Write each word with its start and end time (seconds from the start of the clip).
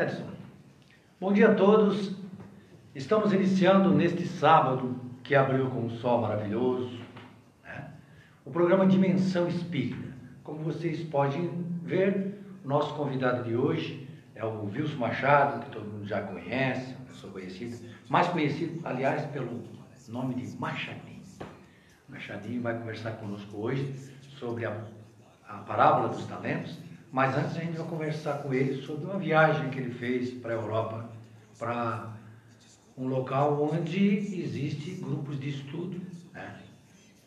Edson, 0.00 0.28
bom 1.18 1.32
dia 1.32 1.50
a 1.50 1.54
todos. 1.56 2.14
Estamos 2.94 3.32
iniciando 3.32 3.92
neste 3.92 4.28
sábado, 4.28 4.94
que 5.24 5.34
abriu 5.34 5.68
com 5.70 5.86
um 5.86 5.90
sol 5.90 6.20
maravilhoso, 6.20 7.00
né? 7.64 7.90
o 8.44 8.50
programa 8.52 8.86
Dimensão 8.86 9.48
Espírita. 9.48 10.08
Como 10.44 10.62
vocês 10.62 11.02
podem 11.02 11.48
ver, 11.82 12.40
o 12.64 12.68
nosso 12.68 12.94
convidado 12.94 13.42
de 13.42 13.56
hoje 13.56 14.08
é 14.36 14.44
o 14.44 14.66
Wilson 14.66 14.98
Machado, 14.98 15.64
que 15.64 15.70
todo 15.72 15.90
mundo 15.90 16.06
já 16.06 16.22
conhece, 16.22 16.94
uma 16.94 17.06
pessoa 17.06 17.32
conhecida, 17.32 17.76
mais 18.08 18.28
conhecido, 18.28 18.80
aliás, 18.84 19.26
pelo 19.32 19.64
nome 20.06 20.36
de 20.36 20.56
Machadinho. 20.56 21.24
Machadinho 22.08 22.62
vai 22.62 22.78
conversar 22.78 23.16
conosco 23.16 23.58
hoje 23.58 23.92
sobre 24.38 24.64
a, 24.64 24.80
a 25.48 25.54
parábola 25.54 26.10
dos 26.10 26.24
talentos 26.26 26.78
mas 27.12 27.36
antes 27.36 27.56
a 27.56 27.60
gente 27.60 27.76
vai 27.76 27.86
conversar 27.86 28.42
com 28.42 28.52
ele 28.52 28.82
sobre 28.82 29.06
uma 29.06 29.18
viagem 29.18 29.70
que 29.70 29.78
ele 29.78 29.90
fez 29.90 30.30
para 30.30 30.52
a 30.52 30.56
Europa, 30.56 31.10
para 31.58 32.12
um 32.96 33.08
local 33.08 33.70
onde 33.72 34.18
existe 34.40 34.90
grupos 35.02 35.40
de 35.40 35.50
estudo 35.50 36.00
né, 36.34 36.56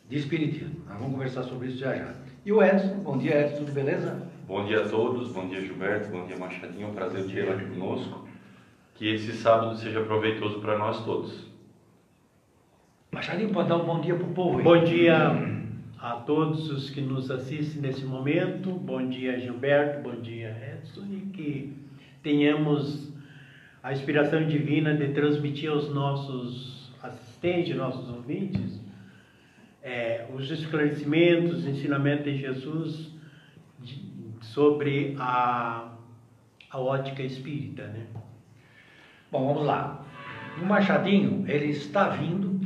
de 0.08 0.18
espiritismo. 0.18 0.76
Nós 0.86 0.98
vamos 0.98 1.12
conversar 1.12 1.42
sobre 1.44 1.68
isso 1.68 1.78
já 1.78 1.94
já. 1.96 2.14
E 2.44 2.52
o 2.52 2.62
Edson, 2.62 2.96
bom 2.96 3.18
dia 3.18 3.40
Edson, 3.40 3.58
tudo 3.58 3.72
beleza? 3.72 4.30
Bom 4.46 4.64
dia 4.64 4.84
a 4.84 4.88
todos, 4.88 5.32
bom 5.32 5.48
dia 5.48 5.60
Gilberto, 5.60 6.10
bom 6.10 6.26
dia 6.26 6.36
Machadinho, 6.36 6.86
é 6.86 6.90
um 6.90 6.94
prazer 6.94 7.24
ter 7.26 7.50
aqui 7.50 7.64
conosco. 7.66 8.28
Que 8.94 9.14
esse 9.14 9.32
sábado 9.32 9.76
seja 9.76 10.02
proveitoso 10.02 10.60
para 10.60 10.78
nós 10.78 11.04
todos. 11.04 11.50
Machadinho, 13.10 13.50
pode 13.50 13.68
dar 13.68 13.76
um 13.76 13.84
bom 13.84 14.00
dia 14.00 14.14
para 14.14 14.26
o 14.26 14.32
povo 14.32 14.58
aí. 14.58 14.64
Bom 14.64 14.84
dia 14.84 15.51
a 16.02 16.16
todos 16.16 16.68
os 16.68 16.90
que 16.90 17.00
nos 17.00 17.30
assistem 17.30 17.80
nesse 17.80 18.04
momento. 18.04 18.72
Bom 18.72 19.08
dia, 19.08 19.38
Gilberto, 19.38 20.02
bom 20.02 20.20
dia, 20.20 20.50
Edson, 20.74 21.06
e 21.08 21.20
que 21.32 21.76
tenhamos 22.24 23.12
a 23.80 23.92
inspiração 23.92 24.44
divina 24.44 24.96
de 24.96 25.12
transmitir 25.12 25.70
aos 25.70 25.94
nossos 25.94 26.92
assistentes, 27.00 27.76
nossos 27.76 28.08
ouvintes, 28.08 28.80
é, 29.80 30.26
os 30.34 30.50
esclarecimentos, 30.50 31.58
os 31.58 31.66
ensinamentos 31.66 32.24
de 32.24 32.36
Jesus 32.36 33.12
de, 33.78 34.02
sobre 34.40 35.14
a, 35.20 35.88
a 36.68 36.78
ótica 36.80 37.22
espírita, 37.22 37.86
né? 37.86 38.06
Bom, 39.30 39.46
vamos 39.46 39.64
lá. 39.64 40.04
O 40.60 40.66
Machadinho, 40.66 41.44
ele 41.48 41.66
está 41.66 42.08
vindo, 42.08 42.60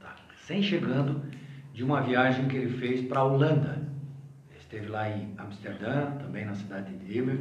tá, 0.00 0.16
sem 0.34 0.60
chegando, 0.60 1.31
de 1.72 1.82
uma 1.82 2.00
viagem 2.00 2.46
que 2.48 2.56
ele 2.56 2.78
fez 2.78 3.06
para 3.06 3.20
a 3.20 3.24
Holanda. 3.24 3.78
Ele 4.50 4.58
esteve 4.58 4.86
lá 4.88 5.08
em 5.08 5.34
Amsterdã, 5.38 6.12
também 6.18 6.44
na 6.44 6.54
cidade 6.54 6.94
de 6.96 7.18
Immer, 7.18 7.40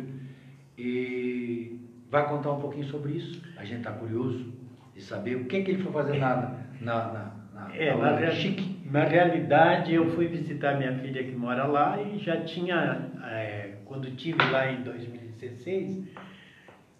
e 0.78 1.80
vai 2.10 2.28
contar 2.28 2.52
um 2.52 2.60
pouquinho 2.60 2.86
sobre 2.86 3.14
isso. 3.14 3.42
A 3.58 3.66
gente 3.66 3.80
está 3.80 3.92
curioso 3.92 4.54
de 4.94 5.02
saber 5.02 5.36
o 5.36 5.46
que, 5.46 5.62
que 5.62 5.72
ele 5.72 5.84
foi 5.84 5.92
fazer 5.92 6.18
na, 6.18 6.58
na, 6.82 7.14
na, 7.14 7.32
na, 7.54 7.76
é, 7.76 7.96
na, 7.96 8.20
na, 8.20 8.32
Chique. 8.32 8.82
na 8.90 9.04
realidade, 9.04 9.94
eu 9.94 10.10
fui 10.12 10.28
visitar 10.28 10.78
minha 10.78 10.94
filha 11.00 11.24
que 11.24 11.32
mora 11.32 11.66
lá 11.66 12.02
e 12.02 12.20
já 12.20 12.42
tinha, 12.42 13.10
é, 13.24 13.76
quando 13.86 14.16
tive 14.16 14.44
lá 14.50 14.72
em 14.72 14.84
2016, 14.84 16.08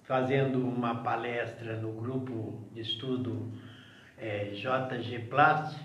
fazendo 0.04 0.60
uma 0.68 0.96
palestra 0.96 1.78
no 1.78 1.94
grupo 1.94 2.68
de 2.74 2.82
estudo 2.82 3.52
é, 4.18 4.52
JG 4.54 5.20
Plast, 5.30 5.78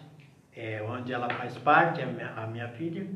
é, 0.56 0.82
onde 0.82 1.12
ela 1.12 1.28
faz 1.28 1.56
parte, 1.58 2.00
a 2.00 2.06
minha, 2.06 2.32
a 2.34 2.46
minha, 2.46 2.68
filha. 2.68 3.06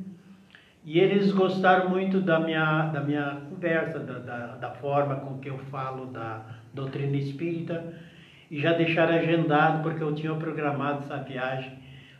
E 0.84 1.00
eles 1.00 1.32
gostaram 1.32 1.88
muito 1.88 2.20
da 2.20 2.38
minha, 2.38 2.84
da 2.86 3.00
minha 3.00 3.42
conversa, 3.48 3.98
da, 3.98 4.18
da, 4.18 4.46
da, 4.56 4.70
forma 4.72 5.16
com 5.16 5.38
que 5.38 5.48
eu 5.48 5.58
falo 5.70 6.06
da 6.06 6.44
doutrina 6.74 7.16
espírita. 7.16 7.94
E 8.50 8.60
já 8.60 8.72
deixaram 8.72 9.14
agendado, 9.14 9.82
porque 9.82 10.02
eu 10.02 10.14
tinha 10.14 10.34
programado 10.34 11.04
essa 11.04 11.16
viagem 11.18 11.78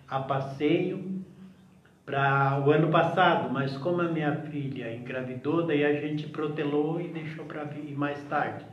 a 0.09 0.21
passeio 0.21 1.23
para 2.07 2.63
o 2.65 2.71
ano 2.71 2.89
passado. 2.89 3.53
Mas 3.53 3.77
como 3.77 4.01
a 4.01 4.09
minha 4.09 4.35
filha 4.51 4.95
engravidou, 4.95 5.67
daí 5.67 5.85
a 5.85 6.01
gente 6.01 6.29
protelou 6.29 7.01
e 7.01 7.09
deixou 7.09 7.45
para 7.45 7.65
vir 7.65 7.97
mais 7.97 8.23
tarde, 8.25 8.65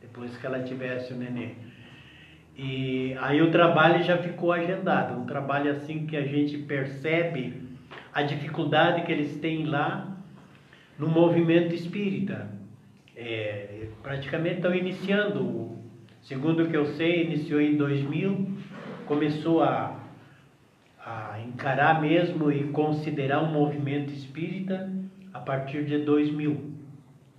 depois 0.00 0.36
que 0.36 0.46
ela 0.46 0.62
tivesse 0.62 1.12
o 1.12 1.16
neném. 1.16 1.56
E 2.56 3.16
aí 3.20 3.42
o 3.42 3.50
trabalho 3.50 4.02
já 4.04 4.16
ficou 4.18 4.52
agendado, 4.52 5.20
um 5.20 5.26
trabalho 5.26 5.72
assim 5.72 6.06
que 6.06 6.16
a 6.16 6.22
gente 6.22 6.58
percebe 6.58 7.62
a 8.12 8.22
dificuldade 8.22 9.02
que 9.04 9.10
eles 9.10 9.36
têm 9.38 9.66
lá 9.66 10.16
no 10.96 11.08
movimento 11.08 11.74
espírita. 11.74 12.48
É, 13.16 13.88
praticamente 14.02 14.56
estão 14.56 14.74
iniciando, 14.74 15.76
segundo 16.22 16.62
o 16.62 16.68
que 16.68 16.76
eu 16.76 16.86
sei, 16.86 17.24
iniciou 17.24 17.60
em 17.60 17.76
2000, 17.76 18.56
começou 19.06 19.62
a, 19.62 20.00
a 21.04 21.40
encarar 21.40 22.00
mesmo 22.00 22.52
e 22.52 22.64
considerar 22.68 23.42
um 23.42 23.52
movimento 23.52 24.12
espírita 24.12 24.92
a 25.32 25.40
partir 25.40 25.84
de 25.84 25.98
2000. 25.98 26.72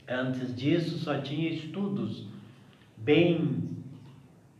Antes 0.08 0.54
disso 0.56 1.00
só 1.00 1.20
tinha 1.20 1.50
estudos 1.50 2.28
bem 2.98 3.75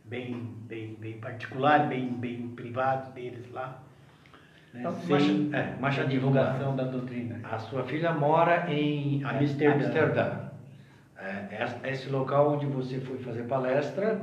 bem, 0.06 0.54
bem, 0.66 0.96
bem 0.98 1.18
particular, 1.18 1.88
bem, 1.88 2.08
bem 2.08 2.48
privado 2.48 3.12
deles 3.12 3.50
lá. 3.52 3.82
Né? 4.72 4.80
Então, 4.80 4.92
Sem 4.92 5.50
é, 5.52 5.76
a 5.80 6.04
divulgação 6.04 6.76
da 6.76 6.84
doutrina. 6.84 7.40
A 7.44 7.58
sua 7.58 7.84
filha 7.84 8.12
mora 8.12 8.72
em 8.72 9.24
Amsterdã. 9.24 9.86
Amsterdã. 9.86 10.46
É, 11.18 11.90
esse 11.90 12.08
local 12.10 12.54
onde 12.54 12.66
você 12.66 13.00
foi 13.00 13.18
fazer 13.18 13.44
palestra 13.44 14.20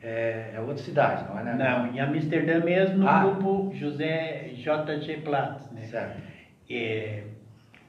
é, 0.00 0.52
é, 0.54 0.60
outra 0.60 0.78
cidade, 0.78 1.24
não 1.28 1.38
é? 1.38 1.44
Né? 1.44 1.54
Não, 1.54 1.92
em 1.92 2.00
Amsterdã 2.00 2.60
mesmo, 2.60 2.98
no 2.98 3.08
ah. 3.08 3.24
grupo 3.24 3.72
José 3.74 4.52
J.G. 4.54 5.18
Platz. 5.18 5.70
Né? 5.72 5.82
Certo. 5.82 6.22
É, 6.70 7.24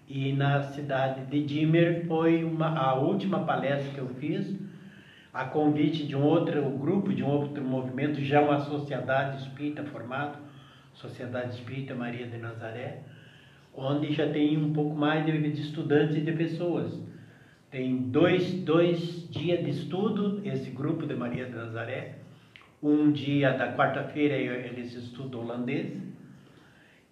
e 0.08 0.34
na 0.34 0.64
cidade 0.64 1.26
de 1.26 1.44
Dimmer 1.44 2.06
foi 2.08 2.44
uma, 2.44 2.78
a 2.78 2.96
última 2.96 3.40
palestra 3.44 3.92
que 3.94 4.00
eu 4.00 4.08
fiz 4.16 4.56
a 5.38 5.46
convite 5.46 6.08
de 6.08 6.16
um 6.16 6.24
outro 6.24 6.68
grupo, 6.72 7.14
de 7.14 7.24
um 7.24 7.28
outro 7.28 7.64
movimento, 7.64 8.20
já 8.22 8.42
uma 8.42 8.60
sociedade 8.62 9.44
espírita 9.44 9.84
formada, 9.84 10.40
Sociedade 10.96 11.54
Espírita 11.54 11.94
Maria 11.94 12.26
de 12.26 12.40
Nazaré, 12.40 13.04
onde 13.72 14.12
já 14.14 14.28
tem 14.32 14.58
um 14.58 14.74
pouco 14.74 14.96
mais 14.96 15.24
de 15.24 15.62
estudantes 15.62 16.16
e 16.18 16.22
de 16.22 16.32
pessoas. 16.32 17.00
Tem 17.70 17.98
dois, 18.10 18.52
dois 18.64 19.30
dias 19.30 19.64
de 19.64 19.70
estudo, 19.70 20.42
esse 20.44 20.72
grupo 20.72 21.06
de 21.06 21.14
Maria 21.14 21.46
de 21.46 21.54
Nazaré. 21.54 22.16
Um 22.82 23.12
dia 23.12 23.52
da 23.52 23.76
quarta-feira 23.78 24.36
eles 24.36 24.92
estudam 24.96 25.42
holandês 25.42 26.02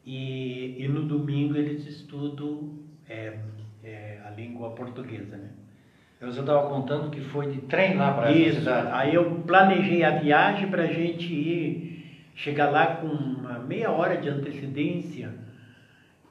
e, 0.04 0.84
e 0.84 0.88
no 0.88 1.04
domingo 1.04 1.56
eles 1.56 1.86
estudam 1.86 2.74
é, 3.08 3.38
é, 3.84 4.20
a 4.26 4.32
língua 4.32 4.72
portuguesa, 4.72 5.38
né? 5.38 5.65
Eu 6.20 6.30
estava 6.30 6.70
contando 6.70 7.10
que 7.10 7.20
foi 7.20 7.52
de 7.52 7.62
trem 7.62 7.98
lá 7.98 8.14
para 8.14 8.32
essa 8.32 8.60
cidade. 8.60 8.90
Aí 8.92 9.14
eu 9.14 9.44
planejei 9.46 10.04
a 10.04 10.12
viagem 10.12 10.70
para 10.70 10.84
a 10.84 10.88
gente 10.88 11.34
ir, 11.34 12.30
chegar 12.34 12.70
lá 12.70 12.88
com 12.96 13.08
uma 13.08 13.60
meia 13.60 13.92
hora 13.92 14.18
de 14.18 14.30
antecedência 14.30 15.34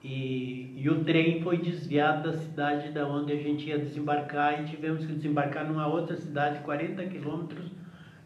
e, 0.02 0.74
e 0.76 0.88
o 0.88 1.04
trem 1.04 1.42
foi 1.42 1.58
desviado 1.58 2.30
da 2.30 2.38
cidade 2.38 2.92
da 2.92 3.06
onde 3.06 3.32
a 3.32 3.36
gente 3.36 3.68
ia 3.68 3.78
desembarcar 3.78 4.62
e 4.62 4.66
tivemos 4.66 5.04
que 5.04 5.12
desembarcar 5.12 5.66
numa 5.66 5.86
outra 5.86 6.16
cidade, 6.16 6.60
40 6.60 7.04
quilômetros 7.04 7.70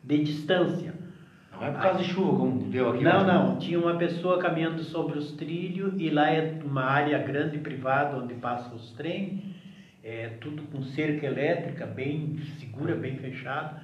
de 0.02 0.25
distância. 0.25 0.94
Não 1.52 1.66
é 1.66 1.72
por 1.72 1.82
causa 1.82 1.98
Aí, 1.98 2.04
de 2.04 2.10
chuva, 2.12 2.36
como 2.36 2.70
deu 2.70 2.90
aqui? 2.90 3.02
Não, 3.02 3.26
não. 3.26 3.58
Tinha 3.58 3.81
uma 3.81 3.96
pessoa 3.96 4.38
caminhando 4.38 4.82
sobre 4.84 5.19
os 5.19 5.32
trilhos 5.32 5.93
e 5.99 6.08
lá 6.08 6.31
é 6.31 6.60
uma 6.64 6.84
área 6.84 7.19
grande 7.19 7.58
privada 7.58 8.16
onde 8.16 8.34
passam 8.34 8.76
os 8.76 8.93
trens 8.93 9.57
é, 10.08 10.28
tudo 10.40 10.62
com 10.72 10.82
cerca 10.82 11.26
elétrica, 11.26 11.84
bem 11.84 12.38
segura, 12.58 12.96
bem 12.96 13.16
fechada. 13.19 13.82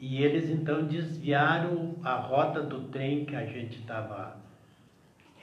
E 0.00 0.22
eles 0.22 0.48
então 0.48 0.86
desviaram 0.86 1.96
a 2.02 2.14
rota 2.14 2.62
do 2.62 2.88
trem 2.88 3.26
que 3.26 3.36
a 3.36 3.44
gente 3.44 3.78
estava 3.78 4.36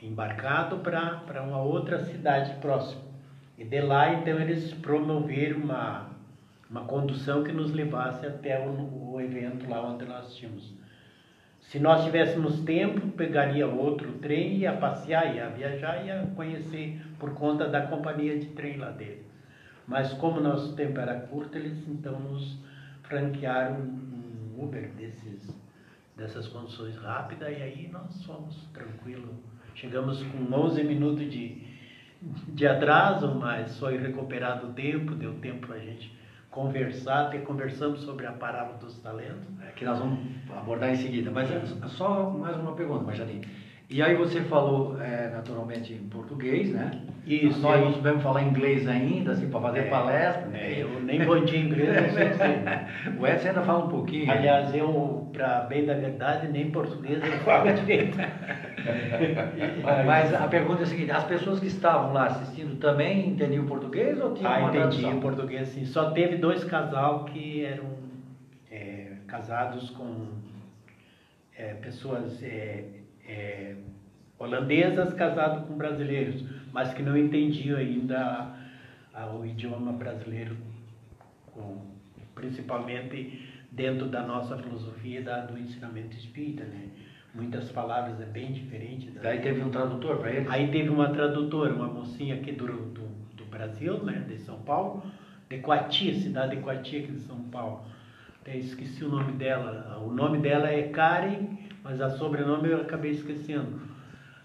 embarcado 0.02 0.78
para 0.80 1.44
uma 1.44 1.62
outra 1.62 2.00
cidade 2.00 2.56
próxima. 2.56 3.02
E 3.58 3.64
de 3.64 3.82
lá 3.82 4.14
então 4.14 4.40
eles 4.40 4.74
promoveram 4.74 5.60
uma, 5.60 6.10
uma 6.70 6.86
condução 6.86 7.44
que 7.44 7.52
nos 7.52 7.72
levasse 7.72 8.26
até 8.26 8.60
o, 8.60 9.14
o 9.14 9.22
evento 9.22 9.70
lá 9.70 9.82
onde 9.86 10.06
nós 10.06 10.36
tínhamos. 10.36 10.74
Se 11.62 11.80
nós 11.80 12.04
tivéssemos 12.04 12.60
tempo, 12.62 13.08
pegaria 13.10 13.68
outro 13.68 14.12
trem, 14.14 14.58
ia 14.58 14.74
passear, 14.74 15.36
ia 15.36 15.50
viajar, 15.50 16.04
ia 16.04 16.28
conhecer 16.36 17.00
por 17.20 17.34
conta 17.36 17.68
da 17.68 17.86
companhia 17.88 18.38
de 18.38 18.48
trem 18.48 18.78
lá 18.78 18.90
dele. 18.90 19.33
Mas 19.88 20.14
como 20.14 20.40
nosso 20.40 20.76
tempo 20.76 21.00
era 21.00 21.20
curto, 21.22 21.58
eles 21.58 21.88
então 21.88 22.20
nos 22.20 22.58
franquearam 23.04 23.82
um 23.82 24.64
Uber 24.64 24.90
desses, 24.94 25.54
dessas 26.16 26.48
condições 26.48 26.96
rápidas 26.98 27.50
e 27.50 27.62
aí 27.62 27.90
nós 27.92 28.24
fomos 28.26 28.68
tranquilo. 28.74 29.34
Chegamos 29.76 30.24
com 30.24 30.56
11 30.56 30.84
minutos 30.84 31.30
de, 31.32 31.64
de 32.22 32.68
atraso, 32.68 33.34
mas 33.36 33.78
foi 33.80 33.98
recuperado 33.98 34.68
o 34.68 34.74
tempo, 34.74 35.16
deu 35.16 35.34
tempo 35.40 35.68
para 35.68 35.76
a 35.76 35.80
gente 35.80 36.16
conversar, 36.54 37.28
até 37.28 37.40
conversamos 37.40 38.02
sobre 38.02 38.28
a 38.28 38.32
parábola 38.32 38.78
dos 38.78 38.98
talentos. 39.00 39.48
É, 39.62 39.72
que 39.72 39.84
nós 39.84 39.98
vamos 39.98 40.20
abordar 40.56 40.92
em 40.92 40.96
seguida. 40.96 41.32
Mas 41.32 41.50
é 41.52 41.88
só 41.88 42.30
mais 42.30 42.56
uma 42.58 42.76
pergunta, 42.76 43.04
Machadinho. 43.04 43.42
E 43.90 44.02
aí 44.02 44.16
você 44.16 44.42
falou 44.42 45.00
é, 45.00 45.30
naturalmente 45.30 45.94
em 45.94 46.08
português, 46.08 46.72
né? 46.72 46.92
Isso. 47.28 47.62
Nós 47.62 47.80
não 47.82 47.94
sabemos 47.94 48.24
falar 48.24 48.42
inglês 48.42 48.88
ainda, 48.88 49.34
assim, 49.34 49.48
para 49.50 49.62
fazer 49.62 49.80
É, 49.80 49.84
palestra. 49.90 50.50
é, 50.58 50.82
eu 50.82 51.00
nem 51.02 51.24
bom 51.24 51.40
dia 51.46 51.60
em 51.60 51.66
inglês, 51.66 52.04
não 52.04 52.10
sei 52.14 52.30
dizer. 52.30 52.64
O 53.20 53.28
Edson 53.28 53.48
ainda 53.50 53.62
fala 53.62 53.86
um 53.86 53.90
pouquinho. 53.90 54.32
Aliás, 54.32 54.74
eu, 54.74 55.30
para 55.32 55.60
bem 55.62 55.86
da 55.86 55.94
verdade, 55.94 56.48
nem 56.48 56.72
português 56.72 57.22
eu 57.24 57.32
falo 57.40 57.72
direito. 57.72 58.18
Mas 60.06 60.34
a 60.34 60.48
pergunta 60.48 60.82
é 60.82 60.84
a 60.84 60.88
seguinte: 60.88 61.12
as 61.12 61.24
pessoas 61.26 61.60
que 61.60 61.68
estavam 61.68 62.14
lá 62.14 62.26
assistindo 62.28 62.76
também 62.80 63.28
entendiam 63.30 63.66
português 63.66 64.20
ou 64.20 64.34
tinham 64.34 64.52
Ah, 64.52 64.58
uma 64.60 64.70
entendi 64.70 64.80
tradução? 65.02 65.12
em 65.14 65.20
português 65.20 65.68
sim. 65.70 65.86
Só 65.86 66.12
teve 66.12 66.38
dois 66.38 66.64
casal 66.64 67.26
que 67.26 67.64
eram 67.64 67.86
é, 68.72 69.08
casados 69.28 69.90
com 69.92 70.28
é, 71.58 71.74
pessoas 71.76 72.42
é, 73.28 73.76
holandesas 74.38 75.14
casadas 75.14 75.66
com 75.68 75.76
brasileiros, 75.78 76.44
mas 76.72 76.94
que 76.94 77.02
não 77.04 77.16
entendiam 77.18 77.78
ainda 77.78 78.20
a- 79.14 79.22
a- 79.22 79.28
o 79.34 79.46
idioma 79.46 79.92
brasileiro, 79.94 80.56
com- 81.52 81.82
principalmente 82.36 83.50
dentro 83.72 84.08
da 84.08 84.22
nossa 84.26 84.58
filosofia 84.58 85.22
da, 85.22 85.42
do 85.46 85.58
ensinamento 85.58 86.16
espírita, 86.18 86.64
né? 86.66 86.88
Muitas 87.34 87.72
palavras 87.72 88.20
é 88.22 88.26
bem 88.26 88.52
diferente. 88.52 89.10
da- 89.12 89.22
Daí 89.22 89.40
teve 89.42 89.62
um 89.64 89.70
tradutor 89.72 90.18
para 90.18 90.32
eles? 90.32 90.50
Aí 90.50 90.68
teve 90.70 90.90
uma 90.90 91.10
tradutora, 91.10 91.74
uma 91.74 91.88
mocinha 91.88 92.36
aqui 92.36 92.52
do, 92.52 92.68
do, 92.68 93.02
do 93.36 93.46
Brasil, 93.46 94.04
né, 94.04 94.24
de 94.28 94.38
São 94.40 94.60
Paulo, 94.60 95.04
de 95.50 95.58
Coatia, 95.60 96.14
cidade 96.14 96.56
de 96.56 96.62
Coatia 96.62 97.00
aqui 97.00 97.12
de 97.12 97.22
São 97.22 97.40
Paulo. 97.46 97.82
Até 98.42 98.58
esqueci 98.58 99.04
o 99.04 99.10
nome 99.10 99.32
dela. 99.34 100.00
O 100.06 100.12
nome 100.12 100.38
dela 100.40 100.70
é 100.70 100.84
Karen, 100.90 101.58
mas 101.84 102.02
a 102.02 102.10
sobrenome 102.12 102.70
eu 102.70 102.82
acabei 102.82 103.12
esquecendo. 103.12 103.82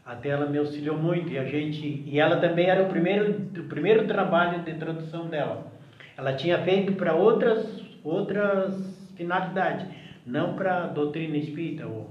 Até 0.04 0.30
ela 0.30 0.46
me 0.46 0.58
auxiliou 0.58 0.96
muito 0.96 1.30
e 1.30 1.38
a 1.38 1.44
gente 1.44 2.02
e 2.06 2.18
ela 2.18 2.40
também 2.40 2.68
era 2.68 2.82
o 2.82 2.88
primeiro 2.88 3.42
o 3.58 3.64
primeiro 3.64 4.06
trabalho 4.06 4.62
de 4.62 4.74
tradução 4.74 5.28
dela. 5.28 5.70
Ela 6.16 6.34
tinha 6.34 6.58
feito 6.62 6.94
para 6.94 7.14
outras 7.14 7.84
outras 8.02 9.12
finalidades, 9.16 9.86
não 10.24 10.54
para 10.54 10.86
doutrina 10.86 11.36
espírita 11.36 11.86
ou 11.86 12.10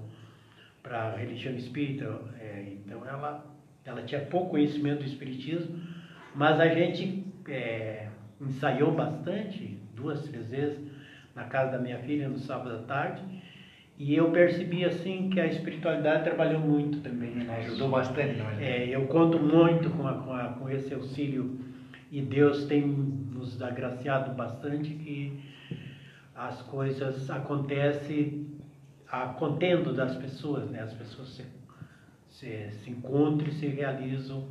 para 0.83 1.15
religião 1.15 1.53
espírita. 1.55 2.05
é, 2.39 2.73
então 2.85 3.05
ela, 3.05 3.45
ela 3.83 4.03
tinha 4.03 4.21
pouco 4.21 4.51
conhecimento 4.51 4.99
do 4.99 5.05
espiritismo, 5.05 5.79
mas 6.35 6.59
a 6.59 6.67
gente 6.67 7.25
é, 7.49 8.07
ensaiou 8.39 8.91
bastante, 8.91 9.77
duas, 9.95 10.21
três 10.23 10.49
vezes, 10.49 10.79
na 11.35 11.45
casa 11.45 11.73
da 11.73 11.79
minha 11.79 11.99
filha 11.99 12.29
no 12.29 12.37
sábado 12.37 12.75
à 12.75 12.79
tarde, 12.83 13.21
e 13.99 14.15
eu 14.15 14.31
percebi 14.31 14.85
assim 14.85 15.29
que 15.29 15.39
a 15.39 15.47
espiritualidade 15.47 16.23
trabalhou 16.23 16.59
muito 16.59 16.99
também. 17.01 17.33
nós. 17.35 17.65
Ajudou 17.65 17.89
bastante, 17.89 18.37
não 18.37 18.49
é? 18.51 18.63
É, 18.63 18.95
eu 18.95 19.07
conto 19.07 19.39
muito 19.39 19.89
com, 19.91 20.07
a, 20.07 20.13
com, 20.13 20.33
a, 20.33 20.43
com 20.49 20.69
esse 20.69 20.93
auxílio 20.93 21.59
e 22.11 22.21
Deus 22.21 22.65
tem 22.65 22.85
nos 22.85 23.61
agraciado 23.61 24.35
bastante 24.35 24.91
que 24.93 25.39
as 26.35 26.61
coisas 26.63 27.29
acontecem 27.29 28.47
a 29.09 29.27
contendo 29.27 29.93
das 29.93 30.15
pessoas, 30.15 30.69
né? 30.69 30.83
As 30.83 30.93
pessoas 30.93 31.29
se, 31.29 31.45
se, 32.29 32.69
se 32.83 32.91
encontram 32.91 33.47
e 33.47 33.53
se 33.53 33.65
realizam 33.67 34.47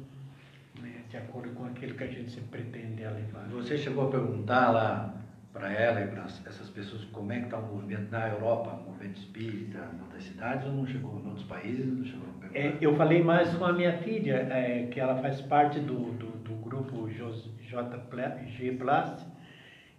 né? 0.81 1.03
de 1.09 1.17
acordo 1.17 1.51
com 1.51 1.67
aquilo 1.67 1.95
que 1.95 2.03
a 2.03 2.09
gente 2.09 2.33
se 2.33 2.41
pretende 2.41 3.03
levar. 3.03 3.47
Você 3.51 3.79
chegou 3.79 4.09
a 4.09 4.11
perguntar 4.11 4.73
lá 4.73 5.16
para 5.56 5.73
ela 5.73 6.00
e 6.00 6.06
para 6.08 6.25
essas 6.25 6.70
pessoas 6.70 7.05
como 7.06 7.32
é 7.32 7.38
que 7.38 7.44
está 7.47 7.58
o 7.58 7.75
movimento 7.75 8.11
na 8.11 8.29
Europa, 8.29 8.81
o 8.82 8.91
movimento 8.91 9.19
espírita, 9.19 9.79
em 9.97 10.03
outras 10.03 10.23
cidades 10.25 10.67
ou 10.67 10.73
não 10.73 10.87
chegou 10.87 11.20
em 11.20 11.26
outros 11.26 11.44
países? 11.44 11.87
Não 11.87 12.05
chegou? 12.05 12.26
É, 12.55 12.75
eu 12.81 12.94
falei 12.97 13.23
mais 13.23 13.53
com 13.55 13.64
a 13.64 13.73
minha 13.73 13.99
filha, 13.99 14.49
é, 14.50 14.87
que 14.91 14.99
ela 14.99 15.17
faz 15.17 15.43
parte 15.43 15.79
do, 15.79 16.12
do, 16.12 16.26
do 16.38 16.55
grupo 16.55 17.06
JG 17.08 18.73
Plus. 18.79 19.26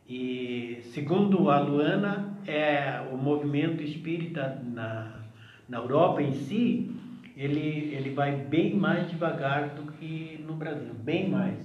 E 0.10 0.80
segundo 0.94 1.52
a 1.52 1.60
Luana, 1.60 2.36
é, 2.48 3.02
o 3.12 3.18
movimento 3.18 3.84
espírita 3.84 4.60
na, 4.64 5.20
na 5.68 5.78
Europa 5.78 6.22
em 6.22 6.34
si, 6.34 6.96
ele, 7.36 7.94
ele 7.94 8.12
vai 8.12 8.36
bem 8.36 8.76
mais 8.76 9.08
devagar 9.10 9.70
do 9.76 9.92
que 9.92 10.44
no 10.48 10.54
Brasil, 10.56 10.94
bem 10.96 11.30
mais. 11.30 11.60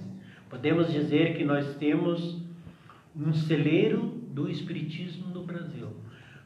Podemos 0.49 0.91
dizer 0.91 1.35
que 1.35 1.43
nós 1.43 1.75
temos 1.77 2.42
um 3.15 3.33
celeiro 3.33 4.01
do 4.31 4.49
espiritismo 4.49 5.27
no 5.27 5.43
Brasil. 5.43 5.89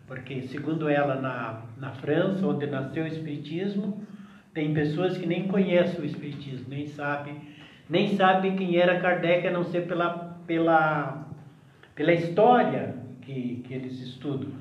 Porque, 0.06 0.42
segundo 0.44 0.88
ela, 0.88 1.16
na, 1.20 1.66
na 1.78 1.92
França, 1.92 2.46
onde 2.46 2.66
nasceu 2.68 3.04
o 3.04 3.08
espiritismo, 3.08 4.06
tem 4.54 4.74
pessoas 4.74 5.18
que 5.18 5.26
nem 5.26 5.48
conhecem 5.48 6.02
o 6.02 6.06
espiritismo, 6.06 6.68
nem 6.70 6.88
sabem 6.88 7.58
nem 7.90 8.18
sabe 8.18 8.52
quem 8.52 8.78
era 8.78 9.00
Kardec, 9.00 9.48
a 9.48 9.52
não 9.52 9.64
ser 9.64 9.88
pela, 9.88 10.38
pela, 10.46 11.26
pela 11.96 12.14
história 12.14 12.96
que, 13.22 13.64
que 13.66 13.74
eles 13.74 14.00
estudam. 14.02 14.52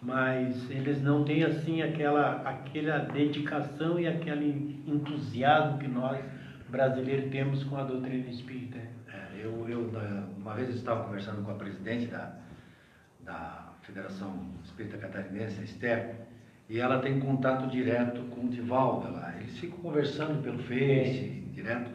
Mas 0.00 0.70
eles 0.70 1.02
não 1.02 1.24
têm 1.24 1.44
assim 1.44 1.82
aquela, 1.82 2.42
aquela 2.42 2.98
dedicação 2.98 3.98
e 3.98 4.06
aquele 4.06 4.82
entusiasmo 4.86 5.78
que 5.78 5.88
nós 5.88 6.18
brasileiros 6.68 7.30
temos 7.30 7.64
com 7.64 7.76
a 7.76 7.84
doutrina 7.84 8.28
espírita. 8.28 8.78
Eu, 9.44 9.68
eu, 9.68 9.90
uma 10.38 10.54
vez 10.54 10.70
eu 10.70 10.74
estava 10.76 11.04
conversando 11.04 11.44
com 11.44 11.50
a 11.50 11.54
presidente 11.54 12.06
da, 12.06 12.34
da 13.20 13.74
Federação 13.82 14.34
Espírita 14.64 14.96
Catarinense, 14.96 15.60
a 15.60 15.64
Esther, 15.64 16.14
e 16.66 16.80
ela 16.80 16.98
tem 17.00 17.20
contato 17.20 17.68
direto 17.68 18.22
com 18.30 18.46
o 18.46 18.48
Divaldo 18.48 19.12
lá. 19.12 19.34
Eles 19.38 19.58
ficam 19.58 19.76
conversando 19.80 20.42
pelo 20.42 20.58
Face, 20.60 21.44
direto, 21.52 21.90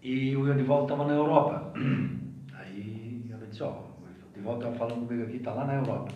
e 0.00 0.36
o 0.36 0.54
Divaldo 0.54 0.84
estava 0.84 1.08
na 1.08 1.14
Europa. 1.14 1.72
Aí 2.54 3.28
ela 3.32 3.44
disse, 3.48 3.64
ó, 3.64 3.80
o 3.80 4.32
Divaldo 4.32 4.60
estava 4.60 4.76
falando 4.76 5.08
comigo 5.08 5.24
aqui, 5.24 5.38
está 5.38 5.52
lá 5.52 5.64
na 5.64 5.74
Europa. 5.74 6.12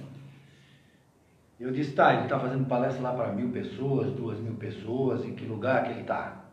Eu 1.58 1.72
disse, 1.72 1.94
tá, 1.96 2.14
ele 2.14 2.22
está 2.22 2.38
fazendo 2.38 2.68
palestra 2.68 3.02
lá 3.02 3.12
para 3.12 3.32
mil 3.32 3.50
pessoas, 3.50 4.12
duas 4.12 4.38
mil 4.38 4.54
pessoas, 4.54 5.24
em 5.24 5.34
que 5.34 5.46
lugar 5.46 5.82
que 5.82 5.90
ele 5.90 6.02
está? 6.02 6.44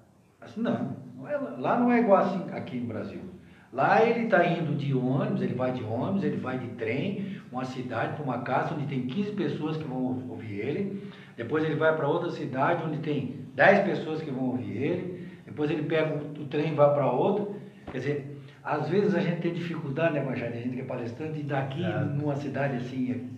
Assim, 0.42 0.60
não, 0.60 0.98
não 1.16 1.28
é 1.28 1.38
lá 1.38 1.80
não 1.80 1.92
é 1.92 2.00
igual 2.00 2.18
assim 2.24 2.52
aqui 2.52 2.80
no 2.80 2.88
Brasil. 2.88 3.37
Lá 3.74 4.02
ele 4.04 4.26
está 4.26 4.46
indo 4.46 4.76
de 4.76 4.94
ônibus, 4.94 5.42
ele 5.42 5.54
vai 5.54 5.72
de 5.74 5.84
ônibus, 5.84 6.24
ele 6.24 6.38
vai 6.38 6.58
de 6.58 6.68
trem, 6.70 7.38
uma 7.52 7.66
cidade 7.66 8.14
para 8.16 8.24
uma 8.24 8.40
casa 8.42 8.74
onde 8.74 8.86
tem 8.88 9.02
15 9.08 9.32
pessoas 9.32 9.78
que 9.78 9.84
vão 9.84 9.98
ou- 9.98 10.24
ouvir 10.30 10.60
ele. 10.60 11.04
Depois 11.36 11.64
ele 11.64 11.76
vai 11.76 11.96
para 11.96 12.08
outra 12.08 12.32
cidade 12.32 12.84
onde 12.86 12.98
tem 13.00 13.36
10 13.56 13.80
pessoas 13.82 14.22
que 14.22 14.32
vão 14.32 14.46
ouvir 14.52 14.78
ele. 14.82 15.28
Depois 15.46 15.70
ele 15.70 15.84
pega 15.84 16.16
o, 16.16 16.46
trem 16.46 16.72
e 16.72 16.76
vai 16.76 16.94
para 16.94 17.12
outra. 17.12 17.46
Quer 17.92 17.98
dizer, 18.00 18.38
às 18.64 18.90
vezes 18.90 19.14
a 19.16 19.20
gente 19.20 19.42
tem 19.42 19.54
dificuldade, 19.54 20.14
né, 20.14 20.24
Machado? 20.24 20.54
A 20.54 20.58
gente 20.58 20.76
que 20.76 20.82
é 20.82 20.84
palestrante, 20.84 21.40
e 21.40 21.44
daqui 21.44 21.80
Claro. 21.80 22.06
numa 22.06 22.36
cidade 22.36 22.78
assim, 22.78 23.30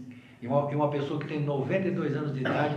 e 0.42 0.48
uma, 0.48 0.72
e 0.72 0.76
uma 0.76 0.90
pessoa 0.90 1.20
que 1.20 1.28
tem 1.28 1.42
92 1.44 2.16
anos 2.16 2.34
de 2.34 2.40
idade 2.42 2.76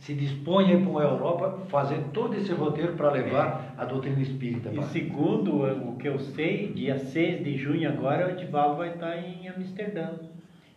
se 0.00 0.14
dispõe 0.14 0.70
a 0.70 0.72
ir 0.72 0.80
para 0.80 0.90
uma 0.90 1.02
Europa 1.02 1.58
fazer 1.68 2.00
todo 2.12 2.34
esse 2.34 2.52
roteiro 2.52 2.94
para 2.94 3.10
levar 3.10 3.74
a 3.76 3.84
doutrina 3.84 4.20
espírita. 4.20 4.70
E 4.70 4.82
segundo 4.84 5.62
o 5.88 5.96
que 5.96 6.08
eu 6.08 6.18
sei, 6.18 6.72
dia 6.72 6.98
6 6.98 7.44
de 7.44 7.56
junho 7.56 7.88
agora, 7.88 8.32
o 8.32 8.36
Divaldo 8.36 8.76
vai 8.78 8.94
estar 8.94 9.16
em 9.18 9.46
Amsterdã. 9.48 10.12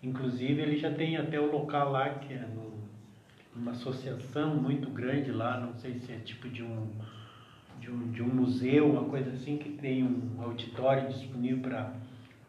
Inclusive, 0.02 0.62
ele 0.62 0.76
já 0.76 0.92
tem 0.92 1.16
até 1.16 1.40
o 1.40 1.50
local 1.50 1.92
lá, 1.92 2.10
que 2.10 2.34
é 2.34 2.46
no- 2.54 2.74
numa 3.56 3.72
associação 3.72 4.56
muito 4.56 4.90
grande 4.90 5.32
lá, 5.32 5.58
não 5.58 5.74
sei 5.76 5.94
se 6.00 6.12
é 6.12 6.16
tipo 6.18 6.50
de 6.50 6.62
um, 6.62 6.88
de 7.80 7.90
um, 7.90 8.12
de 8.12 8.22
um 8.22 8.28
museu, 8.28 8.90
uma 8.90 9.06
coisa 9.06 9.30
assim, 9.32 9.58
que 9.58 9.70
tem 9.70 10.04
um 10.04 10.42
auditório 10.42 11.08
disponível 11.08 11.60
para 11.62 11.94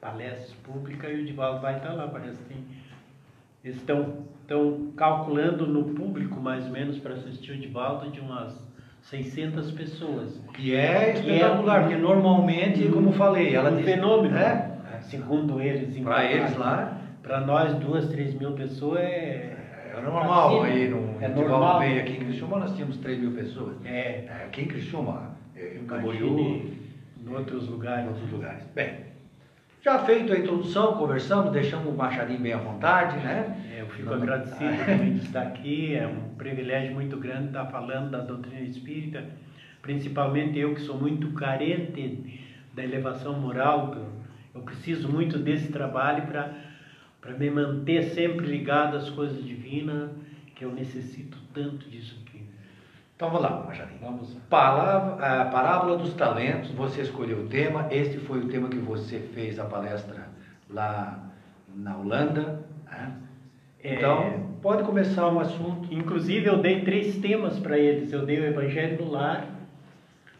palestras 0.00 0.52
públicas 0.54 1.10
e 1.12 1.20
o 1.20 1.24
Divaldo 1.24 1.60
vai 1.60 1.76
estar 1.76 1.92
lá, 1.92 2.08
parece 2.08 2.38
que 2.42 2.48
tem 2.48 2.64
eles 3.64 3.76
estão, 3.78 4.24
estão 4.42 4.92
calculando 4.96 5.66
no 5.66 5.94
público, 5.94 6.38
mais 6.40 6.64
ou 6.66 6.70
menos, 6.72 6.98
para 6.98 7.14
assistir 7.14 7.52
o 7.52 7.56
Divaldo, 7.58 8.10
de 8.10 8.20
umas 8.20 8.62
600 9.02 9.70
pessoas. 9.72 10.38
Que 10.54 10.74
é 10.74 11.12
Que 11.12 11.18
espetacular, 11.20 11.78
é 11.78 11.82
porque 11.84 11.96
normalmente, 11.96 12.86
como 12.88 13.08
eu 13.08 13.12
falei, 13.14 13.54
ela 13.54 13.70
um 13.70 13.76
diz- 13.76 13.84
fenômeno, 13.84 14.36
É, 14.36 14.78
segundo 15.00 15.60
eles. 15.60 15.96
em 15.96 16.02
para 16.04 16.24
eles 16.30 16.56
lá, 16.56 17.00
Para 17.22 17.40
nós, 17.40 17.74
duas, 17.76 18.06
três 18.08 18.34
mil 18.34 18.52
pessoas 18.52 19.00
é. 19.00 19.56
é 19.96 20.00
normal. 20.02 20.62
Assim, 20.62 20.72
Aí 20.72 20.88
no 20.88 21.22
é 21.22 21.28
normal. 21.28 21.78
veio 21.78 22.00
aqui 22.00 22.12
em 22.12 22.16
Criciúma, 22.20 22.58
nós 22.58 22.72
tínhamos 22.74 22.98
3 22.98 23.18
mil 23.18 23.32
pessoas. 23.32 23.76
É, 23.84 24.26
É, 24.28 24.44
Aqui 24.46 24.60
em 24.62 24.66
Criciúma, 24.66 25.34
é, 25.56 25.78
em 25.78 25.86
Camboriú, 25.86 26.38
em 26.38 27.32
outros 27.34 27.66
em 27.66 27.70
lugares. 27.70 28.08
outros 28.08 28.30
lugares. 28.30 28.62
Bem, 28.74 28.90
já 29.84 29.98
feito 29.98 30.32
a 30.32 30.38
introdução, 30.38 30.94
conversamos, 30.94 31.52
deixamos 31.52 31.86
o 31.88 31.92
Machadinho 31.92 32.40
bem 32.40 32.54
à 32.54 32.56
vontade, 32.56 33.18
né? 33.18 33.54
É, 33.70 33.82
eu 33.82 33.88
fico 33.90 34.14
agradecido 34.14 34.82
também 34.86 35.12
de 35.12 35.26
estar 35.26 35.42
aqui. 35.42 35.94
É 35.94 36.06
um 36.06 36.34
privilégio 36.36 36.94
muito 36.94 37.18
grande 37.18 37.48
estar 37.48 37.66
falando 37.66 38.10
da 38.10 38.20
doutrina 38.20 38.60
espírita, 38.62 39.26
principalmente 39.82 40.58
eu 40.58 40.74
que 40.74 40.80
sou 40.80 40.98
muito 40.98 41.28
carente 41.32 42.40
da 42.72 42.82
elevação 42.82 43.38
moral. 43.38 43.94
Eu- 43.94 44.62
preciso 44.62 45.08
muito 45.08 45.38
desse 45.38 45.70
trabalho 45.70 46.22
para 46.28 47.32
me 47.36 47.50
manter 47.50 48.02
sempre 48.04 48.46
ligado 48.46 48.96
às 48.96 49.10
coisas 49.10 49.44
divinas, 49.44 50.08
que 50.54 50.64
eu 50.64 50.72
necessito 50.72 51.36
tanto 51.52 51.86
disso. 51.90 52.23
Então 53.24 53.32
vamos 53.32 53.50
lá, 53.50 53.64
Machadinho. 53.66 54.00
Vamos. 54.02 54.34
Palavra, 54.50 55.40
a 55.40 55.44
parábola 55.46 55.96
dos 55.96 56.12
talentos, 56.12 56.70
você 56.72 57.00
escolheu 57.00 57.38
o 57.38 57.48
tema, 57.48 57.88
este 57.90 58.18
foi 58.18 58.40
o 58.40 58.48
tema 58.48 58.68
que 58.68 58.76
você 58.76 59.18
fez 59.18 59.58
a 59.58 59.64
palestra 59.64 60.28
lá 60.68 61.30
na 61.74 61.96
Holanda. 61.96 62.60
Né? 62.84 63.12
Então, 63.82 64.18
é, 64.24 64.40
pode 64.60 64.82
começar 64.82 65.26
o 65.28 65.40
assunto. 65.40 65.88
Inclusive, 65.90 66.46
eu 66.46 66.58
dei 66.58 66.82
três 66.82 67.16
temas 67.16 67.58
para 67.58 67.78
eles. 67.78 68.12
Eu 68.12 68.26
dei 68.26 68.40
o 68.40 68.44
Evangelho 68.44 68.98
do 68.98 69.10
Lar, 69.10 69.46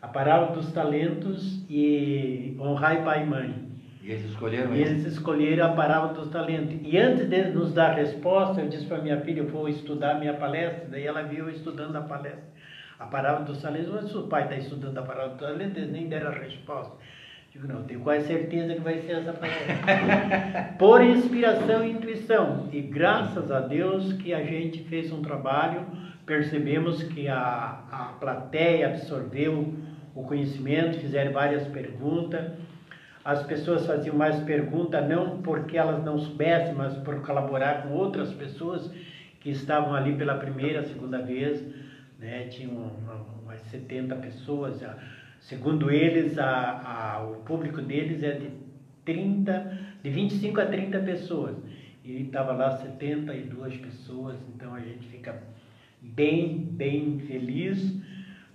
a 0.03 0.07
Parábola 0.07 0.53
dos 0.53 0.71
Talentos 0.71 1.65
e 1.71 2.55
Honrai 2.61 3.03
Pai 3.03 3.23
e 3.23 3.27
Mãe. 3.27 3.65
E 4.03 4.11
eles 4.11 4.27
escolheram 4.27 4.77
e 4.77 4.83
eles 4.83 5.07
escolheram 5.07 5.65
a 5.65 5.73
Parábola 5.73 6.13
dos 6.13 6.29
Talentos. 6.29 6.77
E 6.83 6.99
antes 6.99 7.31
de 7.31 7.45
nos 7.45 7.73
dar 7.73 7.93
a 7.93 7.95
resposta, 7.95 8.61
eu 8.61 8.69
disse 8.69 8.85
para 8.85 8.99
minha 8.99 9.19
filha, 9.23 9.41
eu 9.41 9.49
vou 9.49 9.71
estudar 9.71 10.17
a 10.17 10.19
minha 10.19 10.35
palestra. 10.35 10.87
Daí 10.91 11.07
ela 11.07 11.23
viu 11.23 11.47
eu 11.47 11.51
estudando 11.51 11.97
a 11.97 12.03
palestra. 12.03 12.54
A 12.99 13.07
Parábola 13.07 13.45
dos 13.45 13.61
Talentos, 13.61 13.93
mas 13.93 14.15
o 14.15 14.29
pai 14.29 14.45
está 14.45 14.57
estudando 14.57 14.99
a 14.99 15.03
Parábola 15.03 15.31
dos 15.31 15.41
Talentos, 15.41 15.77
eles 15.77 15.91
nem 15.91 16.09
deram 16.09 16.31
a 16.31 16.35
resposta. 16.35 16.97
Digo, 17.55 17.69
não, 17.69 17.85
tenho 17.85 18.01
quase 18.01 18.27
certeza 18.27 18.75
que 18.75 18.81
vai 18.81 18.99
ser 18.99 19.13
essa 19.13 19.33
palestra. 19.33 20.75
Por 20.77 21.01
inspiração 21.05 21.85
e 21.85 21.93
intuição. 21.93 22.69
E 22.73 22.81
graças 22.81 23.49
a 23.49 23.61
Deus 23.61 24.13
que 24.15 24.35
a 24.35 24.43
gente 24.43 24.83
fez 24.85 25.13
um 25.13 25.23
trabalho, 25.23 25.87
percebemos 26.27 27.01
que 27.05 27.29
a, 27.29 27.79
a 27.93 28.17
plateia 28.19 28.89
absorveu 28.89 29.73
o 30.17 30.25
conhecimento, 30.25 30.99
fizeram 30.99 31.33
várias 31.33 31.65
perguntas. 31.69 32.53
As 33.25 33.45
pessoas 33.45 33.87
faziam 33.87 34.17
mais 34.17 34.37
perguntas 34.41 35.09
não 35.09 35.41
porque 35.41 35.79
elas 35.79 36.05
não 36.05 36.19
soubessem, 36.19 36.75
mas 36.75 36.95
por 36.99 37.23
colaborar 37.23 37.85
com 37.85 37.95
outras 37.95 38.33
pessoas 38.33 38.91
que 39.39 39.51
estavam 39.51 39.95
ali 39.95 40.17
pela 40.17 40.35
primeira, 40.35 40.83
segunda 40.83 41.19
vez. 41.23 41.65
Né? 42.19 42.49
Tinham 42.49 42.93
umas 43.43 43.61
70 43.63 44.15
pessoas. 44.17 44.83
Segundo 45.41 45.91
eles, 45.91 46.39
a, 46.39 47.17
a, 47.17 47.25
o 47.25 47.37
público 47.41 47.83
deles 47.83 48.23
é 48.23 48.33
de 48.33 48.51
30, 49.05 49.79
de 50.03 50.11
25 50.11 50.61
a 50.61 50.67
30 50.67 50.99
pessoas. 51.01 51.57
E 52.05 52.23
estava 52.23 52.53
lá 52.53 52.71
72 52.71 53.77
pessoas, 53.79 54.37
então 54.55 54.75
a 54.75 54.81
gente 54.81 55.07
fica 55.09 55.43
bem, 56.01 56.59
bem 56.59 57.19
feliz 57.21 57.99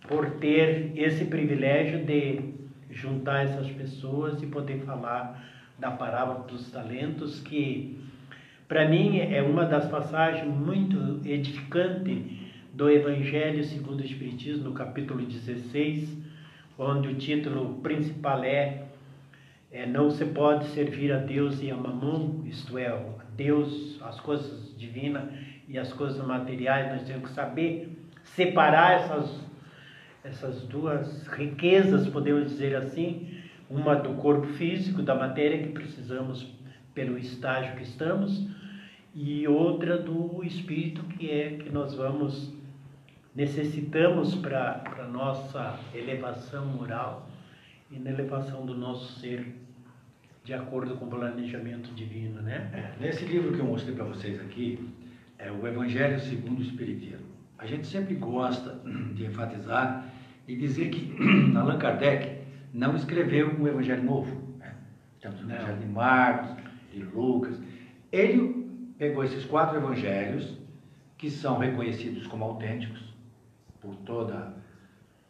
por 0.08 0.30
ter 0.38 0.92
esse 0.96 1.26
privilégio 1.26 2.06
de 2.06 2.54
juntar 2.92 3.44
essas 3.44 3.70
pessoas 3.72 4.42
e 4.42 4.48
poder 4.48 4.80
falar 4.82 5.44
da 5.78 5.92
parábola 5.92 6.46
dos 6.48 6.72
talentos, 6.72 7.40
que 7.40 8.00
para 8.68 8.88
mim 8.88 9.20
é 9.20 9.42
uma 9.42 9.66
das 9.66 9.88
passagens 9.88 10.46
muito 10.46 11.22
edificante 11.26 12.39
do 12.80 12.90
Evangelho 12.90 13.62
segundo 13.66 14.00
o 14.00 14.06
Espiritismo, 14.06 14.64
no 14.64 14.72
capítulo 14.72 15.26
16, 15.26 16.18
onde 16.78 17.10
o 17.10 17.16
título 17.16 17.82
principal 17.82 18.42
é, 18.42 18.84
é 19.70 19.86
Não 19.86 20.10
se 20.10 20.24
pode 20.24 20.66
servir 20.68 21.12
a 21.12 21.18
Deus 21.18 21.62
e 21.62 21.70
a 21.70 21.76
mamão, 21.76 22.42
isto 22.46 22.78
é, 22.78 22.88
a 22.88 23.26
Deus, 23.36 24.02
as 24.02 24.22
coisas 24.22 24.74
divinas 24.78 25.26
e 25.68 25.78
as 25.78 25.92
coisas 25.92 26.26
materiais, 26.26 26.90
nós 26.94 27.06
temos 27.06 27.28
que 27.28 27.36
saber 27.36 28.00
separar 28.24 28.94
essas 28.94 29.50
essas 30.24 30.62
duas 30.62 31.28
riquezas, 31.28 32.08
podemos 32.08 32.50
dizer 32.50 32.78
assim, 32.78 33.42
uma 33.70 33.96
do 33.96 34.14
corpo 34.22 34.48
físico, 34.54 35.02
da 35.02 35.16
matéria 35.16 35.64
que 35.64 35.74
precisamos 35.74 36.48
pelo 36.94 37.18
estágio 37.18 37.76
que 37.76 37.84
estamos, 37.84 38.48
e 39.14 39.46
outra 39.50 39.98
do 39.98 40.42
espírito 40.46 41.04
que 41.04 41.30
é 41.30 41.58
que 41.58 41.70
nós 41.70 41.94
vamos 41.94 42.58
necessitamos 43.40 44.36
para 44.36 44.84
a 45.00 45.08
nossa 45.08 45.80
elevação 45.96 46.66
moral 46.66 47.30
e 47.90 47.98
na 47.98 48.10
elevação 48.10 48.66
do 48.66 48.76
nosso 48.78 49.18
ser 49.18 49.56
de 50.44 50.54
acordo 50.54 50.98
com 50.98 51.06
o 51.06 51.08
planejamento 51.10 51.90
divino, 51.96 52.42
né? 52.42 52.70
É, 52.74 53.02
nesse 53.02 53.24
livro 53.24 53.54
que 53.54 53.60
eu 53.60 53.66
mostrei 53.66 53.96
para 53.96 54.04
vocês 54.04 54.42
aqui, 54.42 54.94
é 55.38 55.50
o 55.50 55.66
Evangelho 55.66 56.20
segundo 56.20 56.60
o 56.60 56.62
Espiritismo. 56.62 57.28
A 57.58 57.66
gente 57.66 57.88
sempre 57.88 58.14
gosta 58.16 58.78
de 59.16 59.26
enfatizar 59.26 60.06
e 60.46 60.58
dizer 60.58 60.90
que 60.90 61.16
Allan 61.56 61.78
Kardec 61.78 62.42
não 62.74 62.94
escreveu 62.94 63.58
um 63.58 63.66
Evangelho 63.66 64.04
novo. 64.04 64.58
Né? 64.58 64.76
Temos 65.22 65.40
o 65.40 65.50
Evangelho 65.50 65.80
de 65.80 65.88
Marcos, 65.88 66.58
de 66.92 67.04
Lucas. 67.04 67.58
Ele 68.12 68.94
pegou 68.98 69.24
esses 69.24 69.46
quatro 69.46 69.78
evangelhos, 69.78 70.58
que 71.18 71.32
são 71.32 71.58
reconhecidos 71.58 72.28
como 72.28 72.44
autênticos 72.44 73.09
por 73.82 73.96
toda 73.98 74.54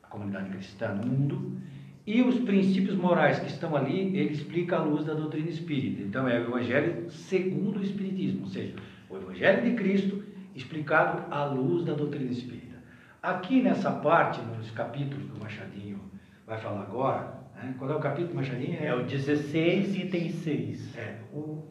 a 0.03 0.07
comunidade 0.07 0.49
cristã 0.49 0.93
no 0.93 1.05
mundo, 1.05 1.59
e 2.05 2.23
os 2.23 2.39
princípios 2.39 2.95
morais 2.95 3.39
que 3.39 3.47
estão 3.47 3.75
ali, 3.75 4.17
ele 4.17 4.33
explica 4.33 4.77
à 4.77 4.83
luz 4.83 5.05
da 5.05 5.13
doutrina 5.13 5.49
espírita. 5.49 6.01
Então 6.01 6.27
é 6.27 6.39
o 6.39 6.43
Evangelho 6.43 7.09
segundo 7.11 7.79
o 7.79 7.83
Espiritismo, 7.83 8.41
ou 8.41 8.47
seja, 8.47 8.73
o 9.09 9.17
Evangelho 9.17 9.63
de 9.63 9.75
Cristo 9.75 10.23
explicado 10.55 11.31
à 11.31 11.45
luz 11.45 11.85
da 11.85 11.93
doutrina 11.93 12.31
espírita. 12.31 12.77
Aqui 13.21 13.61
nessa 13.61 13.91
parte, 13.91 14.41
nos 14.41 14.71
capítulos 14.71 15.29
que 15.29 15.37
o 15.37 15.43
Machadinho 15.43 15.99
vai 16.47 16.57
falar 16.57 16.81
agora, 16.81 17.33
né? 17.55 17.75
qual 17.77 17.91
é 17.91 17.95
o 17.95 17.99
capítulo 17.99 18.29
do 18.29 18.35
Machadinho? 18.35 18.77
É, 18.79 18.87
é 18.87 18.95
o 18.95 19.03
16, 19.03 19.95
item 19.95 20.29
6. 20.31 20.97
É, 20.97 21.15
o 21.33 21.63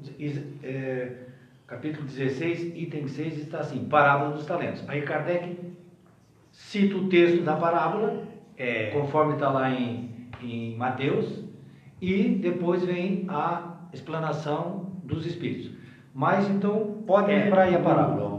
é, 0.63 1.17
capítulo 1.67 2.07
16, 2.07 2.77
item 2.77 3.09
6 3.09 3.39
está 3.39 3.59
assim, 3.59 3.89
parábola 3.89 4.37
dos 4.37 4.47
talentos. 4.47 4.89
Aí 4.89 5.03
Kardec 5.03 5.68
cita 6.69 6.97
o 6.99 7.09
texto 7.09 7.43
da 7.43 7.57
parábola, 7.57 8.25
é, 8.57 8.91
conforme 8.91 9.35
está 9.35 9.51
lá 9.51 9.71
em, 9.71 10.11
em 10.43 10.77
Mateus, 10.77 11.45
e 12.01 12.25
depois 12.25 12.85
vem 12.85 13.25
a 13.29 13.89
explanação 13.93 14.93
dos 15.03 15.25
espíritos. 15.25 15.71
Mas 16.15 16.49
então, 16.51 17.03
pode 17.07 17.33
é, 17.33 17.51
aí 17.59 17.75
a 17.75 17.79
parábola. 17.79 18.39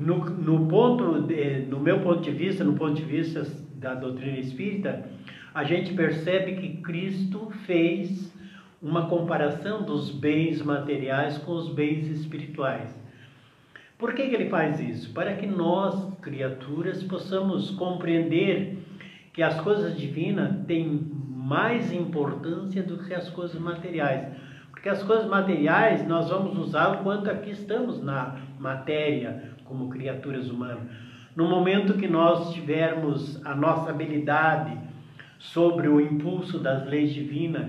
No, 0.00 0.24
no, 0.24 0.66
ponto 0.66 1.22
de, 1.22 1.66
no 1.68 1.78
meu 1.78 2.00
ponto 2.00 2.22
de 2.22 2.30
vista, 2.30 2.64
no 2.64 2.72
ponto 2.72 2.94
de 2.94 3.02
vista 3.02 3.46
da 3.74 3.94
doutrina 3.94 4.38
espírita, 4.38 5.06
a 5.52 5.62
gente 5.62 5.92
percebe 5.92 6.52
que 6.52 6.80
Cristo 6.80 7.50
fez 7.66 8.32
uma 8.80 9.08
comparação 9.08 9.82
dos 9.82 10.10
bens 10.10 10.62
materiais 10.62 11.36
com 11.38 11.52
os 11.52 11.68
bens 11.68 12.06
espirituais. 12.08 12.97
Por 13.98 14.14
que, 14.14 14.28
que 14.28 14.34
ele 14.36 14.48
faz 14.48 14.78
isso? 14.78 15.12
Para 15.12 15.34
que 15.34 15.46
nós, 15.46 16.14
criaturas, 16.22 17.02
possamos 17.02 17.72
compreender 17.72 18.78
que 19.32 19.42
as 19.42 19.60
coisas 19.60 19.98
divinas 19.98 20.64
têm 20.66 21.10
mais 21.28 21.92
importância 21.92 22.80
do 22.80 22.98
que 22.98 23.12
as 23.12 23.28
coisas 23.30 23.60
materiais. 23.60 24.36
Porque 24.70 24.88
as 24.88 25.02
coisas 25.02 25.26
materiais 25.26 26.06
nós 26.06 26.30
vamos 26.30 26.56
usar 26.56 27.02
quando 27.02 27.28
aqui 27.28 27.50
estamos 27.50 28.00
na 28.00 28.36
matéria, 28.60 29.50
como 29.64 29.88
criaturas 29.88 30.48
humanas. 30.48 30.84
No 31.34 31.48
momento 31.48 31.94
que 31.94 32.06
nós 32.06 32.52
tivermos 32.54 33.44
a 33.44 33.54
nossa 33.54 33.90
habilidade 33.90 34.78
sobre 35.40 35.88
o 35.88 36.00
impulso 36.00 36.60
das 36.60 36.86
leis 36.86 37.12
divinas, 37.12 37.66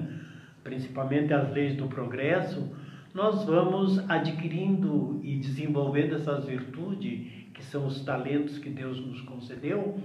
principalmente 0.63 1.33
as 1.33 1.51
leis 1.51 1.75
do 1.75 1.87
progresso, 1.87 2.67
nós 3.13 3.43
vamos 3.43 3.97
adquirindo 4.09 5.19
e 5.23 5.35
desenvolvendo 5.35 6.15
essas 6.15 6.45
virtudes, 6.45 7.27
que 7.53 7.63
são 7.63 7.87
os 7.87 8.03
talentos 8.05 8.57
que 8.57 8.69
Deus 8.69 8.99
nos 8.99 9.21
concedeu, 9.21 9.99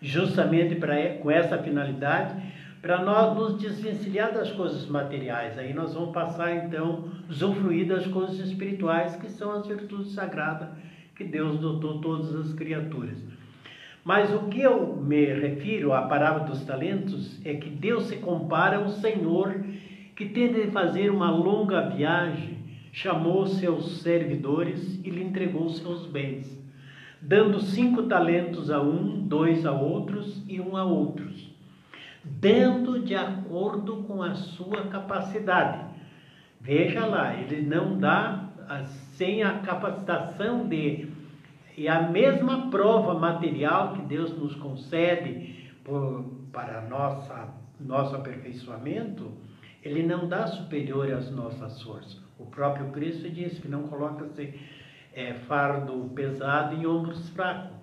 justamente 0.00 0.74
para 0.76 1.14
com 1.14 1.30
essa 1.30 1.58
finalidade, 1.58 2.34
para 2.80 3.02
nós 3.02 3.36
nos 3.36 3.58
desvencilhar 3.58 4.32
das 4.32 4.50
coisas 4.52 4.86
materiais. 4.86 5.58
Aí 5.58 5.74
nós 5.74 5.94
vamos 5.94 6.12
passar 6.12 6.54
então 6.54 7.10
usufruir 7.28 7.86
das 7.86 8.06
coisas 8.06 8.38
espirituais, 8.38 9.16
que 9.16 9.28
são 9.28 9.52
as 9.52 9.66
virtudes 9.66 10.12
sagradas 10.12 10.68
que 11.14 11.24
Deus 11.24 11.58
dotou 11.58 12.00
todas 12.00 12.34
as 12.34 12.52
criaturas. 12.54 13.18
Mas 14.04 14.32
o 14.32 14.44
que 14.44 14.62
eu 14.62 14.96
me 14.96 15.26
refiro 15.34 15.92
à 15.92 16.02
parábola 16.02 16.46
dos 16.46 16.64
talentos 16.64 17.44
é 17.44 17.54
que 17.54 17.68
Deus 17.68 18.04
se 18.04 18.16
compara 18.16 18.78
ao 18.78 18.88
Senhor 18.88 19.62
que 20.18 20.28
teve 20.28 20.64
de 20.64 20.70
fazer 20.72 21.10
uma 21.12 21.30
longa 21.30 21.90
viagem, 21.90 22.58
chamou 22.90 23.46
seus 23.46 24.00
servidores 24.02 24.98
e 25.04 25.10
lhe 25.10 25.22
entregou 25.22 25.68
seus 25.68 26.06
bens, 26.06 26.60
dando 27.22 27.60
cinco 27.60 28.02
talentos 28.02 28.68
a 28.68 28.82
um, 28.82 29.28
dois 29.28 29.64
a 29.64 29.70
outros 29.70 30.42
e 30.48 30.60
um 30.60 30.76
a 30.76 30.82
outros, 30.82 31.48
dando 32.24 33.00
de 33.00 33.14
acordo 33.14 33.98
com 34.08 34.20
a 34.20 34.34
sua 34.34 34.88
capacidade. 34.88 35.84
Veja 36.60 37.06
lá, 37.06 37.36
ele 37.36 37.62
não 37.62 37.96
dá 37.96 38.48
sem 39.12 39.44
a 39.44 39.60
capacitação 39.60 40.66
de 40.66 41.12
e 41.76 41.86
a 41.86 42.02
mesma 42.02 42.68
prova 42.70 43.14
material 43.14 43.92
que 43.92 44.02
Deus 44.02 44.36
nos 44.36 44.56
concede 44.56 45.70
por, 45.84 46.24
para 46.50 46.80
nossa 46.88 47.54
nosso 47.80 48.16
aperfeiçoamento, 48.16 49.30
ele 49.82 50.02
não 50.02 50.26
dá 50.26 50.46
superior 50.46 51.10
às 51.12 51.30
nossas 51.30 51.80
forças. 51.82 52.20
O 52.38 52.46
próprio 52.46 52.86
Cristo 52.90 53.28
disse 53.28 53.60
que 53.60 53.68
não 53.68 53.84
coloca-se 53.84 54.54
é, 55.14 55.34
fardo 55.34 56.10
pesado 56.14 56.74
em 56.74 56.86
ombros 56.86 57.28
fracos. 57.30 57.76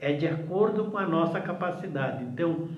É 0.00 0.12
de 0.12 0.26
acordo 0.26 0.84
com 0.86 0.98
a 0.98 1.06
nossa 1.06 1.40
capacidade. 1.40 2.24
Então, 2.24 2.68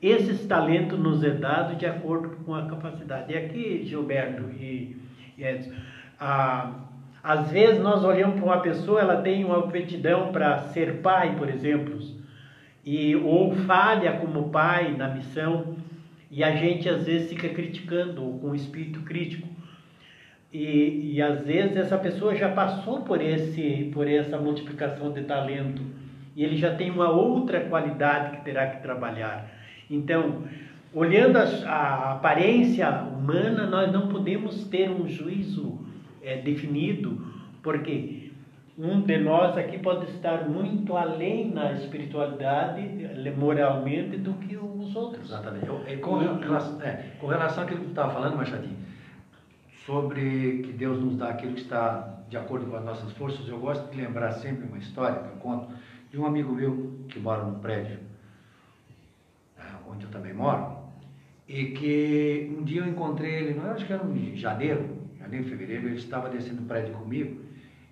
esses 0.00 0.44
talentos 0.46 0.98
nos 0.98 1.22
é 1.22 1.30
dado 1.30 1.76
de 1.76 1.86
acordo 1.86 2.30
com 2.44 2.54
a 2.54 2.66
capacidade. 2.66 3.32
E 3.32 3.36
aqui, 3.36 3.84
Gilberto 3.84 4.50
e, 4.50 4.96
e 5.38 5.44
Edson, 5.44 5.70
a, 6.18 6.72
às 7.22 7.50
vezes 7.52 7.80
nós 7.80 8.02
olhamos 8.02 8.34
para 8.36 8.44
uma 8.44 8.60
pessoa, 8.60 9.00
ela 9.00 9.22
tem 9.22 9.44
uma 9.44 9.58
aptidão 9.60 10.32
para 10.32 10.58
ser 10.70 11.00
pai, 11.02 11.36
por 11.36 11.48
exemplo, 11.48 12.00
e 12.84 13.14
ou 13.14 13.54
falha 13.54 14.14
como 14.14 14.48
pai 14.50 14.96
na 14.96 15.06
missão, 15.06 15.76
e 16.32 16.42
a 16.42 16.56
gente 16.56 16.88
às 16.88 17.04
vezes 17.04 17.28
fica 17.28 17.50
criticando 17.50 18.24
ou 18.24 18.38
com 18.38 18.48
um 18.48 18.54
espírito 18.54 19.00
crítico. 19.00 19.46
E, 20.50 21.12
e 21.14 21.22
às 21.22 21.44
vezes 21.44 21.76
essa 21.76 21.98
pessoa 21.98 22.34
já 22.34 22.48
passou 22.48 23.02
por 23.02 23.20
esse 23.20 23.90
por 23.92 24.08
essa 24.08 24.38
multiplicação 24.38 25.12
de 25.12 25.22
talento 25.24 25.82
e 26.34 26.42
ele 26.42 26.56
já 26.56 26.74
tem 26.74 26.90
uma 26.90 27.10
outra 27.10 27.60
qualidade 27.60 28.38
que 28.38 28.44
terá 28.44 28.66
que 28.68 28.82
trabalhar. 28.82 29.50
Então, 29.90 30.44
olhando 30.94 31.36
a, 31.36 31.42
a 31.42 32.12
aparência 32.12 32.88
humana, 32.90 33.66
nós 33.66 33.92
não 33.92 34.08
podemos 34.08 34.64
ter 34.68 34.90
um 34.90 35.06
juízo 35.06 35.80
é, 36.22 36.38
definido, 36.38 37.26
porque 37.62 38.30
um 38.78 39.02
de 39.02 39.18
nós 39.18 39.56
aqui 39.58 39.78
pode 39.78 40.06
estar 40.12 40.48
muito 40.48 40.96
além 40.96 41.50
na 41.50 41.72
espiritualidade, 41.72 42.80
moralmente, 43.36 44.16
do 44.16 44.32
que 44.34 44.56
os 44.92 44.96
outros. 44.96 45.24
Exatamente. 45.24 45.66
Eu, 45.66 46.00
com, 46.00 46.18
relação, 46.18 46.80
é, 46.82 47.14
com 47.18 47.26
relação 47.26 47.64
àquilo 47.64 47.80
que 47.80 47.86
tu 47.86 47.90
estava 47.90 48.12
falando, 48.12 48.36
Machadinho, 48.36 48.76
sobre 49.84 50.62
que 50.64 50.72
Deus 50.72 51.00
nos 51.00 51.16
dá 51.16 51.30
aquilo 51.30 51.54
que 51.54 51.62
está 51.62 52.20
de 52.28 52.36
acordo 52.36 52.66
com 52.66 52.76
as 52.76 52.84
nossas 52.84 53.12
forças, 53.12 53.46
eu 53.48 53.58
gosto 53.58 53.90
de 53.90 54.00
lembrar 54.00 54.32
sempre 54.32 54.66
uma 54.66 54.78
história 54.78 55.20
que 55.20 55.28
eu 55.28 55.36
conto 55.36 55.74
de 56.10 56.18
um 56.18 56.24
amigo 56.24 56.52
meu 56.52 57.04
que 57.08 57.18
mora 57.18 57.44
num 57.44 57.58
prédio 57.58 57.98
né, 59.56 59.64
onde 59.86 60.04
eu 60.04 60.10
também 60.10 60.32
moro, 60.32 60.78
e 61.46 61.66
que 61.66 62.54
um 62.58 62.64
dia 62.64 62.80
eu 62.80 62.88
encontrei 62.88 63.34
ele, 63.34 63.54
não 63.54 63.70
acho 63.70 63.84
que 63.84 63.92
era 63.92 64.02
em 64.06 64.34
janeiro, 64.36 64.96
janeiro, 65.18 65.44
fevereiro, 65.46 65.88
ele 65.88 65.96
estava 65.96 66.30
descendo 66.30 66.62
o 66.62 66.64
prédio 66.64 66.94
comigo 66.94 67.42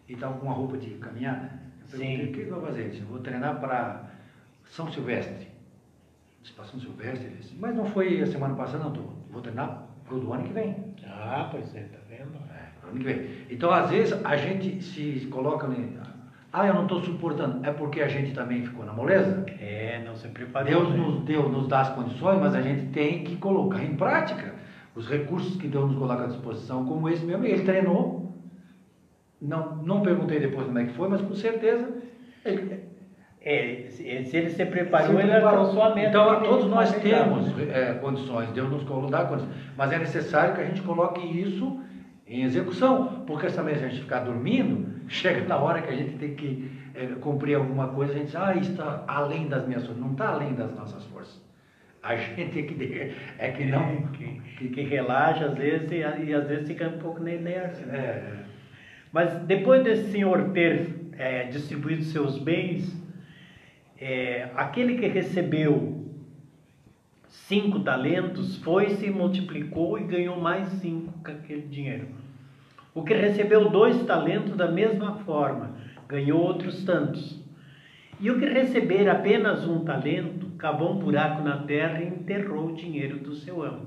e 0.09 0.14
estava 0.14 0.38
com 0.38 0.47
uma 0.47 0.54
roupa 0.54 0.78
de 0.78 0.90
caminhada. 0.92 1.61
Eu 1.83 1.99
perguntei, 1.99 2.26
o 2.26 2.33
que 2.33 2.40
eu 2.40 2.54
vou 2.54 2.66
fazer? 2.66 2.95
Eu 2.99 3.07
vou 3.07 3.19
treinar 3.19 3.61
para 3.61 4.11
São 4.64 4.90
Silvestre. 4.90 5.50
São 6.42 6.78
Silvestre? 6.78 7.26
Ele 7.26 7.37
disse, 7.37 7.56
mas 7.59 7.75
não 7.75 7.85
foi 7.85 8.20
a 8.23 8.26
semana 8.26 8.54
passada, 8.54 8.85
não, 8.85 8.92
tô, 8.92 9.00
vou 9.30 9.42
treinar 9.42 9.88
para 10.04 10.14
o 10.14 10.20
do 10.20 10.32
ano 10.32 10.44
que 10.44 10.52
vem. 10.52 10.76
Ah, 11.04 11.49
pois 11.50 11.75
é, 11.75 11.82
tá 11.82 11.99
vendo? 12.09 12.37
É, 12.50 12.88
ano 12.88 12.99
que 12.99 13.04
vem. 13.04 13.47
Então, 13.50 13.73
às 13.73 13.90
vezes, 13.90 14.25
a 14.25 14.37
gente 14.37 14.82
se 14.82 15.26
coloca 15.30 15.66
ah, 16.52 16.66
eu 16.66 16.75
não 16.75 16.82
estou 16.82 17.00
suportando. 17.00 17.64
É 17.64 17.73
porque 17.73 18.00
a 18.00 18.09
gente 18.09 18.35
também 18.35 18.64
ficou 18.64 18.85
na 18.85 18.92
moleza? 18.92 19.44
É, 19.61 20.02
não 20.04 20.16
se 20.16 20.28
preparou. 20.28 20.68
Deus 20.68 20.88
né? 20.90 20.97
nos 20.97 21.23
deu, 21.23 21.49
nos 21.49 21.68
dá 21.68 21.80
as 21.82 21.90
condições, 21.90 22.40
mas 22.40 22.54
a 22.54 22.61
gente 22.61 22.87
tem 22.87 23.23
que 23.23 23.37
colocar 23.37 23.82
em 23.85 23.94
prática 23.94 24.54
os 24.94 25.09
recursos 25.09 25.56
que 25.56 25.68
Deus 25.68 25.88
nos 25.88 25.99
coloca 25.99 26.25
à 26.25 26.26
disposição, 26.26 26.85
como 26.87 27.09
esse 27.09 27.25
mesmo. 27.25 27.44
Ele 27.44 27.62
treinou. 27.62 28.35
Não, 29.40 29.76
não 29.76 30.02
perguntei 30.02 30.40
depois 30.40 30.66
como 30.66 30.78
é 30.78 30.85
que 30.85 30.92
foi, 30.92 31.09
mas 31.09 31.23
com 31.23 31.35
certeza 31.35 31.88
ele, 32.44 32.80
é, 33.42 33.87
se 33.88 34.06
ele 34.06 34.50
se 34.50 34.66
preparou, 34.66 35.16
se 35.16 35.23
ele 35.23 35.32
alcançou 35.32 35.82
a 35.82 35.94
meta. 35.94 36.09
Então, 36.09 36.42
todos 36.42 36.66
nós 36.66 36.92
temos 36.97 37.47
é, 37.59 37.94
condições, 37.94 38.50
Deus 38.50 38.70
nos 38.70 39.11
dá 39.11 39.24
condições, 39.24 39.55
mas 39.76 39.92
é 39.92 39.98
necessário 39.98 40.55
que 40.55 40.61
a 40.61 40.64
gente 40.64 40.83
coloque 40.83 41.20
isso 41.20 41.81
em 42.26 42.42
execução, 42.42 43.24
porque 43.26 43.48
também 43.48 43.74
se 43.76 43.85
a 43.85 43.88
gente 43.88 44.03
ficar 44.03 44.20
dormindo, 44.20 45.00
chega 45.09 45.46
na 45.48 45.57
hora 45.57 45.81
que 45.81 45.88
a 45.88 45.96
gente 45.96 46.16
tem 46.16 46.35
que 46.35 46.70
é, 46.94 47.07
cumprir 47.20 47.57
alguma 47.57 47.88
coisa, 47.88 48.12
a 48.12 48.16
gente 48.16 48.26
diz, 48.26 48.37
ah, 48.37 48.55
isso 48.55 48.72
está 48.72 49.05
além 49.07 49.48
das 49.48 49.66
minhas 49.66 49.85
forças, 49.85 50.00
não 50.00 50.12
está 50.12 50.29
além 50.29 50.55
das 50.55 50.74
nossas 50.74 51.05
forças. 51.07 51.40
A 52.03 52.16
gente 52.16 52.59
é 52.59 52.62
que, 52.62 53.12
é 53.38 53.50
que 53.50 53.64
não. 53.66 53.83
É, 53.83 54.03
que, 54.12 54.40
que, 54.57 54.68
que, 54.68 54.81
relaxa 54.83 55.46
às 55.46 55.55
vezes 55.55 55.90
e, 55.90 55.96
e, 55.96 56.35
às 56.35 56.46
vezes 56.46 56.66
fica 56.66 56.88
um 56.88 56.98
pouco 56.98 57.22
na 57.22 57.33
inércia. 57.33 57.85
Né? 57.85 57.98
É. 57.98 58.33
Mas 59.12 59.35
depois 59.40 59.83
desse 59.85 60.11
senhor 60.11 60.50
ter 60.50 60.94
é, 61.18 61.44
distribuído 61.44 62.03
seus 62.05 62.38
bens, 62.38 62.96
é, 64.01 64.51
aquele 64.57 64.97
que 64.97 65.07
recebeu 65.07 66.07
cinco 67.29 67.81
talentos 67.81 68.57
foi, 68.57 68.91
se 68.91 69.11
multiplicou 69.11 69.99
e 69.99 70.05
ganhou 70.05 70.41
mais 70.41 70.69
cinco 70.69 71.13
com 71.23 71.31
aquele 71.31 71.69
dinheiro. 71.69 72.09
O 72.95 73.05
que 73.05 73.13
recebeu 73.13 73.69
dois 73.69 74.03
talentos 74.07 74.57
da 74.57 74.69
mesma 74.69 75.17
forma, 75.17 75.77
ganhou 76.09 76.41
outros 76.41 76.83
tantos. 76.85 77.39
E 78.19 78.31
o 78.31 78.39
que 78.39 78.47
receber 78.47 79.09
apenas 79.09 79.69
um 79.69 79.85
talento, 79.85 80.47
cavou 80.59 80.93
um 80.93 80.99
buraco 80.99 81.43
na 81.43 81.59
terra 81.59 82.03
e 82.03 82.09
enterrou 82.09 82.69
o 82.69 82.75
dinheiro 82.75 83.19
do 83.19 83.35
seu 83.35 83.63
amo. 83.63 83.87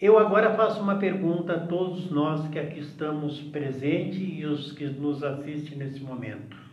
Eu 0.00 0.18
agora 0.18 0.54
faço 0.54 0.80
uma 0.80 0.96
pergunta 0.96 1.54
a 1.54 1.66
todos 1.66 2.10
nós 2.10 2.48
que 2.48 2.58
aqui 2.58 2.80
estamos 2.80 3.40
presentes 3.40 4.20
e 4.20 4.44
os 4.44 4.72
que 4.72 4.84
nos 4.84 5.22
assistem 5.22 5.78
nesse 5.78 6.00
momento. 6.00 6.71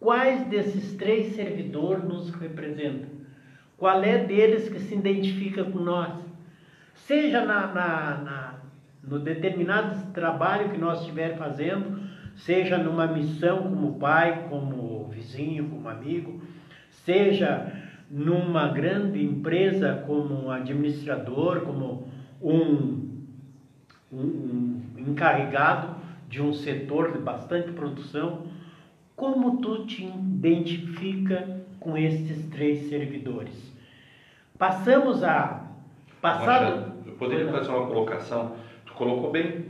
Quais 0.00 0.46
desses 0.46 0.94
três 0.96 1.34
servidores 1.34 2.04
nos 2.04 2.30
representam? 2.30 3.10
Qual 3.76 4.02
é 4.02 4.24
deles 4.24 4.68
que 4.68 4.78
se 4.78 4.94
identifica 4.94 5.64
com 5.64 5.78
nós? 5.78 6.12
Seja 6.94 7.44
na, 7.44 7.66
na, 7.68 8.18
na 8.18 8.54
no 9.02 9.18
determinado 9.18 10.12
trabalho 10.12 10.70
que 10.70 10.78
nós 10.78 11.00
estiver 11.00 11.36
fazendo, 11.36 12.00
seja 12.36 12.76
numa 12.76 13.06
missão 13.06 13.62
como 13.62 13.98
pai, 13.98 14.46
como 14.48 15.08
vizinho, 15.08 15.68
como 15.68 15.88
amigo, 15.88 16.42
seja 16.90 17.72
numa 18.10 18.68
grande 18.68 19.22
empresa 19.22 20.02
como 20.06 20.50
administrador, 20.50 21.62
como 21.62 22.08
um, 22.40 23.24
um, 24.12 24.18
um 24.18 24.82
encarregado 24.96 25.96
de 26.28 26.42
um 26.42 26.52
setor 26.52 27.12
de 27.12 27.18
bastante 27.18 27.72
produção, 27.72 28.46
como 29.18 29.58
tu 29.58 29.84
te 29.84 30.04
identifica 30.04 31.60
com 31.78 31.98
estes 31.98 32.46
três 32.46 32.88
servidores? 32.88 33.54
Passamos 34.56 35.22
a 35.22 35.64
passado. 36.22 36.94
eu 37.04 37.12
poderia 37.12 37.52
fazer 37.52 37.68
uma 37.68 37.86
colocação 37.86 38.56
colocou 38.98 39.30
bem. 39.30 39.66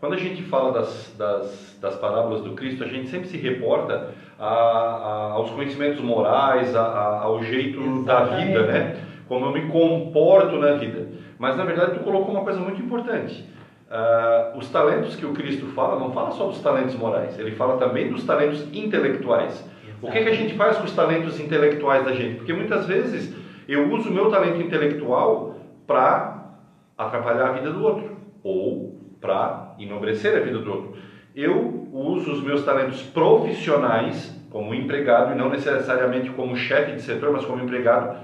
Quando 0.00 0.14
a 0.14 0.16
gente 0.16 0.42
fala 0.42 0.72
das, 0.72 1.14
das, 1.18 1.78
das 1.78 1.96
parábolas 1.96 2.40
do 2.40 2.54
Cristo, 2.54 2.82
a 2.82 2.86
gente 2.86 3.10
sempre 3.10 3.28
se 3.28 3.36
reporta 3.36 4.14
a, 4.38 4.46
a, 4.46 5.32
aos 5.32 5.50
conhecimentos 5.50 6.00
morais, 6.00 6.74
a, 6.74 7.20
ao 7.20 7.42
jeito 7.44 7.78
Exatamente. 7.78 8.04
da 8.04 8.62
vida, 8.62 8.66
né? 8.66 9.04
Como 9.28 9.44
eu 9.44 9.52
me 9.52 9.70
comporto 9.70 10.56
na 10.56 10.72
vida. 10.72 11.06
Mas 11.38 11.56
na 11.56 11.64
verdade 11.64 11.98
tu 11.98 12.00
colocou 12.00 12.30
uma 12.34 12.42
coisa 12.42 12.58
muito 12.58 12.80
importante. 12.80 13.44
Uh, 13.90 14.56
os 14.56 14.68
talentos 14.68 15.16
que 15.16 15.26
o 15.26 15.32
Cristo 15.32 15.66
fala, 15.66 15.98
não 15.98 16.12
fala 16.12 16.30
só 16.30 16.46
dos 16.46 16.60
talentos 16.60 16.94
morais, 16.94 17.36
ele 17.36 17.50
fala 17.56 17.76
também 17.76 18.08
dos 18.08 18.22
talentos 18.22 18.62
intelectuais. 18.72 19.52
Exatamente. 19.82 19.98
O 20.00 20.12
que, 20.12 20.22
que 20.22 20.28
a 20.28 20.34
gente 20.34 20.54
faz 20.54 20.76
com 20.78 20.84
os 20.84 20.94
talentos 20.94 21.40
intelectuais 21.40 22.04
da 22.04 22.12
gente? 22.12 22.36
Porque 22.36 22.52
muitas 22.52 22.86
vezes 22.86 23.34
eu 23.66 23.90
uso 23.90 24.08
o 24.08 24.12
meu 24.12 24.30
talento 24.30 24.62
intelectual 24.62 25.56
para 25.88 26.54
atrapalhar 26.96 27.48
a 27.48 27.52
vida 27.52 27.72
do 27.72 27.82
outro 27.82 28.16
ou 28.44 28.96
para 29.20 29.74
enobrecer 29.76 30.36
a 30.36 30.40
vida 30.40 30.58
do 30.58 30.70
outro. 30.70 30.96
Eu 31.34 31.88
uso 31.92 32.30
os 32.30 32.42
meus 32.44 32.64
talentos 32.64 33.02
profissionais 33.02 34.38
como 34.50 34.72
empregado 34.72 35.32
e 35.32 35.34
não 35.34 35.48
necessariamente 35.48 36.30
como 36.30 36.54
chefe 36.56 36.92
de 36.92 37.02
setor, 37.02 37.32
mas 37.32 37.44
como 37.44 37.62
empregado 37.62 38.16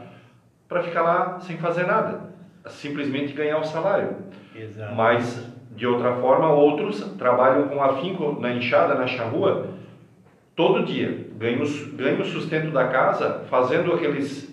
para 0.69 0.83
ficar 0.83 1.03
lá 1.03 1.41
sem 1.41 1.57
fazer 1.59 1.87
nada, 1.87 2.21
simplesmente 2.67 3.33
ganhar 3.33 3.59
o 3.59 3.65
salário. 3.65 4.17
Exato. 4.55 4.95
Mas 4.95 5.56
de 5.77 5.87
outra 5.87 6.15
forma, 6.17 6.51
outros 6.51 7.01
trabalham 7.19 7.69
com 7.69 7.83
afinco 7.83 8.41
na 8.41 8.53
enxada, 8.53 8.95
na 8.95 9.07
charrua, 9.07 9.69
todo 10.57 10.85
dia, 10.85 11.29
ganham, 11.37 11.63
ganham 11.95 12.21
o 12.21 12.25
sustento 12.25 12.73
da 12.73 12.89
casa, 12.89 13.45
fazendo 13.51 13.93
aqueles 13.93 14.53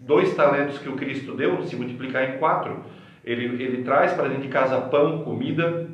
dois 0.00 0.34
talentos 0.34 0.78
que 0.78 0.88
o 0.88 0.96
Cristo 0.96 1.34
deu, 1.34 1.62
se 1.62 1.76
multiplicar 1.76 2.28
em 2.28 2.38
quatro 2.38 2.84
ele, 3.26 3.60
ele 3.62 3.82
traz 3.82 4.12
para 4.12 4.28
dentro 4.28 4.44
de 4.44 4.48
casa 4.48 4.80
pão, 4.82 5.24
comida 5.24 5.88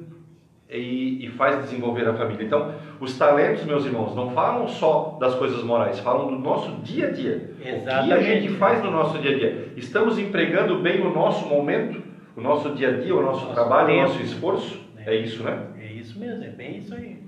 e, 0.68 1.24
e, 1.24 1.30
faz 1.30 1.58
desenvolver 1.62 2.06
a 2.06 2.12
família. 2.12 2.44
Então, 2.44 2.74
os 3.00 3.16
talentos, 3.16 3.64
meus 3.64 3.86
irmãos, 3.86 4.14
não 4.14 4.30
falam 4.30 4.68
só 4.68 5.16
das 5.18 5.34
coisas 5.34 5.62
morais, 5.64 5.98
falam 6.00 6.28
do 6.28 6.38
nosso 6.38 6.70
dia 6.82 7.08
a 7.08 7.10
dia. 7.10 7.54
Exatamente. 7.64 8.04
O 8.04 8.06
que 8.06 8.12
a 8.12 8.22
gente 8.22 8.48
faz 8.50 8.84
no 8.84 8.90
nosso 8.90 9.18
dia 9.18 9.34
a 9.34 9.38
dia? 9.38 9.72
Estamos 9.76 10.18
empregando 10.18 10.78
bem 10.80 11.00
o 11.00 11.12
nosso 11.12 11.46
momento, 11.48 12.02
o 12.36 12.40
nosso 12.40 12.74
dia 12.74 12.88
a 12.88 13.00
dia, 13.00 13.14
o 13.14 13.22
nosso, 13.22 13.42
nosso 13.42 13.54
trabalho, 13.54 13.88
tempo. 13.88 14.00
o 14.00 14.08
nosso 14.08 14.22
esforço? 14.22 14.80
É. 14.96 15.14
é 15.14 15.20
isso, 15.20 15.42
né? 15.42 15.66
É 15.78 15.92
isso 15.92 16.18
mesmo, 16.18 16.44
é 16.44 16.50
bem 16.50 16.78
isso 16.78 16.94
aí. 16.94 17.22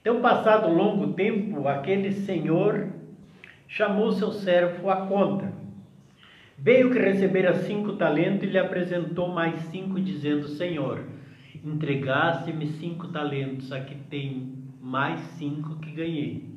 Então, 0.00 0.20
passado 0.20 0.68
um 0.68 0.74
longo 0.74 1.12
tempo, 1.14 1.66
aquele 1.66 2.12
senhor 2.12 2.88
chamou 3.66 4.12
seu 4.12 4.30
servo 4.32 4.88
à 4.88 5.06
conta 5.06 5.52
Veio 6.58 6.90
que 6.90 6.98
recebera 6.98 7.52
cinco 7.52 7.92
talentos 7.96 8.44
e 8.44 8.50
lhe 8.50 8.58
apresentou 8.58 9.28
mais 9.28 9.60
cinco, 9.66 10.00
dizendo: 10.00 10.48
Senhor, 10.48 11.04
entregaste-me 11.62 12.66
cinco 12.66 13.08
talentos, 13.08 13.70
aqui 13.72 13.94
tem 14.08 14.54
mais 14.80 15.20
cinco 15.38 15.76
que 15.76 15.90
ganhei. 15.90 16.55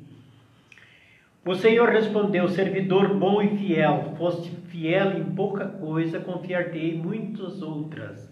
O 1.44 1.54
Senhor 1.54 1.88
respondeu: 1.88 2.48
Servidor 2.48 3.14
bom 3.14 3.40
e 3.40 3.56
fiel, 3.56 4.14
foste 4.18 4.50
fiel 4.68 5.18
em 5.18 5.24
pouca 5.24 5.64
coisa, 5.66 6.20
confiar-te-ei 6.20 6.94
muitas 6.94 7.62
outras. 7.62 8.30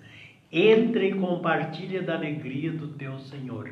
Entra 0.52 1.04
e 1.04 1.14
compartilha 1.14 2.02
da 2.02 2.16
alegria 2.16 2.70
do 2.70 2.88
teu 2.88 3.18
Senhor. 3.18 3.70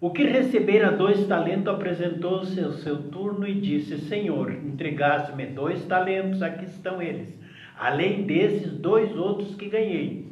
O 0.00 0.10
que 0.10 0.24
recebera 0.24 0.92
dois 0.92 1.26
talentos 1.26 1.68
apresentou-se 1.74 2.58
ao 2.58 2.72
seu 2.72 3.02
turno 3.10 3.46
e 3.46 3.60
disse: 3.60 3.98
Senhor, 3.98 4.50
entregaste-me 4.50 5.44
dois 5.46 5.84
talentos, 5.84 6.42
aqui 6.42 6.64
estão 6.64 7.02
eles. 7.02 7.38
Além 7.78 8.22
desses, 8.22 8.72
dois 8.72 9.14
outros 9.14 9.54
que 9.56 9.68
ganhei. 9.68 10.26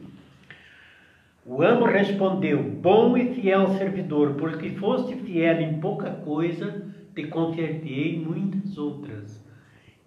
O 1.45 1.63
amo 1.63 1.85
respondeu: 1.85 2.63
Bom 2.63 3.15
e 3.15 3.35
fiel 3.35 3.69
servidor, 3.77 4.35
porque 4.35 4.71
foste 4.71 5.15
fiel 5.17 5.61
em 5.61 5.79
pouca 5.81 6.11
coisa 6.11 6.86
te 7.23 7.91
em 7.93 8.19
muitas 8.21 8.77
outras. 8.77 9.43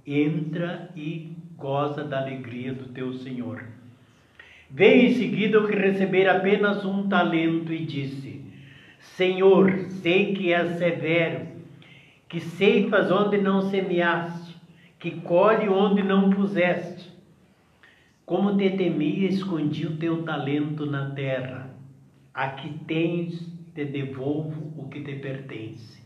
Entra 0.06 0.92
e 0.96 1.36
goza 1.58 2.04
da 2.04 2.22
alegria 2.22 2.74
do 2.74 2.90
teu 2.90 3.14
Senhor. 3.14 3.64
Veio 4.70 5.10
em 5.10 5.14
seguida 5.16 5.60
o 5.60 5.68
que 5.68 5.76
receber 5.76 6.28
apenas 6.28 6.86
um 6.86 7.10
talento 7.10 7.74
e 7.74 7.86
disse: 7.86 8.44
Senhor, 9.00 9.88
sei 9.90 10.34
que 10.34 10.54
és 10.54 10.78
severo, 10.78 11.48
que 12.28 12.40
ceifas 12.40 13.12
onde 13.12 13.40
não 13.40 13.64
semeaste, 13.64 14.56
que 15.00 15.12
colhe 15.22 15.68
onde 15.68 16.04
não 16.04 16.30
puseste. 16.30 17.10
Como 18.26 18.56
te 18.56 18.70
temia, 18.78 19.28
escondi 19.28 19.88
o 19.88 19.98
teu 19.98 20.22
talento 20.22 20.86
na 20.86 21.10
terra. 21.10 21.76
Aqui 22.32 22.70
tens, 22.86 23.52
te 23.74 23.86
devolvo 23.86 24.72
o 24.78 24.88
que 24.88 25.02
te 25.02 25.16
pertence. 25.16 25.99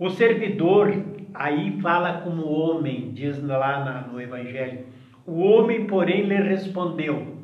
O 0.00 0.08
servidor 0.08 0.94
aí 1.34 1.78
fala 1.82 2.22
como 2.22 2.50
homem, 2.50 3.12
diz 3.12 3.38
lá 3.42 4.08
no 4.10 4.18
Evangelho. 4.18 4.86
O 5.26 5.40
homem, 5.40 5.86
porém, 5.86 6.22
lhe 6.22 6.36
respondeu. 6.36 7.36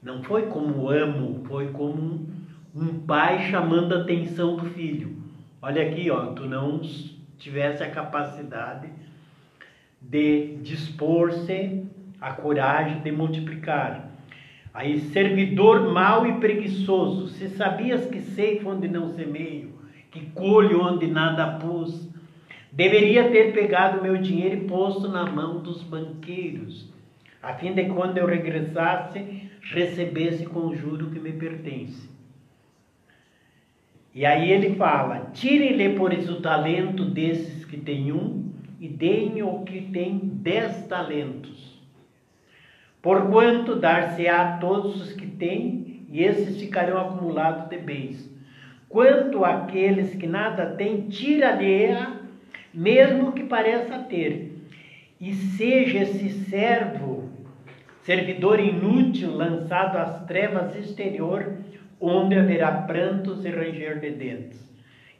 Não 0.00 0.22
foi 0.22 0.42
como 0.42 0.88
amo, 0.88 1.42
foi 1.48 1.66
como 1.72 2.28
um, 2.76 3.00
pai 3.00 3.50
chamando 3.50 3.92
a 3.92 4.02
atenção 4.02 4.54
do 4.54 4.66
filho. 4.66 5.16
Olha 5.60 5.82
aqui, 5.82 6.08
ó, 6.12 6.26
tu 6.26 6.44
não 6.44 6.80
tivesse 7.36 7.82
a 7.82 7.90
capacidade 7.90 8.88
de 10.00 10.58
dispor-se, 10.62 11.84
a 12.20 12.32
coragem 12.34 13.00
de 13.00 13.10
multiplicar. 13.10 14.12
Aí, 14.72 15.00
servidor 15.00 15.92
mau 15.92 16.24
e 16.24 16.34
preguiçoso, 16.34 17.26
se 17.30 17.48
sabias 17.48 18.06
que 18.06 18.20
sei 18.20 18.62
onde 18.64 18.86
não 18.86 19.08
semeio, 19.08 19.79
que 20.10 20.26
colho 20.30 20.82
onde 20.82 21.06
nada 21.06 21.58
pus. 21.58 22.08
Deveria 22.72 23.30
ter 23.30 23.52
pegado 23.52 24.02
meu 24.02 24.16
dinheiro 24.16 24.62
e 24.62 24.68
posto 24.68 25.08
na 25.08 25.26
mão 25.26 25.60
dos 25.60 25.82
banqueiros, 25.82 26.88
a 27.42 27.54
fim 27.54 27.72
de 27.72 27.84
quando 27.86 28.18
eu 28.18 28.26
regressasse, 28.26 29.50
recebesse 29.62 30.46
com 30.46 30.60
o 30.60 30.76
juro 30.76 31.10
que 31.10 31.18
me 31.18 31.32
pertence. 31.32 32.08
E 34.14 34.26
aí 34.26 34.50
ele 34.50 34.74
fala: 34.76 35.30
tirem-lhe 35.32 35.96
por 35.96 36.12
isso 36.12 36.34
o 36.34 36.40
talento 36.40 37.04
desses 37.04 37.64
que 37.64 37.76
têm 37.76 38.12
um 38.12 38.50
e 38.80 38.88
deem 38.88 39.42
o 39.42 39.62
que 39.64 39.80
tem 39.82 40.18
dez 40.18 40.86
talentos. 40.86 41.78
Porquanto 43.02 43.76
dar-se-á 43.76 44.42
a 44.42 44.58
todos 44.58 45.00
os 45.00 45.12
que 45.12 45.26
têm, 45.26 46.04
e 46.08 46.22
esses 46.22 46.60
ficarão 46.60 46.98
acumulados 46.98 47.68
de 47.68 47.78
bens. 47.78 48.30
Quanto 48.90 49.44
àqueles 49.44 50.16
que 50.16 50.26
nada 50.26 50.66
têm, 50.74 51.02
tira-lhe-a, 51.02 52.22
mesmo 52.74 53.30
que 53.30 53.44
pareça 53.44 54.00
ter. 54.00 54.52
E 55.20 55.32
seja 55.32 56.00
esse 56.00 56.28
servo, 56.50 57.30
servidor 58.02 58.58
inútil, 58.58 59.32
lançado 59.32 59.96
às 59.96 60.24
trevas 60.26 60.74
exterior, 60.74 61.56
onde 62.00 62.34
haverá 62.34 62.82
prantos 62.82 63.44
e 63.44 63.48
ranger 63.48 64.00
de 64.00 64.10
dentes. 64.10 64.68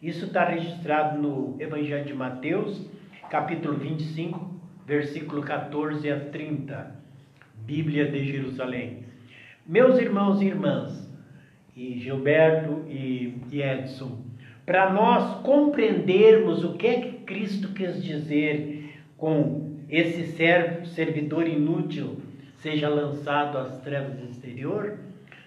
Isso 0.03 0.25
está 0.25 0.47
registrado 0.47 1.23
no 1.23 1.55
Evangelho 1.61 2.05
de 2.07 2.15
Mateus, 2.15 2.91
capítulo 3.31 3.79
25, 3.79 4.53
versículo 4.85 5.43
14 5.43 6.11
a 6.11 6.19
30, 6.19 6.97
Bíblia 7.55 8.11
de 8.11 8.25
Jerusalém. 8.33 9.05
Meus 9.65 9.97
irmãos 9.97 10.43
e 10.43 10.47
irmãs, 10.47 11.10
e 11.77 11.99
Gilberto 11.99 12.85
e, 12.89 13.41
e 13.51 13.63
Edson, 13.63 14.25
para 14.65 14.93
nós 14.93 15.41
compreendermos 15.43 16.65
o 16.65 16.75
que 16.75 16.87
é 16.87 17.01
que 17.01 17.13
Cristo 17.25 17.69
quis 17.69 18.03
dizer 18.03 18.95
com 19.17 19.79
esse 19.89 20.33
servo, 20.33 20.87
servidor 20.87 21.47
inútil 21.49 22.19
seja 22.59 22.89
lançado 22.89 23.59
às 23.59 23.81
trevas 23.81 24.23
exterior, 24.23 24.99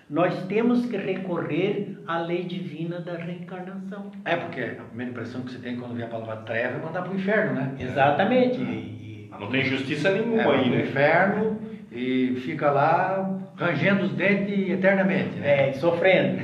nós 0.09 0.45
temos 0.47 0.85
que 0.85 0.97
recorrer 0.97 1.97
à 2.05 2.19
lei 2.19 2.43
divina 2.43 2.99
da 2.99 3.15
reencarnação. 3.15 4.11
É, 4.25 4.35
porque 4.35 4.61
a 4.61 4.83
primeira 4.83 5.11
impressão 5.11 5.41
que 5.41 5.51
você 5.51 5.59
tem 5.59 5.77
quando 5.77 5.95
vê 5.95 6.03
a 6.03 6.07
palavra 6.07 6.37
treva 6.37 6.77
é 6.77 6.83
mandar 6.83 7.03
para 7.03 7.13
o 7.13 7.15
inferno, 7.15 7.53
né? 7.53 7.75
Exatamente. 7.79 8.59
É. 8.59 8.63
E, 8.63 9.29
não 9.39 9.49
tem 9.49 9.63
justiça 9.63 10.11
nenhuma 10.11 10.41
é, 10.41 10.57
aí, 10.57 10.69
né? 10.69 10.81
inferno 10.81 11.59
e 11.93 12.35
fica 12.41 12.71
lá 12.71 13.39
rangendo 13.55 14.03
os 14.03 14.13
dentes 14.13 14.69
eternamente. 14.69 15.39
Né? 15.39 15.69
É, 15.69 15.73
sofrendo, 15.73 16.39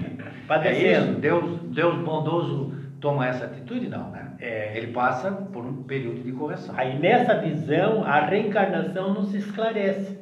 padecendo. 0.48 1.18
É 1.18 1.20
Deus, 1.20 1.60
Deus 1.62 1.98
bondoso 1.98 2.74
toma 3.00 3.28
essa 3.28 3.44
atitude? 3.44 3.88
Não, 3.88 4.10
né? 4.10 4.32
É. 4.40 4.76
Ele 4.76 4.88
passa 4.88 5.30
por 5.30 5.64
um 5.64 5.82
período 5.82 6.22
de 6.22 6.32
correção. 6.32 6.74
Aí 6.76 6.98
nessa 6.98 7.34
visão, 7.34 8.02
a 8.04 8.20
reencarnação 8.24 9.12
não 9.12 9.24
se 9.24 9.36
esclarece, 9.36 10.18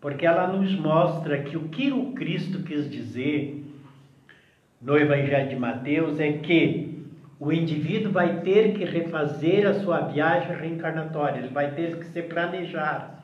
porque 0.00 0.26
ela 0.26 0.48
nos 0.48 0.74
mostra 0.78 1.38
que 1.38 1.56
o 1.56 1.68
que 1.68 1.92
o 1.92 2.12
Cristo 2.12 2.62
quis 2.62 2.90
dizer 2.90 3.64
no 4.80 4.96
Evangelho 4.96 5.48
de 5.48 5.56
Mateus 5.56 6.20
é 6.20 6.32
que 6.32 6.96
o 7.38 7.52
indivíduo 7.52 8.12
vai 8.12 8.40
ter 8.40 8.72
que 8.72 8.84
refazer 8.84 9.66
a 9.66 9.74
sua 9.74 10.00
viagem 10.00 10.56
reencarnatória, 10.56 11.38
ele 11.38 11.48
vai 11.48 11.70
ter 11.72 11.98
que 11.98 12.06
se 12.06 12.22
planejar, 12.22 13.15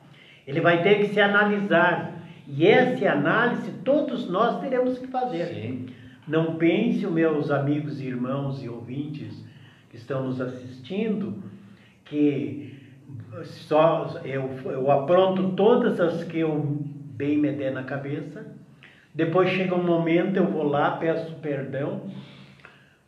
ele 0.47 0.61
vai 0.61 0.81
ter 0.81 0.95
que 0.99 1.13
se 1.13 1.19
analisar. 1.19 2.13
E 2.47 2.67
essa 2.67 3.09
análise 3.09 3.71
todos 3.83 4.29
nós 4.29 4.59
teremos 4.59 4.97
que 4.99 5.07
fazer. 5.07 5.45
Sim. 5.47 5.85
Não 6.27 6.55
pense, 6.55 7.05
meus 7.07 7.51
amigos, 7.51 8.01
irmãos 8.01 8.63
e 8.63 8.69
ouvintes 8.69 9.43
que 9.89 9.97
estão 9.97 10.25
nos 10.25 10.39
assistindo, 10.39 11.43
que 12.05 12.79
só 13.43 14.19
eu, 14.23 14.49
eu 14.65 14.91
apronto 14.91 15.51
todas 15.51 15.99
as 15.99 16.23
que 16.23 16.39
eu 16.39 16.83
bem 17.15 17.37
me 17.37 17.51
der 17.51 17.71
na 17.71 17.83
cabeça. 17.83 18.45
Depois 19.13 19.49
chega 19.49 19.75
um 19.75 19.83
momento, 19.83 20.37
eu 20.37 20.47
vou 20.47 20.63
lá, 20.63 20.91
peço 20.91 21.35
perdão, 21.35 22.01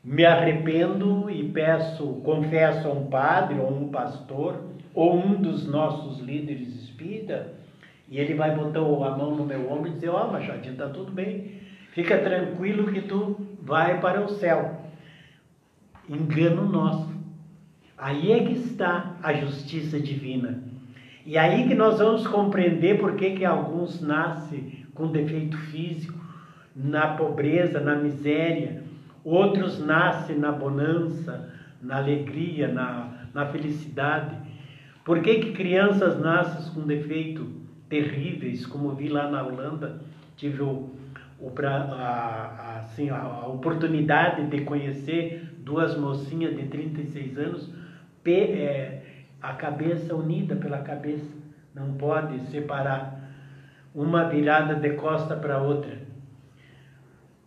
me 0.06 0.24
arrependo 0.24 1.32
e 1.32 1.50
peço, 1.50 2.06
confesso 2.24 2.88
a 2.88 2.91
um 2.91 3.08
padre 3.08 3.60
ou 3.60 3.76
um 3.76 3.89
pastor 3.89 4.63
ou 4.94 5.18
um 5.18 5.41
dos 5.41 5.68
nossos 5.68 6.20
líderes 6.20 6.68
espíritas 6.84 7.48
e 8.08 8.20
ele 8.20 8.36
vai 8.36 8.56
botar 8.56 8.82
a 8.82 9.18
mão 9.18 9.36
no 9.36 9.44
meu 9.44 9.72
ombro 9.72 9.89
e 9.89 9.94
dizer, 9.94 10.10
ó 10.10 10.28
oh, 10.28 10.32
Machadinho, 10.32 10.74
está 10.74 10.88
tudo 10.89 11.12
bem. 11.12 11.60
Fica 11.91 12.20
tranquilo 12.20 12.94
que 12.94 13.02
tu 13.02 13.36
vai 13.62 14.00
para 14.00 14.22
o 14.22 14.30
céu. 14.30 14.80
Engano 16.08 16.70
nosso. 16.70 17.10
Aí 17.98 18.32
é 18.32 18.44
que 18.44 18.54
está 18.54 19.15
a 19.24 19.34
justiça 19.34 20.00
divina. 20.00 20.62
E 21.26 21.36
aí 21.36 21.68
que 21.68 21.74
nós 21.74 21.98
vamos 21.98 22.28
compreender 22.28 23.00
por 23.00 23.15
que, 23.15 23.32
que 23.32 23.46
alguns 23.46 24.02
nascem 24.02 24.86
com 24.94 25.08
defeito 25.08 25.58
físico, 25.58 26.24
na 26.76 27.15
pobreza, 27.15 27.80
na 27.80 27.96
miséria, 27.96 28.84
outros 29.26 29.84
nascem 29.84 30.38
na 30.38 30.52
bonança, 30.52 31.50
na 31.82 31.98
alegria, 31.98 32.68
na, 32.68 33.28
na 33.34 33.48
felicidade. 33.48 34.38
Por 35.04 35.22
que, 35.22 35.40
que 35.40 35.52
crianças 35.54 36.20
nascem 36.20 36.74
com 36.74 36.88
defeito 36.88 37.66
terríveis, 37.90 38.66
como 38.66 38.96
vi 38.96 39.10
lá 39.10 39.30
na 39.30 39.44
Holanda, 39.44 40.00
tive 40.38 40.62
o, 40.62 40.90
o 41.40 41.52
pra, 41.52 41.76
a, 41.76 41.76
a, 41.76 42.80
assim, 42.80 43.10
a, 43.10 43.18
a, 43.18 43.48
oportunidade 43.48 44.46
de 44.48 44.62
conhecer 44.62 45.54
duas 45.60 45.98
mocinhas 45.98 46.56
de 46.56 46.64
36 46.68 47.38
anos, 47.38 47.70
pe, 48.24 48.32
é, 48.32 49.24
a 49.42 49.54
cabeça 49.54 50.16
unida 50.16 50.56
pela 50.56 50.80
cabeça, 50.80 51.32
não 51.74 51.94
pode 51.94 52.40
separar 52.48 53.22
uma 53.94 54.26
virada 54.26 54.76
de 54.76 54.92
costa 54.92 55.36
para 55.36 55.62
outra. 55.62 55.98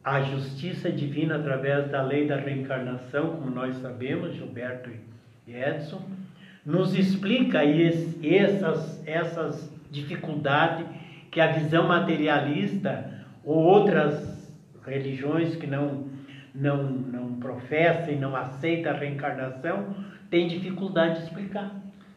A 0.08 0.22
justiça 0.22 0.90
divina 0.90 1.36
através 1.36 1.90
da 1.90 2.00
lei 2.00 2.26
da 2.26 2.36
reencarnação, 2.36 3.36
como 3.36 3.50
nós 3.50 3.76
sabemos, 3.76 4.34
Gilberto 4.34 4.88
e 5.46 5.54
Edson, 5.54 6.00
nos 6.64 6.98
explica 6.98 7.60
essas, 7.62 9.06
essas 9.06 9.70
dificuldade 9.90 10.86
que 11.30 11.38
a 11.38 11.48
visão 11.48 11.86
materialista 11.86 13.22
ou 13.44 13.58
outras 13.58 14.50
religiões 14.82 15.56
que 15.56 15.66
não, 15.66 16.06
não, 16.54 16.84
não 16.84 17.34
professam 17.34 18.10
e 18.10 18.16
não 18.16 18.34
aceitam 18.34 18.92
a 18.92 18.96
reencarnação 18.96 19.94
têm 20.30 20.48
dificuldade 20.48 21.18
de 21.18 21.24
explicar. 21.24 21.70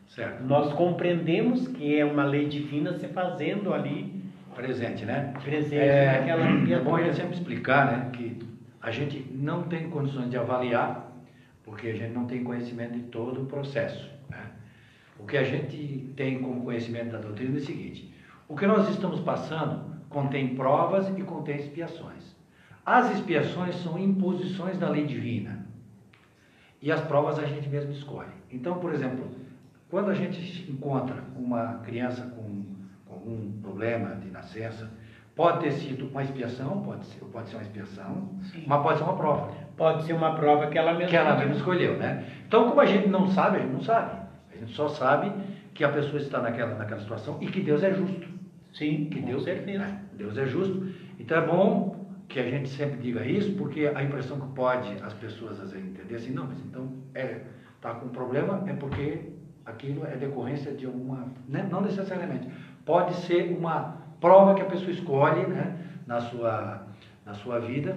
Certo. 0.08 0.42
Nós 0.46 0.72
compreendemos 0.76 1.68
que 1.68 2.00
é 2.00 2.06
uma 2.06 2.24
lei 2.24 2.48
divina 2.48 2.94
se 2.94 3.10
fazendo 3.10 3.74
ali 3.74 4.21
Presente, 4.56 5.06
né? 5.06 5.34
presente 5.44 5.76
É, 5.76 6.20
naquela 6.20 6.46
é 6.46 6.80
bom 6.80 6.96
a 6.96 7.04
gente 7.04 7.16
sempre 7.16 7.36
explicar, 7.36 7.86
né, 7.92 8.10
que 8.12 8.40
a 8.82 8.92
gente 8.92 9.26
não 9.34 9.64
tem 9.64 9.90
condições 9.90 10.30
de 10.30 10.38
avaliar, 10.38 11.12
porque 11.64 11.88
a 11.88 11.96
gente 11.96 12.14
não 12.14 12.26
tem 12.26 12.44
conhecimento 12.44 12.94
de 12.94 13.04
todo 13.04 13.44
o 13.44 13.46
processo. 13.46 14.10
Né? 14.30 14.44
O 15.20 15.26
que 15.26 15.38
a 15.38 15.44
gente 15.44 16.14
tem 16.16 16.42
como 16.42 16.64
conhecimento 16.64 17.12
da 17.12 17.20
doutrina 17.20 17.56
é 17.56 17.60
o 17.60 17.64
seguinte: 17.64 18.14
o 18.48 18.56
que 18.56 18.66
nós 18.68 18.90
estamos 18.90 19.20
passando 19.22 19.92
contém 20.10 20.56
provas 20.56 21.08
e 21.18 21.22
contém 21.24 21.56
expiações. 21.56 22.36
As 22.86 23.12
expiações 23.12 23.76
são 23.76 23.98
imposições 23.98 24.78
da 24.78 24.90
lei 24.90 25.06
divina 25.06 25.66
e 26.82 26.92
as 26.92 27.02
provas 27.02 27.40
a 27.40 27.46
gente 27.46 27.70
mesmo 27.70 27.92
escolhe. 27.92 28.32
Então, 28.52 28.80
por 28.80 28.94
exemplo, 28.94 29.30
quando 29.90 30.10
a 30.10 30.14
gente 30.16 30.70
encontra 30.70 31.24
uma 31.36 31.76
criança 31.86 32.24
com 32.36 32.61
algum 33.22 33.52
problema 33.62 34.16
de 34.16 34.30
nascença, 34.30 34.90
pode 35.36 35.60
ter 35.60 35.72
sido 35.72 36.08
uma 36.10 36.24
expiação, 36.24 36.82
pode 36.82 37.06
ser, 37.06 37.20
pode 37.26 37.50
ser 37.50 37.56
uma 37.56 37.62
expiação, 37.62 38.30
Sim. 38.52 38.64
mas 38.68 38.82
pode 38.82 38.98
ser 38.98 39.04
uma 39.04 39.16
prova 39.16 39.52
Pode 39.78 40.04
ser 40.04 40.14
uma 40.14 40.36
prova 40.36 40.68
que 40.68 40.78
ela 40.78 40.94
mesma 40.94 41.10
que 41.10 41.16
ela 41.16 41.38
mesma 41.38 41.56
escolheu, 41.56 41.98
né? 41.98 42.24
Então, 42.46 42.70
como 42.70 42.82
a 42.82 42.86
gente 42.86 43.08
não 43.08 43.28
sabe, 43.28 43.58
a 43.58 43.60
gente 43.62 43.72
não 43.72 43.82
sabe. 43.82 44.12
A 44.54 44.58
gente 44.58 44.74
só 44.74 44.88
sabe 44.90 45.32
que 45.74 45.84
a 45.84 45.90
pessoa 45.90 46.22
está 46.22 46.40
naquela, 46.40 46.76
naquela 46.76 47.00
situação 47.00 47.38
e 47.42 47.48
que 47.48 47.62
Deus 47.62 47.82
é 47.82 47.92
justo. 47.92 48.28
Sim, 48.74 49.06
Que 49.06 49.22
com 49.22 49.28
Deus, 49.28 49.44
certeza. 49.44 49.80
né? 49.80 50.04
Deus 50.14 50.38
é 50.38 50.46
justo. 50.46 50.86
Então 51.20 51.38
é 51.38 51.46
bom 51.48 52.06
que 52.28 52.40
a 52.40 52.44
gente 52.44 52.70
sempre 52.70 53.00
diga 53.00 53.26
isso, 53.26 53.54
porque 53.54 53.92
a 53.94 54.04
impressão 54.04 54.40
que 54.40 54.54
pode 54.54 54.94
as 55.02 55.14
pessoas 55.14 55.60
às 55.60 55.72
vezes 55.72 55.88
entender 55.88 56.16
assim, 56.16 56.32
não, 56.32 56.46
mas 56.46 56.60
então 56.60 56.94
é, 57.16 57.42
tá 57.82 57.96
com 57.96 58.10
problema 58.10 58.64
é 58.68 58.74
porque 58.74 59.32
aquilo 59.66 60.06
é 60.06 60.16
decorrência 60.16 60.72
de 60.74 60.86
alguma, 60.86 61.28
né? 61.48 61.68
não 61.70 61.82
necessariamente. 61.82 62.48
Pode 62.86 63.14
ser 63.16 63.56
uma 63.58 63.96
prova 64.20 64.56
que 64.56 64.62
a 64.62 64.66
pessoa 64.66 64.92
escolhe, 64.92 65.46
né, 65.48 65.76
na 66.08 66.20
sua 66.20 66.82
na 67.26 67.34
sua 67.34 67.60
vida, 67.60 67.96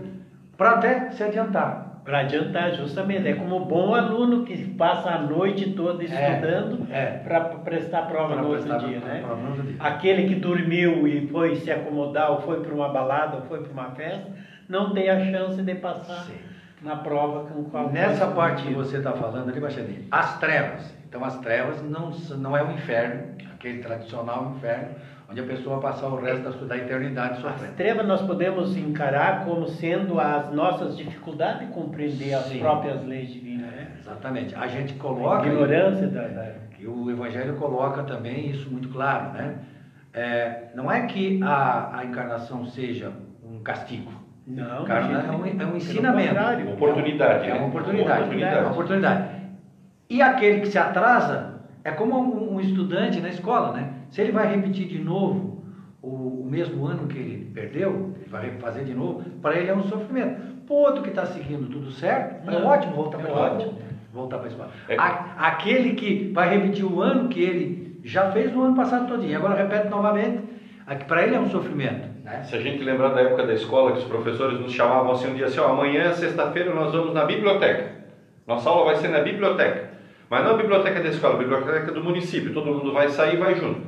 para 0.56 0.72
até 0.72 1.10
se 1.10 1.22
adiantar. 1.22 2.02
Para 2.04 2.20
adiantar, 2.20 2.74
justamente. 2.74 3.26
É 3.26 3.34
como 3.34 3.56
um 3.56 3.64
bom 3.64 3.94
aluno 3.94 4.44
que 4.44 4.56
passa 4.74 5.10
a 5.10 5.18
noite 5.18 5.70
toda 5.70 6.04
estudando 6.04 6.86
é. 6.90 7.18
para 7.24 7.40
prestar 7.40 8.02
prova 8.02 8.34
Pra 8.34 8.42
no 8.42 8.48
outro 8.48 8.78
dia, 8.78 9.00
né? 9.00 9.22
prova 9.24 9.40
no 9.40 9.48
outro 9.48 9.62
dia. 9.62 9.76
Aquele 9.80 10.28
que 10.28 10.34
dormiu 10.34 11.08
e 11.08 11.26
foi 11.28 11.56
se 11.56 11.70
acomodar, 11.70 12.30
ou 12.30 12.42
foi 12.42 12.60
para 12.60 12.74
uma 12.74 12.90
balada, 12.90 13.36
ou 13.36 13.42
foi 13.42 13.62
para 13.62 13.72
uma 13.72 13.90
festa, 13.92 14.30
não 14.68 14.92
tem 14.92 15.08
a 15.08 15.18
chance 15.30 15.62
de 15.62 15.74
passar 15.76 16.24
Sim. 16.24 16.34
na 16.82 16.96
prova 16.96 17.48
com 17.48 17.64
qual 17.64 17.90
Nessa 17.90 18.26
foi 18.26 18.34
parte 18.34 18.66
que 18.66 18.74
você 18.74 18.98
está 18.98 19.12
falando 19.12 19.48
ali, 19.48 19.58
Baixadinho, 19.58 20.04
as 20.10 20.38
trevas. 20.38 20.94
Então, 21.08 21.24
as 21.24 21.38
trevas 21.38 21.82
não, 21.82 22.10
não 22.36 22.54
é 22.54 22.62
o 22.62 22.70
inferno, 22.72 23.34
aquele 23.64 23.78
tradicional 23.82 24.52
inferno, 24.54 24.88
onde 25.30 25.40
a 25.40 25.44
pessoa 25.44 25.78
vai 25.80 25.90
passar 25.92 26.08
o 26.08 26.16
resto 26.20 26.42
da, 26.44 26.52
sua, 26.52 26.66
da 26.68 26.76
eternidade 26.76 27.34
As 27.34 27.38
sofrendo. 27.40 27.74
trevas 27.76 28.06
nós 28.06 28.20
podemos 28.22 28.76
encarar 28.76 29.44
como 29.46 29.66
sendo 29.66 30.20
as 30.20 30.52
nossas 30.52 30.96
dificuldades 30.96 31.66
de 31.66 31.72
compreender 31.72 32.34
as 32.34 32.44
Sim. 32.44 32.58
próprias 32.58 33.02
leis 33.06 33.32
divinas, 33.32 33.70
né? 33.70 33.88
Exatamente. 33.98 34.54
A 34.54 34.66
gente 34.66 34.94
A 34.94 34.98
coloca. 35.02 35.46
ignorância 35.46 36.06
da, 36.08 36.52
E 36.78 36.86
o 36.86 37.10
Evangelho 37.10 37.54
coloca 37.56 38.02
também 38.02 38.50
isso 38.50 38.70
muito 38.70 38.90
claro, 38.90 39.32
né? 39.32 39.54
É, 40.12 40.64
não 40.74 40.92
é 40.92 41.06
que 41.06 41.42
a, 41.42 41.98
a 41.98 42.04
encarnação 42.04 42.66
seja 42.66 43.10
um 43.42 43.60
castigo. 43.60 44.12
Não, 44.46 44.86
jeito 44.86 44.92
é 44.92 45.30
um, 45.30 45.62
é 45.62 45.66
um 45.66 45.76
ensinamento. 45.76 46.28
contrário. 46.28 46.72
Oportunidade, 46.74 47.44
É 47.48 47.54
né? 47.54 47.58
uma 47.58 47.68
oportunidade. 47.68 48.20
Oportunidade. 48.20 48.56
É 48.56 48.60
uma 48.60 48.70
oportunidade. 48.72 49.28
E 50.10 50.20
aquele 50.20 50.60
que 50.60 50.66
se 50.68 50.78
atrasa 50.78 51.53
é 51.84 51.90
como 51.92 52.18
um, 52.18 52.58
estudante 52.60 53.20
na 53.20 53.28
escola, 53.28 53.72
né? 53.72 53.92
Se 54.10 54.22
ele 54.22 54.32
vai 54.32 54.50
repetir 54.50 54.86
de 54.88 54.98
novo 54.98 55.62
o, 56.00 56.42
o 56.42 56.46
mesmo 56.48 56.86
ano 56.86 57.06
que 57.06 57.18
ele 57.18 57.50
perdeu, 57.52 58.14
ele 58.16 58.28
vai 58.30 58.50
fazer 58.58 58.84
de 58.84 58.94
novo, 58.94 59.22
para 59.42 59.56
ele 59.58 59.70
é 59.70 59.74
um 59.74 59.82
sofrimento. 59.82 60.54
Para 60.66 60.74
o 60.74 60.78
outro 60.78 61.02
que 61.02 61.10
está 61.10 61.26
seguindo 61.26 61.68
tudo 61.68 61.90
certo, 61.90 62.50
é 62.50 62.56
ótimo 62.56 62.94
voltar 62.94 63.18
para 63.18 63.28
a 63.28 63.30
é 63.30 63.56
escola. 63.58 63.78
Voltar 64.12 64.38
para 64.38 64.46
a 64.46 64.50
escola. 64.50 64.70
É. 64.88 64.96
A- 64.96 65.34
aquele 65.38 65.94
que 65.94 66.32
vai 66.32 66.48
repetir 66.48 66.86
o 66.86 67.02
ano 67.02 67.28
que 67.28 67.42
ele 67.42 68.00
já 68.02 68.30
fez 68.32 68.50
no 68.52 68.62
ano 68.62 68.74
passado 68.74 69.06
todinho, 69.06 69.36
agora 69.36 69.62
repete 69.62 69.88
novamente, 69.88 70.42
para 71.06 71.22
ele 71.22 71.34
é 71.34 71.40
um 71.40 71.48
sofrimento. 71.50 72.08
Né? 72.22 72.42
Se 72.44 72.56
a 72.56 72.60
gente 72.60 72.82
lembrar 72.82 73.10
da 73.10 73.20
época 73.20 73.46
da 73.46 73.52
escola, 73.52 73.92
que 73.92 73.98
os 73.98 74.04
professores 74.04 74.58
nos 74.58 74.72
chamavam 74.72 75.12
assim 75.12 75.30
um 75.30 75.34
dia 75.34 75.46
assim, 75.46 75.60
ó, 75.60 75.68
amanhã, 75.70 76.12
sexta-feira, 76.12 76.74
nós 76.74 76.92
vamos 76.92 77.12
na 77.12 77.24
biblioteca. 77.24 77.92
Nossa 78.46 78.70
aula 78.70 78.86
vai 78.86 78.96
ser 78.96 79.08
na 79.08 79.20
biblioteca. 79.20 79.93
Mas 80.28 80.44
não 80.44 80.52
a 80.52 80.56
biblioteca 80.56 81.00
da 81.00 81.08
escola, 81.08 81.34
a 81.34 81.38
biblioteca 81.38 81.92
do 81.92 82.02
município. 82.02 82.52
Todo 82.52 82.66
mundo 82.66 82.92
vai 82.92 83.08
sair 83.08 83.34
e 83.34 83.38
vai 83.38 83.54
junto. 83.54 83.80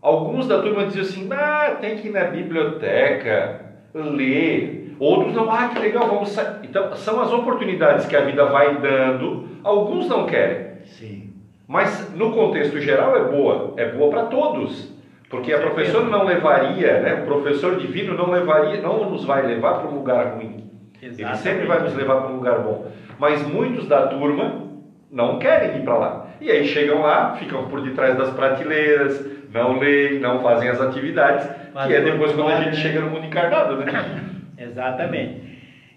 Alguns 0.00 0.46
da 0.46 0.62
turma 0.62 0.84
diziam 0.84 1.04
assim, 1.04 1.28
ah, 1.32 1.76
tem 1.80 1.96
que 1.96 2.08
ir 2.08 2.12
na 2.12 2.24
biblioteca, 2.24 3.60
ler. 3.94 4.96
Outros 5.00 5.34
não, 5.34 5.50
ah, 5.50 5.68
que 5.68 5.78
legal, 5.78 6.08
vamos 6.08 6.30
sair. 6.30 6.60
Então, 6.62 6.94
são 6.94 7.20
as 7.20 7.32
oportunidades 7.32 8.06
que 8.06 8.16
a 8.16 8.20
vida 8.20 8.44
vai 8.46 8.80
dando. 8.80 9.48
Alguns 9.64 10.08
não 10.08 10.26
querem. 10.26 10.78
Sim. 10.84 11.32
Mas 11.66 12.14
no 12.14 12.32
contexto 12.32 12.80
geral 12.80 13.16
é 13.16 13.24
boa, 13.24 13.74
é 13.76 13.90
boa 13.90 14.10
para 14.10 14.22
todos. 14.24 14.96
Porque 15.28 15.52
a 15.52 15.58
professora 15.58 16.06
não 16.06 16.24
levaria, 16.24 17.00
né? 17.00 17.22
o 17.22 17.26
professor 17.26 17.76
divino 17.76 18.14
não 18.14 18.30
levaria, 18.30 18.80
não 18.80 19.10
nos 19.10 19.24
vai 19.24 19.46
levar 19.46 19.80
para 19.80 19.90
um 19.90 19.96
lugar 19.96 20.36
ruim. 20.36 20.70
Ele 21.02 21.12
Exatamente. 21.12 21.42
sempre 21.42 21.66
vai 21.66 21.82
nos 21.82 21.94
levar 21.94 22.22
para 22.22 22.30
um 22.30 22.36
lugar 22.36 22.60
bom. 22.60 22.86
Mas 23.18 23.46
muitos 23.46 23.86
da 23.86 24.06
turma 24.06 24.67
não 25.10 25.38
querem 25.38 25.80
ir 25.80 25.84
para 25.84 25.98
lá. 25.98 26.26
E 26.40 26.50
aí 26.50 26.66
chegam 26.66 27.00
lá, 27.00 27.36
ficam 27.36 27.68
por 27.68 27.82
detrás 27.82 28.16
das 28.16 28.30
prateleiras, 28.30 29.24
não 29.52 29.78
leem, 29.78 30.20
não 30.20 30.40
fazem 30.40 30.68
as 30.68 30.80
atividades, 30.80 31.48
Mas 31.74 31.86
que 31.86 31.94
é 31.94 32.00
depois 32.00 32.32
quando 32.32 32.50
a 32.50 32.60
gente 32.62 32.76
né? 32.76 32.82
chega 32.82 33.00
no 33.00 33.10
mundo 33.10 33.26
encarnado, 33.26 33.76
né? 33.76 33.92
Exatamente. 34.58 35.48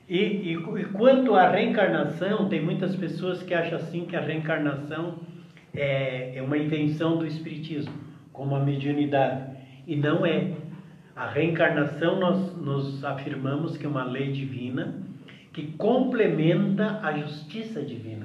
E, 0.08 0.17
e, 0.17 0.54
e 0.54 0.86
quanto 0.86 1.36
à 1.36 1.50
reencarnação, 1.50 2.50
tem 2.50 2.62
muitas 2.62 2.95
pessoas 2.95 3.41
que 3.43 3.54
acham 3.54 3.78
assim 3.78 4.06
que 4.06 4.15
a 4.15 4.21
reencarnação 4.21 5.19
é, 5.74 6.34
é 6.36 6.41
uma 6.41 6.58
invenção 6.58 7.17
do 7.17 7.26
Espiritismo, 7.26 7.93
como 8.34 8.56
a 8.56 8.60
mediunidade. 8.60 9.43
E 9.88 9.95
não 9.95 10.26
é. 10.26 10.52
A 11.15 11.28
reencarnação 11.28 12.19
nós 12.19 12.58
nos 12.58 13.04
afirmamos 13.04 13.78
que 13.78 13.86
é 13.86 13.89
uma 13.89 14.04
lei 14.04 14.32
divina 14.32 14.95
que 15.54 15.67
complementa 15.74 17.00
a 17.04 17.12
justiça 17.13 17.82
divina. 17.82 18.20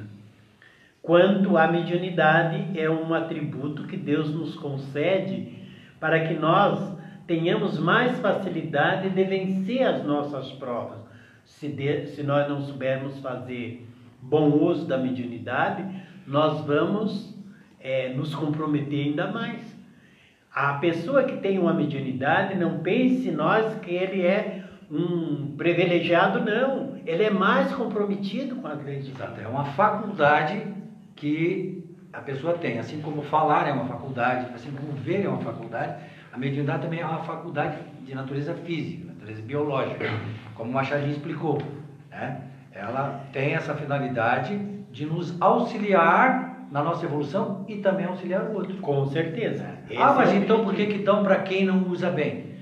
Quanto 1.07 1.57
à 1.57 1.69
mediunidade, 1.69 2.77
é 2.77 2.91
um 2.91 3.15
atributo 3.15 3.85
que 3.85 3.97
Deus 3.97 4.35
nos 4.35 4.57
concede 4.57 5.57
para 6.01 6.19
que 6.27 6.35
nós 6.35 6.97
tenhamos 7.29 7.79
mais 7.79 8.19
facilidade 8.19 9.11
de 9.11 9.23
vencer 9.23 9.87
as 9.87 10.05
nossas 10.05 10.51
provas. 10.55 10.99
Se, 11.45 11.69
de- 11.69 12.07
se 12.09 12.25
nós 12.25 12.49
não 12.49 12.61
soubermos 12.61 13.21
fazer 13.21 13.87
bom 14.21 14.49
uso 14.51 14.85
da 14.85 14.99
mediunidade, 14.99 15.85
nós 16.27 16.61
vamos 16.67 17.33
eh, 17.81 18.13
nos 18.17 18.35
comprometer 18.35 19.07
ainda 19.07 19.29
mais. 19.31 19.63
A 20.53 20.73
pessoa 20.75 21.23
que 21.23 21.37
tem 21.37 21.57
uma 21.61 21.73
mediunidade, 21.73 22.57
não 22.59 22.81
pense 22.81 23.31
nós 23.31 23.79
que 23.79 23.93
ele 23.93 24.23
é 24.23 24.65
um 24.91 25.55
privilegiado, 25.57 26.41
não. 26.45 26.97
Ele 27.07 27.23
é 27.23 27.31
mais 27.31 27.73
comprometido 27.73 28.57
com 28.57 28.67
as 28.67 28.83
leis 28.85 29.05
divinas. 29.05 29.29
Exato, 29.29 29.41
é 29.41 29.47
uma 29.47 29.67
faculdade 29.67 30.75
que 31.17 31.85
a 32.13 32.21
pessoa 32.21 32.55
tem, 32.55 32.79
assim 32.79 33.01
como 33.01 33.23
falar 33.23 33.67
é 33.67 33.73
uma 33.73 33.87
faculdade, 33.87 34.53
assim 34.55 34.71
como 34.71 34.93
ver 34.93 35.25
é 35.25 35.29
uma 35.29 35.41
faculdade, 35.41 35.97
a 36.33 36.39
mediunidade 36.39 36.83
também 36.83 37.01
é 37.01 37.05
uma 37.05 37.25
faculdade 37.25 37.79
de 38.05 38.15
natureza 38.15 38.55
física, 38.55 39.07
natureza 39.07 39.43
biológica, 39.43 40.05
como 40.55 40.71
o 40.71 40.75
Machadinho 40.75 41.13
explicou. 41.13 41.61
Né? 42.11 42.43
Ela 42.73 43.25
tem 43.33 43.55
essa 43.55 43.75
finalidade 43.75 44.57
de 44.91 45.07
nos 45.07 45.41
auxiliar 45.41 46.67
na 46.71 46.83
nossa 46.83 47.05
evolução 47.05 47.65
e 47.69 47.77
também 47.77 48.07
auxiliar 48.07 48.45
o 48.45 48.55
outro. 48.55 48.77
Com 48.79 49.07
certeza. 49.07 49.67
Esse 49.89 50.01
ah, 50.01 50.13
mas 50.15 50.31
é 50.31 50.37
então 50.37 50.65
por 50.65 50.75
que, 50.75 50.87
que 50.87 50.99
dão 50.99 51.23
para 51.23 51.37
quem 51.37 51.65
não 51.65 51.89
usa 51.89 52.11
bem? 52.11 52.57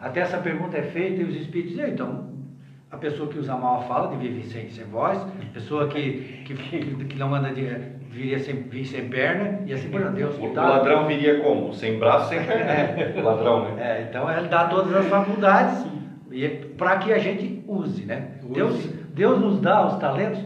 Até 0.00 0.20
essa 0.20 0.38
pergunta 0.38 0.76
é 0.76 0.82
feita 0.82 1.22
e 1.22 1.24
os 1.24 1.36
espíritos 1.36 1.76
dizem, 1.76 1.92
então, 1.92 2.35
a 2.90 2.96
pessoa 2.96 3.28
que 3.28 3.38
usa 3.38 3.56
mal 3.56 3.80
a 3.80 3.82
fala 3.84 4.08
devia 4.16 4.30
vir 4.30 4.44
sem, 4.44 4.70
sem 4.70 4.84
voz, 4.84 5.18
a 5.18 5.52
pessoa 5.52 5.88
que, 5.88 6.42
que, 6.44 6.54
que, 7.04 7.18
não 7.18 7.34
anda 7.34 7.50
de, 7.50 7.64
viria 8.10 8.38
sem, 8.38 8.54
vir 8.62 8.84
sem 8.84 9.08
perna, 9.08 9.60
e 9.66 9.72
assim 9.72 9.88
por 9.90 10.00
diante. 10.00 10.16
Deus 10.16 10.38
O, 10.38 10.46
o 10.46 10.54
dá- 10.54 10.68
ladrão 10.68 11.06
viria 11.06 11.40
como? 11.40 11.72
Sem 11.74 11.98
braço, 11.98 12.28
sem 12.28 12.42
perna. 12.42 13.20
O 13.20 13.24
ladrão, 13.24 13.64
né? 13.64 13.74
É, 13.78 14.06
então 14.08 14.30
ele 14.30 14.48
dá 14.48 14.64
todas 14.68 14.94
as 14.94 15.06
faculdades 15.06 15.86
para 16.76 16.96
que 16.98 17.12
a 17.12 17.18
gente 17.18 17.64
use, 17.66 18.04
né? 18.04 18.32
Use. 18.42 18.52
Deus, 18.54 18.86
Deus 19.14 19.40
nos 19.40 19.60
dá 19.60 19.86
os 19.86 19.96
talentos 19.96 20.44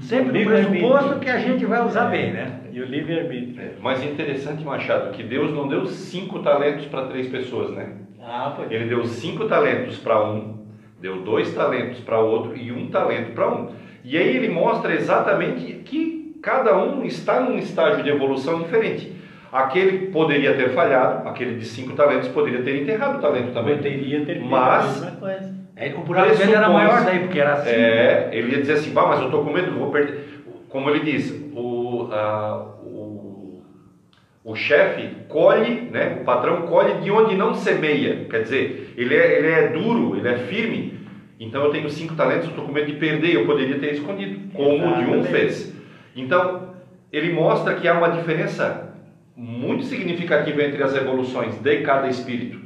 Sempre 0.00 0.44
no 0.44 0.50
pressuposto 0.50 1.18
que 1.20 1.28
a 1.28 1.38
gente 1.38 1.64
vai 1.66 1.84
usar 1.84 2.06
bem, 2.06 2.32
né? 2.32 2.60
E 2.72 2.80
o 2.80 2.84
livre-arbítrio. 2.84 3.60
É, 3.60 3.72
Mas 3.80 4.02
interessante, 4.02 4.64
Machado, 4.64 5.12
que 5.12 5.22
Deus 5.22 5.52
não 5.52 5.68
deu 5.68 5.86
cinco 5.86 6.40
talentos 6.40 6.86
para 6.86 7.06
três 7.06 7.28
pessoas, 7.28 7.70
né? 7.72 7.92
Ah, 8.20 8.52
pois. 8.56 8.70
Ele 8.70 8.86
deu 8.86 9.04
cinco 9.04 9.46
talentos 9.46 9.98
para 9.98 10.24
um, 10.24 10.63
deu 11.04 11.18
dois 11.18 11.52
talentos 11.54 12.00
para 12.00 12.18
outro 12.18 12.56
e 12.56 12.72
um 12.72 12.86
talento 12.88 13.32
para 13.32 13.46
um. 13.46 13.68
E 14.02 14.16
aí 14.16 14.36
ele 14.38 14.48
mostra 14.48 14.94
exatamente 14.94 15.74
que 15.84 16.38
cada 16.42 16.78
um 16.78 17.04
está 17.04 17.40
num 17.40 17.58
estágio 17.58 18.02
de 18.02 18.08
evolução 18.08 18.62
diferente. 18.62 19.12
Aquele 19.52 20.06
poderia 20.06 20.54
ter 20.54 20.70
falhado, 20.70 21.28
aquele 21.28 21.56
de 21.56 21.66
cinco 21.66 21.92
talentos 21.92 22.28
poderia 22.28 22.62
ter 22.62 22.80
enterrado 22.80 23.18
o 23.18 23.20
talento 23.20 23.52
também. 23.52 23.76
Poderia 23.76 24.24
ter 24.24 24.40
Mas- 24.40 25.02
a 25.02 25.04
mesma 25.04 25.20
coisa. 25.20 25.54
É, 25.76 25.92
o 25.94 25.98
buraco 25.98 26.36
dele 26.36 26.54
era 26.54 26.68
maior 26.70 27.04
daí, 27.04 27.18
porque 27.18 27.38
era 27.38 27.52
assim. 27.54 27.68
É, 27.70 28.30
ele 28.32 28.52
ia 28.52 28.60
dizer 28.62 28.74
assim, 28.74 28.92
bah, 28.92 29.06
mas 29.08 29.18
eu 29.20 29.26
estou 29.26 29.44
com 29.44 29.52
medo, 29.52 29.72
vou 29.78 29.90
perder. 29.90 30.42
Como 30.70 30.88
ele 30.88 31.00
diz, 31.00 31.30
o, 31.52 32.08
a- 32.12 32.64
o, 32.82 33.62
o 34.44 34.54
chefe 34.54 35.08
colhe, 35.28 35.88
né, 35.90 36.18
o 36.20 36.24
patrão 36.24 36.62
colhe 36.62 36.94
de 37.02 37.10
onde 37.10 37.36
não 37.36 37.54
semeia. 37.54 38.24
Quer 38.30 38.42
dizer, 38.44 38.94
ele 38.96 39.14
é, 39.14 39.38
ele 39.38 39.48
é 39.48 39.68
duro, 39.68 40.16
ele 40.16 40.28
é 40.28 40.38
firme. 40.38 40.93
Então 41.44 41.64
eu 41.64 41.70
tenho 41.70 41.88
cinco 41.90 42.14
talentos, 42.14 42.48
estou 42.48 42.64
com 42.64 42.72
medo 42.72 42.86
de 42.86 42.98
perder, 42.98 43.34
eu 43.34 43.46
poderia 43.46 43.78
ter 43.78 43.92
escondido, 43.92 44.52
como 44.52 44.74
o 44.74 44.78
de 44.78 44.84
um 44.84 45.20
Exatamente. 45.20 45.28
fez. 45.28 45.74
Então, 46.16 46.74
ele 47.12 47.32
mostra 47.32 47.74
que 47.74 47.86
há 47.86 47.94
uma 47.94 48.08
diferença 48.08 48.94
muito 49.36 49.84
significativa 49.84 50.62
entre 50.62 50.82
as 50.82 50.94
evoluções 50.94 51.56
de 51.60 51.76
cada 51.82 52.08
espírito. 52.08 52.58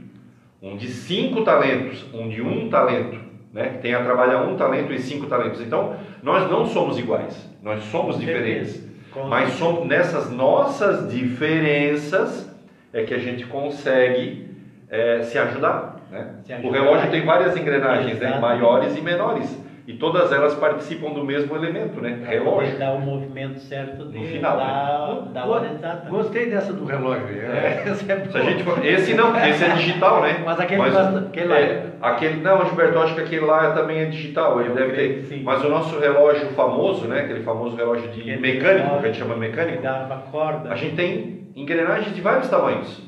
Um 0.62 0.76
de 0.76 0.88
cinco 0.88 1.42
talentos, 1.42 2.04
um 2.12 2.28
de 2.28 2.42
um 2.42 2.68
talento, 2.68 3.18
né? 3.52 3.70
que 3.70 3.78
tem 3.78 3.94
a 3.94 4.02
trabalhar 4.02 4.42
um 4.42 4.56
talento 4.56 4.92
e 4.92 4.98
cinco 4.98 5.26
talentos. 5.26 5.60
Então, 5.60 5.96
nós 6.22 6.50
não 6.50 6.66
somos 6.66 6.98
iguais, 6.98 7.48
nós 7.62 7.82
somos 7.84 8.18
diferentes. 8.18 8.86
Mas 9.28 9.54
somos, 9.54 9.86
nessas 9.86 10.30
nossas 10.30 11.12
diferenças 11.12 12.48
é 12.92 13.02
que 13.02 13.14
a 13.14 13.18
gente 13.18 13.44
consegue 13.46 14.46
eh, 14.88 15.22
se 15.22 15.38
ajudar. 15.38 15.97
Né? 16.10 16.34
O 16.64 16.70
relógio 16.70 17.10
tem 17.10 17.24
várias 17.24 17.56
engrenagens, 17.56 18.18
né? 18.18 18.38
Maiores 18.40 18.96
e 18.96 19.00
menores. 19.00 19.68
E 19.86 19.94
todas 19.94 20.30
elas 20.32 20.54
participam 20.54 21.14
do 21.14 21.24
mesmo 21.24 21.56
elemento, 21.56 21.98
né? 21.98 22.18
Pra 22.20 22.28
Relógio. 22.30 22.78
dar 22.78 22.92
o 22.92 23.00
movimento 23.00 23.58
certo 23.58 24.04
dele, 24.04 24.26
final, 24.26 24.58
da, 24.58 25.22
né? 25.24 25.32
da 25.32 25.46
hora 25.46 25.66
exata. 25.72 26.10
Gostei 26.10 26.50
dessa 26.50 26.74
do 26.74 26.84
relógio. 26.84 27.26
É. 27.40 27.84
Essa 27.88 28.12
é 28.12 28.26
Se 28.26 28.36
a 28.36 28.40
gente 28.42 28.64
for- 28.64 28.84
esse 28.84 29.14
não, 29.14 29.34
esse 29.34 29.64
é 29.64 29.68
digital, 29.70 30.20
né? 30.20 30.42
Mas 30.44 30.60
aquele 30.60 30.82
basta- 30.82 31.18
aquele 31.20 31.46
lá. 31.48 31.58
é, 31.58 31.86
aquele 32.02 32.40
não, 32.42 32.66
Gilberto, 32.66 32.98
acho 32.98 33.14
que 33.14 33.20
aquele 33.22 33.46
lá 33.46 33.70
também 33.72 34.00
é 34.00 34.04
digital, 34.04 34.60
ele 34.60 34.72
Eu 34.72 34.74
deve 34.74 34.92
creio 34.92 35.14
ter. 35.20 35.24
sim. 35.24 35.42
Mas 35.42 35.64
o 35.64 35.70
nosso 35.70 35.98
relógio 35.98 36.48
famoso, 36.50 37.08
né? 37.08 37.20
Aquele 37.20 37.42
famoso 37.42 37.74
relógio 37.74 38.08
de 38.10 38.20
Aquele 38.20 38.36
mecânico, 38.42 38.84
relógio 38.84 39.00
que 39.00 39.06
a 39.06 39.10
gente 39.12 39.18
chama 39.22 39.36
mecânico, 39.36 39.82
dava 39.82 40.16
corda. 40.30 40.70
a 40.70 40.76
gente 40.76 40.96
tem 40.96 41.48
engrenagens 41.56 42.14
de 42.14 42.20
vários 42.20 42.46
tamanhos, 42.50 43.02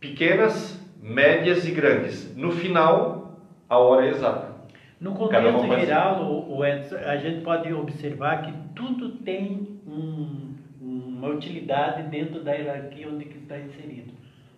pequenas, 0.00 0.73
médias 1.04 1.66
e 1.66 1.70
grandes. 1.70 2.34
No 2.34 2.50
final, 2.50 3.38
a 3.68 3.76
hora 3.76 4.06
é 4.06 4.10
exata. 4.10 4.54
No 4.98 5.12
contexto 5.12 5.68
geral, 5.78 6.22
o, 6.24 6.56
o 6.56 6.64
Edson, 6.64 6.96
a 6.96 7.16
gente 7.18 7.42
pode 7.42 7.70
observar 7.74 8.42
que 8.42 8.52
tudo 8.74 9.10
tem 9.18 9.68
um- 9.86 10.54
uma 10.80 11.28
utilidade 11.28 12.04
dentro 12.04 12.42
da 12.42 12.52
hierarquia 12.52 13.08
onde 13.08 13.26
está 13.28 13.58
inserido. 13.58 14.14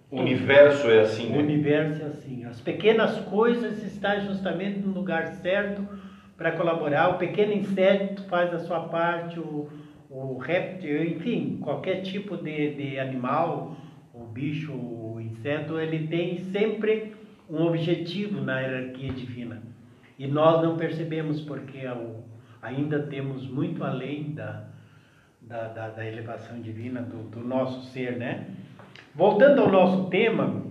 O 0.08 0.20
universo 0.20 0.88
é 0.88 1.00
assim, 1.00 1.28
O 1.30 1.32
né? 1.32 1.38
universo 1.38 2.00
é 2.02 2.06
assim. 2.06 2.44
As 2.44 2.60
pequenas 2.60 3.18
coisas 3.22 3.82
estão 3.82 4.20
justamente 4.20 4.78
no 4.78 4.92
lugar 4.92 5.26
certo 5.42 5.84
para 6.36 6.52
colaborar. 6.52 7.08
O 7.08 7.18
pequeno 7.18 7.52
inseto 7.52 8.22
faz 8.28 8.54
a 8.54 8.60
sua 8.60 8.80
parte, 8.80 9.40
o, 9.40 9.68
o 10.08 10.38
réptil, 10.38 11.02
enfim, 11.04 11.58
qualquer 11.60 12.02
tipo 12.02 12.36
de, 12.36 12.70
de 12.70 12.98
animal, 13.00 13.74
o 14.18 14.24
bicho, 14.24 14.72
o 14.72 15.20
inseto, 15.20 15.78
ele 15.78 16.06
tem 16.06 16.38
sempre 16.44 17.12
um 17.48 17.62
objetivo 17.66 18.40
na 18.40 18.60
hierarquia 18.60 19.12
divina. 19.12 19.62
E 20.18 20.26
nós 20.26 20.62
não 20.62 20.76
percebemos 20.76 21.40
porque 21.42 21.86
o- 21.86 22.24
ainda 22.62 23.00
temos 23.00 23.46
muito 23.48 23.84
além 23.84 24.32
da, 24.32 24.64
da, 25.42 25.68
da, 25.68 25.88
da 25.90 26.06
elevação 26.06 26.60
divina 26.60 27.02
do, 27.02 27.28
do 27.28 27.40
nosso 27.46 27.82
ser, 27.92 28.16
né? 28.16 28.46
Voltando 29.14 29.62
ao 29.62 29.70
nosso 29.70 30.08
tema, 30.08 30.64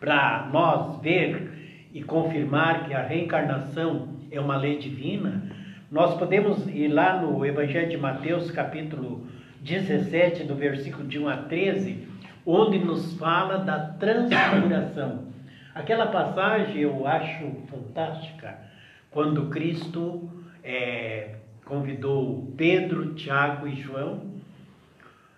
para 0.00 0.48
nós 0.52 1.00
ver 1.00 1.88
e 1.92 2.02
confirmar 2.02 2.86
que 2.86 2.94
a 2.94 3.02
reencarnação 3.02 4.08
é 4.30 4.40
uma 4.40 4.56
lei 4.56 4.78
divina, 4.78 5.42
nós 5.90 6.16
podemos 6.16 6.66
ir 6.68 6.88
lá 6.88 7.20
no 7.20 7.44
Evangelho 7.44 7.90
de 7.90 7.96
Mateus, 7.98 8.50
capítulo 8.50 9.26
17, 9.60 10.44
do 10.44 10.54
versículo 10.54 11.06
de 11.06 11.18
1 11.18 11.28
a 11.28 11.36
13, 11.36 12.08
onde 12.44 12.78
nos 12.78 13.14
fala 13.14 13.58
da 13.58 13.78
transfiguração. 13.78 15.26
Aquela 15.74 16.06
passagem 16.06 16.78
eu 16.78 17.06
acho 17.06 17.50
fantástica, 17.70 18.58
quando 19.10 19.48
Cristo 19.48 20.30
eh, 20.62 21.36
convidou 21.64 22.52
Pedro, 22.56 23.14
Tiago 23.14 23.66
e 23.66 23.76
João 23.76 24.32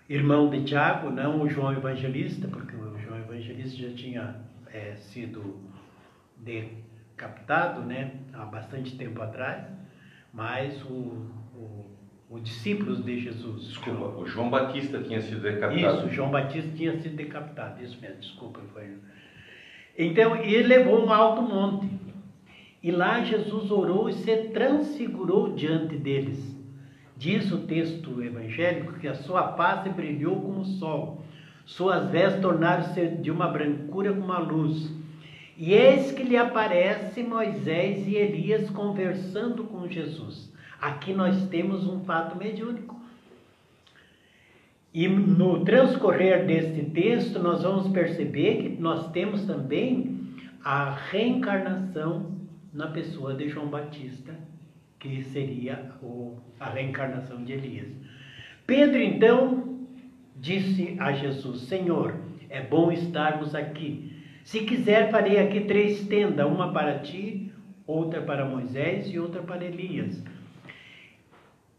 irmão 0.08 0.50
de 0.50 0.64
Tiago, 0.64 1.10
não 1.10 1.42
o 1.42 1.48
João 1.48 1.72
Evangelista, 1.72 2.46
porque 2.48 2.76
o 2.76 2.98
João 2.98 3.18
Evangelista 3.18 3.76
já 3.76 3.94
tinha 3.94 4.36
eh, 4.72 4.96
sido 4.96 5.60
decapitado, 6.36 7.80
né, 7.82 8.12
há 8.32 8.44
bastante 8.44 8.96
tempo 8.96 9.22
atrás, 9.22 9.64
mas 10.32 10.82
o, 10.84 11.30
o, 11.54 11.93
o 12.28 12.38
discípulo 12.38 12.96
de 12.96 13.20
Jesus. 13.20 13.68
Desculpa, 13.68 14.18
o 14.18 14.26
João 14.26 14.50
Batista 14.50 15.02
tinha 15.02 15.20
sido 15.20 15.40
decapitado. 15.40 15.98
Isso, 15.98 16.14
João 16.14 16.30
Batista 16.30 16.70
tinha 16.76 16.98
sido 16.98 17.16
decapitado, 17.16 17.82
isso 17.82 18.00
mesmo, 18.00 18.20
desculpa. 18.20 18.60
Foi... 18.72 18.84
Então, 19.98 20.36
ele 20.36 20.66
levou 20.66 21.04
um 21.04 21.12
alto 21.12 21.42
monte. 21.42 21.88
E 22.82 22.90
lá 22.90 23.22
Jesus 23.22 23.70
orou 23.70 24.08
e 24.10 24.12
se 24.12 24.36
transfigurou 24.48 25.54
diante 25.54 25.96
deles. 25.96 26.54
Diz 27.16 27.50
o 27.52 27.58
texto 27.58 28.22
evangélico 28.22 28.98
que 28.98 29.08
a 29.08 29.14
sua 29.14 29.52
face 29.52 29.88
brilhou 29.88 30.40
como 30.40 30.60
o 30.60 30.64
sol, 30.64 31.24
suas 31.64 32.10
vestes 32.10 32.42
tornaram-se 32.42 33.06
de 33.08 33.30
uma 33.30 33.48
brancura 33.48 34.12
como 34.12 34.32
a 34.32 34.38
luz. 34.38 34.92
E 35.56 35.72
eis 35.72 36.12
que 36.12 36.22
lhe 36.22 36.36
aparece 36.36 37.22
Moisés 37.22 38.06
e 38.06 38.16
Elias 38.16 38.68
conversando 38.68 39.64
com 39.64 39.88
Jesus. 39.88 40.52
Aqui 40.84 41.14
nós 41.14 41.48
temos 41.48 41.86
um 41.86 42.00
fato 42.00 42.36
mediúnico. 42.36 42.94
E 44.92 45.08
no 45.08 45.64
transcorrer 45.64 46.44
deste 46.44 46.82
texto, 46.90 47.38
nós 47.38 47.62
vamos 47.62 47.88
perceber 47.88 48.56
que 48.56 48.68
nós 48.82 49.10
temos 49.10 49.46
também 49.46 50.28
a 50.62 50.90
reencarnação 50.90 52.32
na 52.70 52.88
pessoa 52.88 53.32
de 53.32 53.48
João 53.48 53.68
Batista, 53.68 54.34
que 55.00 55.24
seria 55.24 55.90
a 56.60 56.68
reencarnação 56.68 57.42
de 57.42 57.54
Elias. 57.54 57.88
Pedro, 58.66 59.00
então, 59.00 59.86
disse 60.36 60.96
a 61.00 61.12
Jesus: 61.12 61.62
Senhor, 61.62 62.14
é 62.50 62.60
bom 62.60 62.92
estarmos 62.92 63.54
aqui. 63.54 64.22
Se 64.44 64.60
quiser, 64.66 65.10
farei 65.10 65.38
aqui 65.38 65.62
três 65.62 66.06
tendas: 66.06 66.46
uma 66.46 66.74
para 66.74 66.98
ti, 66.98 67.50
outra 67.86 68.20
para 68.20 68.44
Moisés 68.44 69.10
e 69.10 69.18
outra 69.18 69.40
para 69.40 69.64
Elias. 69.64 70.22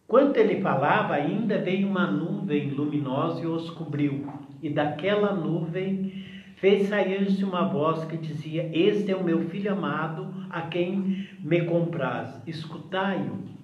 Quando 0.08 0.38
ele 0.38 0.62
falava, 0.62 1.16
ainda 1.16 1.58
veio 1.58 1.88
uma 1.88 2.06
nuvem 2.06 2.70
luminosa 2.70 3.42
e 3.42 3.48
os 3.48 3.70
cobriu. 3.72 4.32
E 4.62 4.70
daquela 4.70 5.34
nuvem 5.34 6.26
fez 6.58 6.88
sair-se 6.88 7.44
uma 7.44 7.68
voz 7.68 8.06
que 8.06 8.18
dizia: 8.18 8.70
Este 8.72 9.12
é 9.12 9.16
o 9.16 9.24
meu 9.24 9.50
filho 9.50 9.72
amado, 9.72 10.34
a 10.50 10.62
quem 10.62 11.28
me 11.40 11.66
compraz. 11.66 12.42
Escutai-o. 12.46 13.56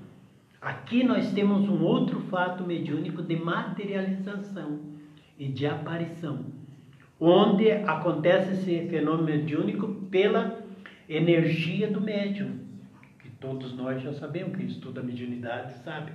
Aqui 0.59 1.03
nós 1.03 1.31
temos 1.31 1.67
um 1.67 1.83
outro 1.83 2.19
fato 2.21 2.63
mediúnico 2.63 3.21
de 3.23 3.35
materialização 3.35 4.79
e 5.37 5.47
de 5.47 5.65
aparição, 5.65 6.45
onde 7.19 7.71
acontece 7.71 8.51
esse 8.53 8.87
fenômeno 8.87 9.25
mediúnico 9.25 9.87
pela 10.11 10.59
energia 11.09 11.87
do 11.87 11.99
médium, 11.99 12.59
que 13.19 13.29
todos 13.31 13.75
nós 13.75 14.03
já 14.03 14.13
sabemos, 14.13 14.55
quem 14.55 14.67
estuda 14.67 15.01
mediunidade 15.01 15.73
sabe, 15.79 16.11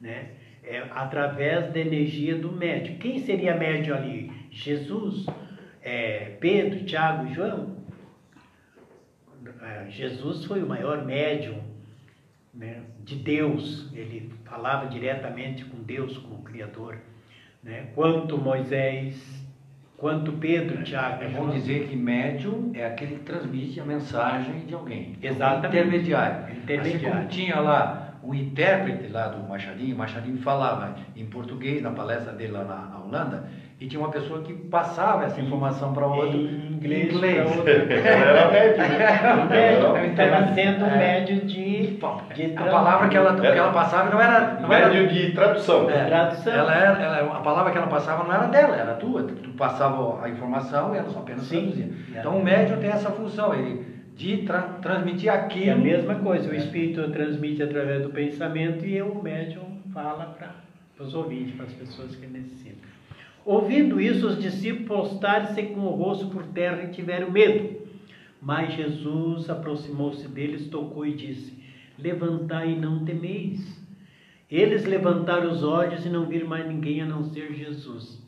né? 0.00 0.30
É 0.62 0.84
através 0.90 1.72
da 1.72 1.78
energia 1.78 2.36
do 2.36 2.50
médium. 2.50 2.98
Quem 2.98 3.20
seria 3.20 3.54
médium 3.56 3.96
ali? 3.96 4.32
Jesus, 4.50 5.26
é, 5.82 6.36
Pedro, 6.40 6.84
Tiago 6.84 7.28
e 7.28 7.34
João? 7.34 7.76
É, 9.62 9.90
Jesus 9.90 10.44
foi 10.44 10.62
o 10.62 10.66
maior 10.66 11.04
médium 11.04 11.60
né, 12.52 12.80
de 13.04 13.16
Deus, 13.16 13.92
ele 13.94 14.32
falava 14.44 14.86
diretamente 14.86 15.64
com 15.64 15.82
Deus, 15.82 16.16
com 16.18 16.36
o 16.36 16.42
Criador. 16.42 16.98
Né? 17.62 17.88
Quanto 17.94 18.38
Moisés, 18.38 19.44
quanto 19.96 20.32
Pedro, 20.32 20.82
Tiago 20.82 21.22
É 21.22 21.28
bom 21.28 21.50
dizer 21.50 21.88
que 21.88 21.96
médium 21.96 22.72
é 22.74 22.86
aquele 22.86 23.16
que 23.16 23.24
transmite 23.24 23.78
a 23.78 23.84
mensagem 23.84 24.60
de 24.66 24.74
alguém. 24.74 25.16
Exatamente. 25.22 25.76
Intermediário. 25.76 26.56
Intermediário. 26.56 26.96
Assim 26.96 27.18
como 27.18 27.28
tinha 27.28 27.60
lá 27.60 28.05
um 28.26 28.34
intérprete 28.34 29.08
lá 29.12 29.28
do 29.28 29.46
Machadinho, 29.48 29.94
o 29.94 29.98
Machadinho 29.98 30.38
falava 30.38 30.94
em 31.14 31.26
português 31.26 31.82
na 31.82 31.90
palestra 31.90 32.32
dele 32.32 32.52
lá 32.52 32.64
na, 32.64 32.74
na 32.98 32.98
Holanda, 33.04 33.44
e 33.78 33.86
tinha 33.86 34.00
uma 34.00 34.08
pessoa 34.10 34.40
que 34.40 34.54
passava 34.54 35.26
essa 35.26 35.38
informação 35.40 35.92
para 35.92 36.06
outro 36.06 36.36
Em 36.36 36.72
inglês. 36.72 37.12
inglês. 37.12 37.46
outro. 37.46 37.68
Era 37.70 38.50
médico. 38.50 38.82
Um 39.42 39.48
médico, 39.48 39.96
Estava 40.22 40.54
sendo 40.54 40.84
um 40.84 40.88
É. 40.88 40.96
médio 40.96 41.40
de, 41.46 41.86
de 41.98 41.98
A 42.56 42.64
palavra 42.64 43.08
que 43.08 43.16
ela, 43.16 43.34
que 43.38 43.46
ela 43.46 43.72
passava 43.72 44.10
não 44.10 44.20
era. 44.20 44.58
Não 44.60 44.72
era 44.72 44.88
Médio 44.88 45.08
de 45.08 45.32
tradução. 45.32 45.90
é, 45.90 46.04
tradução. 46.06 46.52
Ela 46.54 46.74
era, 46.74 46.98
ela, 47.02 47.36
a 47.36 47.40
palavra 47.40 47.70
que 47.70 47.78
ela 47.78 47.86
passava 47.86 48.24
não 48.24 48.32
era 48.34 48.46
dela, 48.46 48.76
era 48.76 48.94
tua. 48.94 49.22
Tu 49.24 49.50
passava 49.50 50.24
a 50.24 50.28
informação 50.30 50.94
e 50.94 50.98
ela 50.98 51.10
só 51.10 51.18
apenas 51.20 51.42
Sim. 51.42 51.56
traduzia. 51.60 51.90
É. 52.14 52.18
Então 52.20 52.38
o 52.38 52.42
médium 52.42 52.78
tem 52.78 52.88
essa 52.90 53.10
função, 53.10 53.54
ele 53.54 53.95
de 54.16 54.38
tra- 54.38 54.78
transmitir 54.80 55.28
É 55.28 55.32
a 55.32 55.34
aquilo. 55.44 55.78
mesma 55.80 56.14
coisa, 56.16 56.50
o 56.50 56.54
É. 56.54 56.56
espírito 56.56 57.08
transmite 57.10 57.62
através 57.62 58.02
do 58.02 58.08
pensamento 58.10 58.84
e 58.86 59.00
o 59.02 59.22
médium 59.22 59.78
fala 59.92 60.24
para 60.38 61.04
os 61.04 61.14
ouvintes, 61.14 61.54
para 61.54 61.66
as 61.66 61.72
pessoas 61.74 62.16
que 62.16 62.26
necessitam. 62.26 62.76
Ouvindo 63.44 64.00
isso, 64.00 64.26
os 64.26 64.40
discípulos 64.42 64.86
postaram-se 65.10 65.62
com 65.64 65.80
o 65.80 65.90
rosto 65.90 66.26
por 66.28 66.42
terra 66.46 66.82
e 66.84 66.88
tiveram 66.92 67.30
medo. 67.30 67.76
Mas 68.42 68.74
Jesus 68.74 69.48
aproximou-se 69.50 70.26
deles, 70.28 70.68
tocou 70.68 71.06
e 71.06 71.14
disse: 71.14 71.52
Levantai 71.98 72.72
e 72.72 72.76
não 72.76 73.04
temeis. 73.04 73.84
Eles 74.50 74.84
levantaram 74.84 75.50
os 75.50 75.62
olhos 75.62 76.04
e 76.06 76.08
não 76.08 76.26
viram 76.26 76.46
mais 76.48 76.66
ninguém 76.66 77.02
a 77.02 77.06
não 77.06 77.24
ser 77.24 77.52
Jesus. 77.54 78.20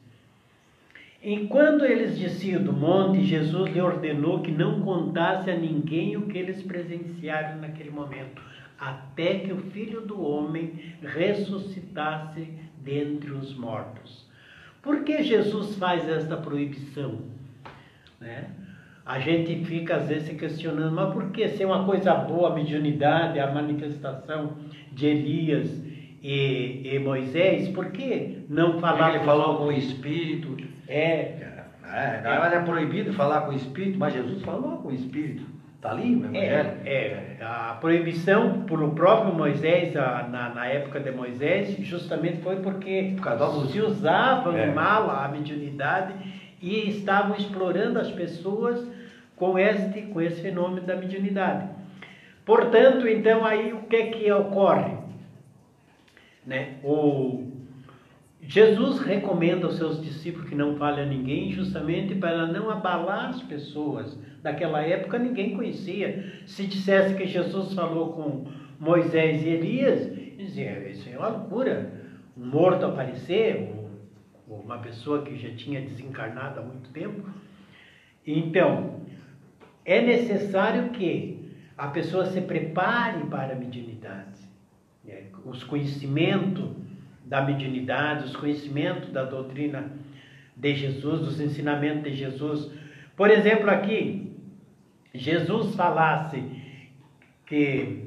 Enquanto 1.22 1.84
eles 1.84 2.16
desciam 2.16 2.62
do 2.62 2.72
monte, 2.72 3.24
Jesus 3.24 3.72
lhe 3.72 3.80
ordenou 3.80 4.40
que 4.40 4.52
não 4.52 4.82
contasse 4.82 5.50
a 5.50 5.56
ninguém 5.56 6.16
o 6.16 6.26
que 6.26 6.38
eles 6.38 6.62
presenciaram 6.62 7.60
naquele 7.60 7.90
momento, 7.90 8.40
até 8.78 9.40
que 9.40 9.52
o 9.52 9.56
filho 9.56 10.00
do 10.00 10.22
homem 10.22 10.94
ressuscitasse 11.02 12.46
dentre 12.84 13.32
os 13.32 13.52
mortos. 13.56 14.28
Por 14.80 15.02
que 15.02 15.24
Jesus 15.24 15.76
faz 15.76 16.08
esta 16.08 16.36
proibição? 16.36 17.18
Né? 18.20 18.50
A 19.04 19.18
gente 19.18 19.64
fica 19.64 19.96
às 19.96 20.08
vezes 20.08 20.28
se 20.28 20.34
questionando, 20.34 20.94
mas 20.94 21.12
por 21.12 21.30
que 21.32 21.48
se 21.48 21.64
é 21.64 21.66
uma 21.66 21.84
coisa 21.84 22.14
boa 22.14 22.52
a 22.52 22.54
mediunidade, 22.54 23.40
a 23.40 23.50
manifestação 23.50 24.56
de 24.92 25.06
Elias 25.06 25.68
e, 26.22 26.82
e 26.84 26.98
Moisés, 27.00 27.68
por 27.70 27.90
que 27.90 28.44
não 28.48 28.78
falar 28.78 29.16
Ele 29.16 29.24
falou 29.24 29.56
com 29.56 29.64
o 29.64 29.72
espírito. 29.72 30.77
É, 30.88 31.34
É, 31.84 32.38
mas 32.38 32.52
é 32.52 32.60
proibido 32.60 33.12
falar 33.14 33.42
com 33.42 33.52
o 33.52 33.54
espírito, 33.54 33.98
mas 33.98 34.12
Jesus 34.12 34.42
falou 34.42 34.78
com 34.78 34.88
o 34.88 34.94
espírito. 34.94 35.42
Está 35.76 35.92
ali 35.92 36.10
no 36.16 36.26
Evangelho. 36.26 36.70
É, 36.84 36.90
é, 36.90 37.36
a 37.40 37.76
proibição 37.80 38.62
pelo 38.62 38.90
próprio 38.92 39.32
Moisés, 39.32 39.96
a- 39.96 40.26
na, 40.28 40.48
na 40.50 40.66
época 40.66 40.98
de 41.00 41.10
Moisés, 41.12 41.76
justamente 41.78 42.42
foi 42.42 42.56
porque 42.56 43.14
Por 43.16 43.68
se 43.68 43.80
usavam 43.80 44.56
É. 44.56 44.66
mal 44.66 45.08
a 45.10 45.28
mediunidade 45.28 46.14
e 46.60 46.88
estavam 46.90 47.36
explorando 47.36 47.98
as 48.00 48.10
pessoas 48.10 48.84
com 49.36 49.56
este, 49.58 50.02
com 50.02 50.20
esse 50.20 50.42
fenômeno 50.42 50.84
da 50.86 50.96
mediunidade. 50.96 51.68
Portanto, 52.44 53.06
então, 53.06 53.44
aí 53.46 53.72
o 53.72 53.82
que 53.82 53.94
é 53.96 54.06
que 54.08 54.32
ocorre? 54.32 54.96
Né? 56.44 56.74
O, 56.82 57.47
Jesus 58.48 59.00
recomenda 59.00 59.66
aos 59.66 59.76
seus 59.76 60.00
discípulos 60.02 60.48
que 60.48 60.54
não 60.54 60.74
falem 60.78 61.04
a 61.04 61.06
ninguém, 61.06 61.52
justamente 61.52 62.14
para 62.14 62.46
não 62.46 62.70
abalar 62.70 63.28
as 63.28 63.42
pessoas. 63.42 64.18
Naquela 64.42 64.80
época 64.80 65.18
ninguém 65.18 65.54
conhecia. 65.54 66.32
Se 66.46 66.66
dissesse 66.66 67.14
que 67.14 67.26
Jesus 67.26 67.74
falou 67.74 68.14
com 68.14 68.46
Moisés 68.80 69.44
e 69.44 69.48
Elias, 69.50 70.10
dizia, 70.38 70.88
isso 70.88 71.10
é 71.10 71.18
uma 71.18 71.28
loucura. 71.28 71.92
Um 72.34 72.46
morto 72.46 72.86
aparecer, 72.86 73.70
ou 74.48 74.60
uma 74.60 74.78
pessoa 74.78 75.20
que 75.22 75.36
já 75.36 75.54
tinha 75.54 75.82
desencarnado 75.82 76.60
há 76.60 76.62
muito 76.62 76.88
tempo. 76.88 77.28
Então, 78.26 79.02
é 79.84 80.00
necessário 80.00 80.88
que 80.88 81.52
a 81.76 81.88
pessoa 81.88 82.24
se 82.24 82.40
prepare 82.40 83.26
para 83.26 83.52
a 83.52 83.56
mediunidade. 83.56 84.40
né? 85.04 85.24
Os 85.44 85.62
conhecimentos 85.64 86.87
da 87.28 87.42
mediunidade, 87.42 88.24
os 88.24 88.36
conhecimentos 88.36 89.10
da 89.10 89.24
doutrina 89.24 89.92
de 90.56 90.74
Jesus, 90.74 91.20
dos 91.20 91.40
ensinamentos 91.40 92.02
de 92.04 92.14
Jesus. 92.16 92.70
Por 93.16 93.30
exemplo, 93.30 93.70
aqui, 93.70 94.32
Jesus 95.14 95.74
falasse 95.74 96.42
que 97.46 98.04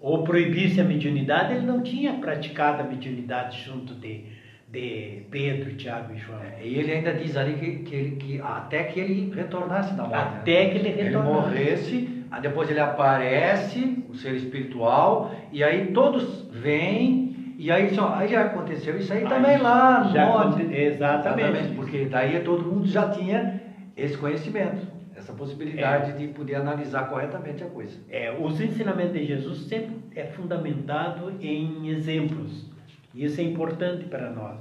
ou 0.00 0.22
proibisse 0.22 0.80
a 0.80 0.84
mediunidade, 0.84 1.54
ele 1.54 1.66
não 1.66 1.82
tinha 1.82 2.12
praticado 2.14 2.82
a 2.82 2.84
mediunidade 2.84 3.62
junto 3.64 3.94
de, 3.94 4.24
de 4.70 5.22
Pedro, 5.30 5.74
Tiago 5.76 6.12
e 6.14 6.18
João. 6.18 6.40
E 6.62 6.74
ele 6.78 6.92
ainda 6.92 7.14
diz 7.14 7.34
ali 7.36 7.54
que, 7.54 7.76
que, 7.84 7.94
ele- 7.94 8.16
que 8.16 8.40
até 8.40 8.84
que 8.84 9.00
ele 9.00 9.32
retornasse 9.34 9.94
da 9.94 10.02
morte. 10.02 10.12
né? 10.34 10.38
Até 10.40 10.68
que 10.68 10.78
ele 10.78 10.88
Ele 10.90 11.02
retornasse. 11.04 11.32
morresse, 11.32 12.24
aí 12.30 12.42
depois 12.42 12.70
ele 12.70 12.80
aparece, 12.80 14.04
o 14.10 14.14
ser 14.14 14.34
espiritual, 14.34 15.34
e 15.50 15.64
aí 15.64 15.86
todos 15.92 16.46
vêm, 16.50 17.23
e 17.58 17.70
aí, 17.70 17.94
só, 17.94 18.14
aí 18.14 18.28
já 18.28 18.42
aconteceu 18.46 18.96
isso 18.96 19.12
aí 19.12 19.22
Aí 19.22 19.28
também 19.28 19.58
lá 19.58 20.00
no 20.00 20.04
monte. 20.06 20.18
aconte- 20.18 20.74
exatamente. 20.74 21.74
Porque 21.74 22.04
daí 22.06 22.40
todo 22.40 22.62
mundo 22.64 22.86
já 22.86 23.08
tinha 23.10 23.60
esse 23.96 24.16
conhecimento, 24.16 24.86
essa 25.16 25.32
possibilidade 25.32 26.18
de 26.18 26.28
poder 26.28 26.56
analisar 26.56 27.08
corretamente 27.08 27.62
a 27.62 27.66
coisa. 27.66 27.96
É, 28.10 28.36
os 28.38 28.60
ensinamentos 28.60 29.12
de 29.12 29.24
Jesus 29.24 29.60
sempre 29.68 29.96
é 30.16 30.24
fundamentado 30.24 31.32
em 31.40 31.88
exemplos. 31.88 32.70
Isso 33.14 33.40
é 33.40 33.44
importante 33.44 34.04
para 34.06 34.30
nós, 34.30 34.56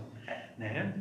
né? 0.57 0.93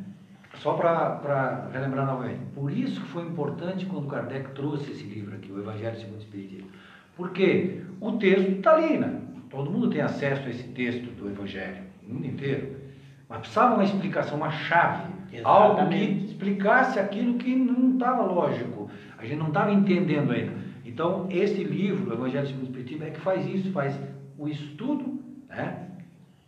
Só 0.55 0.73
para 0.73 1.67
relembrar 1.73 2.05
novamente, 2.05 2.41
por 2.53 2.71
isso 2.71 3.01
que 3.01 3.07
foi 3.07 3.23
importante 3.23 3.85
quando 3.87 4.07
Kardec 4.07 4.51
trouxe 4.51 4.91
esse 4.91 5.03
livro 5.03 5.35
aqui, 5.35 5.51
o 5.51 5.59
Evangelho 5.59 5.95
segundo 5.97 6.17
o 6.17 6.19
Espiritismo. 6.21 6.67
Porque 7.15 7.81
o 7.99 8.13
texto 8.13 8.51
está 8.51 8.75
ali, 8.75 8.97
né? 8.97 9.19
Todo 9.49 9.69
mundo 9.69 9.89
tem 9.89 10.01
acesso 10.01 10.47
a 10.47 10.49
esse 10.49 10.63
texto 10.69 11.05
do 11.15 11.27
Evangelho, 11.29 11.82
o 12.07 12.13
mundo 12.13 12.25
inteiro. 12.27 12.77
Mas 13.29 13.39
precisava 13.39 13.75
uma 13.75 13.83
explicação, 13.83 14.37
uma 14.37 14.51
chave, 14.51 15.11
algo 15.43 15.75
que 15.89 15.95
Exatamente. 15.95 16.25
explicasse 16.25 16.99
aquilo 16.99 17.35
que 17.35 17.55
não 17.55 17.93
estava 17.93 18.23
lógico, 18.23 18.89
a 19.17 19.25
gente 19.25 19.39
não 19.39 19.47
estava 19.47 19.71
entendendo 19.71 20.31
ainda. 20.31 20.53
Então, 20.85 21.27
esse 21.31 21.63
livro, 21.63 22.11
o 22.11 22.13
Evangelho 22.13 22.45
segundo 22.45 22.63
o 22.63 22.65
Espiritismo, 22.65 23.05
é 23.05 23.09
que 23.09 23.19
faz 23.19 23.45
isso, 23.47 23.71
faz 23.71 23.99
o 24.37 24.47
estudo 24.47 25.19
né? 25.49 25.87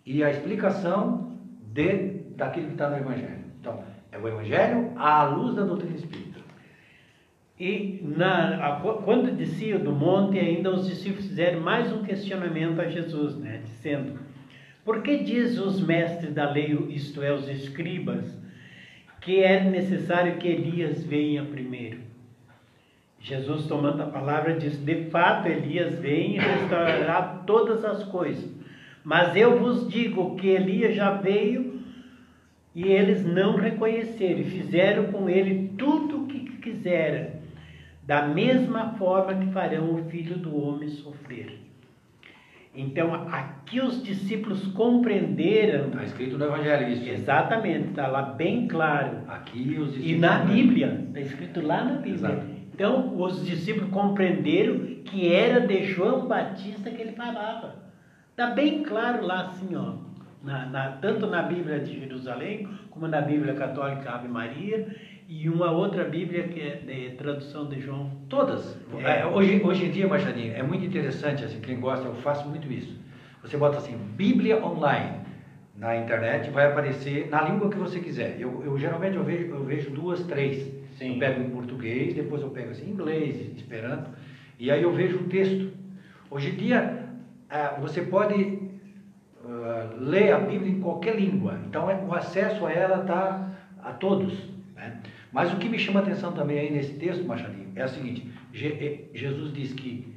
e 0.05 0.23
a 0.23 0.29
explicação 0.29 1.31
de, 1.73 2.19
daquilo 2.35 2.67
que 2.67 2.73
está 2.73 2.89
no 2.89 2.97
Evangelho. 2.97 3.39
Então, 3.59 3.83
é 4.11 4.17
o 4.19 4.27
Evangelho 4.27 4.91
à 4.97 5.23
luz 5.23 5.55
da 5.55 5.63
doutrina 5.63 5.95
espírita. 5.95 6.39
E 7.59 8.01
na, 8.03 8.67
a- 8.67 8.79
quando 9.03 9.33
descia 9.35 9.79
do 9.79 9.91
monte, 9.93 10.37
ainda 10.37 10.69
os 10.71 10.85
discípulos 10.87 11.25
fizeram 11.27 11.61
mais 11.61 11.91
um 11.91 12.03
questionamento 12.03 12.81
a 12.81 12.87
Jesus, 12.89 13.37
né? 13.37 13.61
Dizendo: 13.63 14.19
Por 14.85 15.01
que 15.01 15.17
diz 15.17 15.57
os 15.57 15.81
mestres 15.81 16.31
da 16.31 16.51
lei, 16.51 16.77
isto 16.89 17.23
é, 17.23 17.33
os 17.33 17.49
escribas, 17.49 18.23
que 19.19 19.41
é 19.41 19.63
necessário 19.63 20.37
que 20.37 20.47
Elias 20.47 21.03
venha 21.03 21.43
primeiro? 21.43 21.97
Jesus, 23.19 23.65
tomando 23.65 24.03
a 24.03 24.05
palavra, 24.05 24.53
diz: 24.53 24.77
De 24.77 25.05
fato, 25.05 25.47
Elias 25.47 25.97
vem 25.97 26.35
e 26.35 26.37
restaurará 26.37 27.41
todas 27.47 27.83
as 27.83 28.03
coisas. 28.03 28.47
Mas 29.03 29.35
eu 29.35 29.59
vos 29.59 29.89
digo 29.89 30.35
que 30.35 30.49
Elias 30.49 30.95
já 30.95 31.13
veio 31.13 31.81
e 32.75 32.83
eles 32.83 33.25
não 33.25 33.55
reconheceram, 33.55 34.41
e 34.41 34.51
fizeram 34.51 35.11
com 35.11 35.27
ele 35.27 35.73
tudo 35.79 36.23
o 36.23 36.27
que 36.27 36.41
quiseram, 36.57 37.31
da 38.03 38.27
mesma 38.27 38.93
forma 38.99 39.33
que 39.33 39.51
farão 39.51 39.95
o 39.95 40.09
filho 40.09 40.37
do 40.37 40.55
homem 40.55 40.89
sofrer. 40.89 41.64
Então, 42.77 43.13
aqui 43.31 43.79
os 43.79 44.03
discípulos 44.03 44.67
compreenderam, 44.73 45.87
Está 45.87 46.03
escrito 46.03 46.37
no 46.37 46.45
Evangelho 46.45 46.89
isso. 46.91 47.09
exatamente, 47.09 47.89
está 47.89 48.07
lá 48.07 48.21
bem 48.21 48.67
claro. 48.67 49.19
Aqui 49.27 49.77
os 49.79 49.89
E 49.95 49.99
discípulos- 49.99 50.19
na 50.21 50.37
Bíblia, 50.39 51.03
está 51.07 51.19
escrito 51.21 51.61
lá 51.65 51.83
na 51.85 51.91
Bíblia. 51.93 52.13
Exato. 52.15 52.45
Então, 52.73 53.15
os 53.17 53.45
discípulos 53.45 53.89
compreenderam 53.91 54.79
que 55.05 55.33
era 55.33 55.65
de 55.65 55.85
João 55.85 56.27
Batista 56.27 56.89
que 56.89 57.01
ele 57.01 57.13
falava. 57.13 57.75
Está 58.31 58.47
bem 58.47 58.83
claro 58.83 59.25
lá, 59.25 59.43
assim, 59.45 59.73
ó. 59.75 59.93
Na, 60.43 60.65
na- 60.65 60.91
tanto 61.01 61.25
na 61.27 61.41
Bíblia 61.41 61.79
de 61.79 61.97
Jerusalém, 62.01 62.67
como 62.89 63.07
na 63.07 63.21
Bíblia 63.21 63.53
Católica 63.53 64.11
Ave 64.11 64.27
Maria, 64.27 64.93
e 65.27 65.49
uma 65.49 65.71
outra 65.71 66.03
Bíblia 66.03 66.47
que 66.47 66.59
é 66.59 66.75
de 66.75 67.15
tradução 67.15 67.67
de 67.67 67.79
João. 67.79 68.11
Todas. 68.29 68.77
É. 68.99 69.21
É, 69.21 69.25
hoje, 69.25 69.61
hoje 69.63 69.85
em 69.85 69.91
dia, 69.91 70.07
Machadinho, 70.07 70.53
é 70.55 70.61
muito 70.61 70.85
interessante, 70.85 71.43
assim, 71.43 71.59
quem 71.59 71.79
gosta, 71.79 72.05
eu 72.05 72.15
faço 72.15 72.47
muito 72.47 72.71
isso. 72.71 72.95
Você 73.41 73.57
bota 73.57 73.77
assim, 73.77 73.97
Bíblia 74.15 74.63
Online 74.63 75.19
na 75.75 75.97
internet, 75.97 76.49
vai 76.51 76.67
aparecer 76.67 77.29
na 77.29 77.41
língua 77.41 77.69
que 77.69 77.77
você 77.77 77.99
quiser. 77.99 78.39
Eu, 78.39 78.63
eu 78.63 78.77
geralmente 78.77 79.17
eu 79.17 79.23
vejo, 79.23 79.45
eu 79.45 79.63
vejo 79.63 79.89
duas, 79.91 80.23
três. 80.23 80.71
Sim. 80.97 81.13
Eu 81.13 81.19
pego 81.19 81.41
em 81.41 81.49
português, 81.49 82.13
depois 82.13 82.41
eu 82.41 82.49
pego 82.49 82.71
assim, 82.71 82.89
inglês, 82.89 83.35
esperanto, 83.57 84.09
e 84.57 84.71
aí 84.71 84.81
eu 84.81 84.91
vejo 84.93 85.17
o 85.17 85.23
texto. 85.23 85.69
Hoje 86.29 86.49
em 86.51 86.55
dia, 86.55 87.09
ah, 87.49 87.77
você 87.81 88.01
pode 88.01 88.59
uh, 89.43 89.99
lê 89.99 90.31
a 90.31 90.39
Bíblia 90.39 90.71
em 90.71 90.79
qualquer 90.79 91.15
língua. 91.15 91.59
Então 91.67 91.89
é, 91.89 91.95
o 91.95 92.13
acesso 92.13 92.65
a 92.65 92.71
ela 92.71 93.01
está 93.01 93.51
a 93.83 93.91
todos. 93.91 94.54
Mas 95.35 95.51
o 95.51 95.57
que 95.57 95.67
me 95.67 95.77
chama 95.77 95.99
a 95.99 96.03
atenção 96.03 96.31
também 96.31 96.57
aí 96.57 96.71
nesse 96.71 96.93
texto, 96.93 97.25
Machadinho, 97.25 97.67
é 97.75 97.83
o 97.83 97.89
seguinte: 97.89 98.31
Je 98.53 99.09
Jesus 99.13 99.51
diz 99.51 99.73
que 99.73 100.07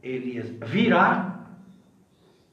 Elias 0.00 0.48
virá 0.66 1.48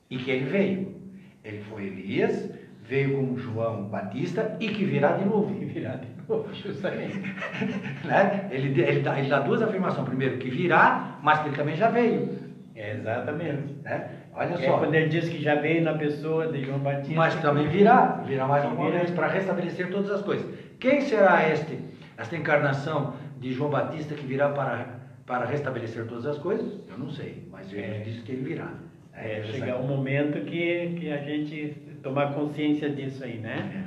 e 0.10 0.18
que 0.18 0.32
ele 0.32 0.46
veio. 0.46 0.96
Ele 1.44 1.62
foi 1.70 1.86
Elias, 1.86 2.50
veio 2.82 3.16
com 3.16 3.38
João 3.38 3.84
Batista 3.84 4.58
e 4.60 4.70
que 4.70 4.84
virá 4.84 5.12
de 5.18 5.26
novo. 5.26 5.56
E 5.62 5.66
virá 5.66 5.98
de 5.98 6.08
novo, 6.28 6.52
justamente. 6.52 7.16
né? 8.04 8.50
ele, 8.50 8.82
ele, 8.82 9.02
dá, 9.02 9.20
ele 9.20 9.30
dá 9.30 9.42
duas 9.42 9.62
afirmações. 9.62 10.08
Primeiro, 10.08 10.40
que 10.40 10.50
virá, 10.50 11.20
mas 11.22 11.42
que 11.42 11.50
ele 11.50 11.56
também 11.56 11.76
já 11.76 11.92
veio. 11.92 12.40
É, 12.74 12.96
exatamente. 12.96 13.76
Né? 13.84 14.10
Olha 14.34 14.56
É 14.56 14.66
só. 14.66 14.80
quando 14.80 14.96
ele 14.96 15.10
diz 15.10 15.30
que 15.30 15.40
já 15.40 15.54
veio 15.54 15.84
na 15.84 15.94
pessoa 15.94 16.52
de 16.52 16.66
João 16.66 16.80
Batista. 16.80 17.14
Mas 17.14 17.36
também 17.36 17.68
virá, 17.68 18.24
virá 18.26 18.48
mais 18.48 18.66
uma 18.66 18.90
vez 18.90 19.12
para 19.12 19.28
restabelecer 19.28 19.92
todas 19.92 20.10
as 20.10 20.24
coisas. 20.24 20.46
Quem 20.80 21.02
será 21.02 21.48
este, 21.48 21.80
esta 22.18 22.36
encarnação 22.36 23.14
de 23.40 23.52
João 23.54 23.70
Batista 23.70 24.16
que 24.16 24.26
virá 24.26 24.50
para, 24.50 25.00
para 25.26 25.46
restabelecer 25.46 26.06
todas 26.08 26.26
as 26.26 26.38
coisas? 26.38 26.80
Eu 26.90 26.98
não 26.98 27.10
sei, 27.10 27.48
mas 27.52 27.70
Jesus 27.70 27.90
É. 27.90 28.00
disse 28.04 28.22
que 28.22 28.32
ele 28.32 28.44
virá. 28.44 28.72
É, 29.14 29.40
interessante. 29.40 29.60
chegar 29.60 29.78
um 29.80 29.88
momento 29.88 30.44
que, 30.46 30.96
que 31.00 31.10
a 31.12 31.18
gente 31.18 31.78
tomar 32.04 32.34
consciência 32.34 32.90
disso 32.90 33.24
aí, 33.24 33.38
né? 33.38 33.86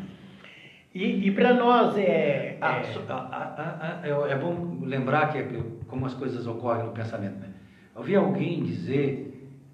E, 0.95 1.29
e 1.29 1.31
para 1.33 1.53
nós 1.53 1.97
é, 1.99 2.57
Ah, 2.61 2.79
é- 2.79 2.83
ah, 3.09 3.29
ah, 3.31 3.55
ah, 3.59 4.01
ah, 4.03 4.09
é, 4.09 4.33
é 4.33 4.37
bom 4.37 4.79
lembrar 4.83 5.31
que 5.31 5.43
como 5.87 6.07
as 6.07 6.15
coisas 6.15 6.47
ocorrem 6.47 6.87
no 6.87 6.93
pensamento. 6.93 7.39
Né? 7.39 7.49
Eu 7.95 8.03
vi 8.03 8.17
alguém 8.17 8.63
dizer 8.65 9.27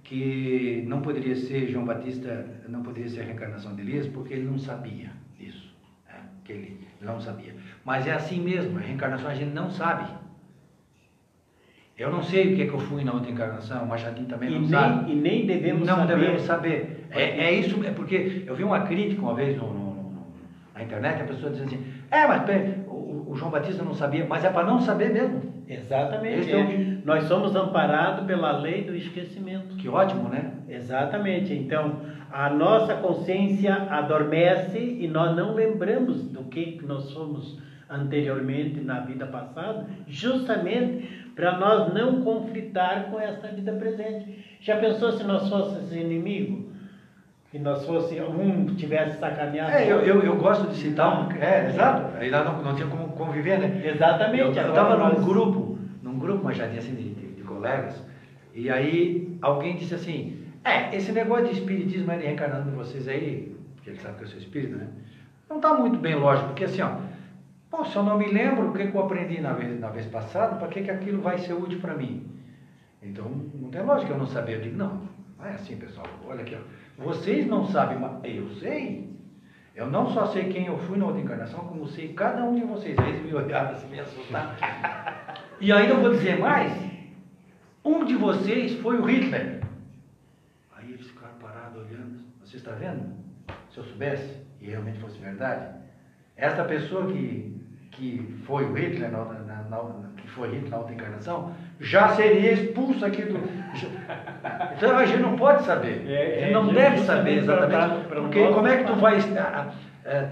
que 0.02 0.84
não 0.88 1.00
poderia 1.00 1.36
ser 1.36 1.68
João 1.68 1.84
Batista, 1.84 2.46
não 2.68 2.82
poderia 2.82 3.09
ser 3.09 3.20
a 3.20 3.24
reencarnação 3.24 3.74
de 3.76 3.82
Elias, 3.82 4.07
porque 4.09 4.34
ele 4.34 4.44
não 4.44 4.59
sabia? 4.59 5.12
Que 6.45 6.53
ele 6.53 6.86
não 7.01 7.20
sabia. 7.20 7.55
Mas 7.84 8.07
é 8.07 8.12
assim 8.12 8.40
mesmo, 8.40 8.78
a 8.78 8.80
reencarnação 8.82 9.28
a 9.30 9.34
gente 9.34 9.53
não 9.53 9.70
sabe. 9.70 10.05
Eu 11.97 12.11
não 12.11 12.22
sei 12.22 12.53
o 12.53 12.57
que, 12.57 12.62
é 12.62 12.66
que 12.66 12.72
eu 12.72 12.78
fui 12.80 13.05
na 13.05 13.12
outra 13.12 13.30
encarnação, 13.30 13.84
o 13.84 13.88
Machadinho 13.88 14.26
também 14.26 14.49
e, 14.51 14.53
não 14.53 14.61
nem, 14.61 14.68
sabe. 14.68 15.12
e 15.12 15.14
nem 15.14 15.47
devemos 15.47 15.86
não 15.86 15.97
saber. 15.99 16.14
devemos 16.16 16.42
saber. 16.42 17.07
É, 17.11 17.22
é 17.45 17.53
isso, 17.55 17.82
é 17.84 17.90
porque 17.92 18.42
eu 18.47 18.55
vi 18.57 18.64
uma 18.64 18.80
crítica 18.80 19.22
uma 19.22 19.34
vez 19.34 19.57
no, 19.57 19.72
no- 19.72 19.95
no- 19.95 20.26
na 20.74 20.82
internet, 20.82 21.22
a 21.22 21.24
pessoa 21.24 21.53
dizendo 21.53 21.68
assim, 21.68 21.84
é, 22.11 22.26
mas 22.26 22.42
peraí, 22.42 22.84
o, 23.35 23.37
João 23.37 23.51
Batista 23.51 23.82
não 23.82 23.95
sabia, 23.95 24.24
mas 24.26 24.45
é 24.45 24.51
para 24.51 24.66
não 24.66 24.80
saber 24.80 25.12
mesmo. 25.12 25.43
Exatamente. 25.68 26.53
É 26.53 26.61
é. 26.61 26.99
Nós 27.05 27.24
somos 27.24 27.55
amparados 27.57 28.24
pela 28.26 28.59
lei 28.59 28.85
do 28.85 28.95
esquecimento. 28.95 29.76
Que 29.76 29.89
ótimo, 29.89 30.28
né? 30.28 30.53
Exatamente. 30.68 31.53
Então, 31.53 32.01
a 32.32 32.49
nossa 32.49 32.95
consciência 32.95 33.74
adormece 33.91 34.78
e 34.78 35.09
nós 35.09 35.37
não 35.37 35.55
lembramos 35.55 36.22
do 36.30 36.45
que 36.45 36.80
nós 36.87 37.05
somos 37.05 37.59
anteriormente 37.91 38.80
na 38.80 39.01
vida 39.01 39.26
passada, 39.26 39.87
justamente 40.07 41.30
para 41.35 41.59
nós 41.59 41.93
não 41.93 42.22
conflitar 42.22 43.11
com 43.11 43.20
esta 43.20 43.49
vida 43.49 43.72
presente. 43.72 44.57
Já 44.61 44.76
pensou 44.76 45.12
se 45.12 45.24
nós 45.24 45.49
fôssemos 45.49 45.93
inimigos? 45.93 46.74
Que 47.55 47.61
nós 47.61 47.86
fosse 47.86 48.20
um 48.20 48.66
tivesse 48.74 49.16
sacaneado? 49.20 49.70
É, 49.70 49.84
eu, 49.88 50.00
eu, 50.00 50.22
eu 50.24 50.34
gosto 50.34 50.66
de 50.70 50.74
citar 50.76 51.22
um. 51.22 51.30
É, 51.40 51.66
exato. 51.68 52.16
Aí 52.16 52.28
lá 52.28 52.42
não, 52.42 52.61
não 52.61 52.74
tinha 52.74 52.88
como 52.88 53.11
conviver, 53.11 53.61
né? 53.61 53.80
Exatamente. 53.94 54.42
Eu 54.42 54.50
estava 54.50 54.96
num 54.96 55.14
nós- 55.14 55.24
grupo, 55.24 55.78
num 56.02 56.18
grupo, 56.18 56.42
mas 56.42 56.57
já 56.57 56.66
tinha 56.66 56.80
assim, 56.80 56.96
de, 56.96 57.14
de- 57.14 57.32
de 57.34 57.42
colegas, 57.44 58.02
e 58.52 58.68
aí 58.68 59.38
alguém 59.40 59.76
disse 59.76 59.94
assim, 59.94 60.36
é, 60.64 60.96
esse 60.96 61.12
negócio 61.12 61.44
de 61.46 61.52
espiritismo 61.52 62.11
é 62.11 62.16
de 62.18 62.24
reencarnando 62.26 62.70
de 62.72 62.76
vocês 62.76 63.07
aí, 63.07 63.57
porque 63.76 63.90
ele 63.90 64.00
sabe 64.00 64.18
que 64.18 64.24
eu 64.24 64.28
sou 64.30 64.38
espírita, 64.40 64.74
né? 64.76 64.88
Não 65.48 65.59
está 65.59 65.74
muito 65.74 66.00
bem 66.00 66.16
lógico, 66.16 66.48
porque 66.48 66.64
assim, 66.64 66.82
ó, 66.82 66.96
pô, 67.70 67.84
se 67.84 67.94
eu 67.94 68.02
não 68.02 68.18
me 68.18 68.32
lembro 68.32 68.70
o 68.70 68.72
que, 68.72 68.84
que 68.88 68.96
eu 68.96 69.00
aprendi 69.05 69.40
na 69.40 69.52
vez, 69.52 69.78
na 69.78 69.90
vez 69.90 70.07
passada, 70.07 70.57
para 70.57 70.66
que, 70.66 70.82
que 70.82 70.90
aquilo 70.90 71.22
vai 71.22 71.38
ser 71.38 71.52
útil 71.52 71.78
para 71.78 71.94
mim? 71.94 72.26
Então, 73.00 73.30
não 73.55 73.70
tem 73.70 73.80
lógica 73.80 74.12
eu 74.12 74.18
não 74.18 74.26
saber. 74.26 74.57
Eu 74.57 74.61
digo, 74.62 74.76
não, 74.76 75.02
não 75.38 75.46
é 75.46 75.50
assim, 75.50 75.76
pessoal. 75.76 76.07
Olha 76.26 76.40
aqui, 76.40 76.57
ó. 76.57 76.84
Vocês 76.99 77.47
não 77.47 77.66
sabem, 77.66 77.99
mas 77.99 78.12
eu 78.24 78.49
sei. 78.57 79.05
Eu 79.74 79.86
não 79.88 80.09
só 80.12 80.26
sei 80.26 80.45
quem 80.53 80.66
eu 80.66 80.78
fui 80.78 80.97
na 80.97 81.07
outra 81.07 81.20
encarnação, 81.20 81.61
como 81.61 81.86
sei 81.88 82.12
cada 82.14 82.45
um 82.45 82.55
de 82.55 82.64
vocês. 82.64 82.97
Aí 82.99 83.09
eles 83.09 83.24
me 83.26 83.34
olharam 83.34 83.70
assim, 83.72 83.88
me 83.88 84.01
assustaram. 84.01 84.51
E 85.61 85.72
ainda 85.72 85.95
vou 85.95 86.11
dizer 86.11 86.38
mais. 86.38 86.72
Um 87.84 88.05
de 88.05 88.16
vocês 88.16 88.74
foi 88.80 88.99
o 88.99 89.05
Hitler. 89.05 89.61
Aí 90.76 90.92
eles 90.92 91.07
ficaram 91.07 91.34
parados 91.40 91.76
olhando. 91.80 92.18
Você 92.40 92.57
está 92.57 92.72
vendo? 92.72 93.14
Se 93.70 93.78
eu 93.78 93.84
soubesse, 93.84 94.42
e 94.61 94.66
realmente 94.66 94.99
fosse 94.99 95.18
verdade, 95.18 95.68
esta 96.36 96.64
pessoa 96.64 97.07
que, 97.07 97.57
que 97.92 98.36
foi 98.47 98.64
o 98.64 98.74
Hitler, 98.74 99.11
na, 99.11 99.24
na- 99.24 99.62
na- 99.62 100.11
foi 100.35 100.49
Hitler 100.49 100.70
na 100.70 100.78
outra 100.78 100.95
encarnação, 100.95 101.53
já 101.80 102.09
seria 102.11 102.53
expulso 102.53 103.05
aqui 103.05 103.22
do. 103.22 103.39
Então 104.76 104.97
a 104.97 105.07
gente 105.07 105.22
não 105.22 105.37
pode 105.37 105.64
saber. 105.64 106.05
É, 106.07 106.37
a 106.37 106.41
gente 106.41 106.51
é, 106.51 106.53
não 106.53 106.64
justamente 106.64 106.91
deve 106.91 107.07
saber 107.07 107.39
exatamente. 107.39 108.09
Porque 108.09 108.47
como 108.49 108.66
é 108.66 108.76
que 108.76 108.85
tu 108.85 108.95
vai 108.95 109.18
ah, 109.39 109.72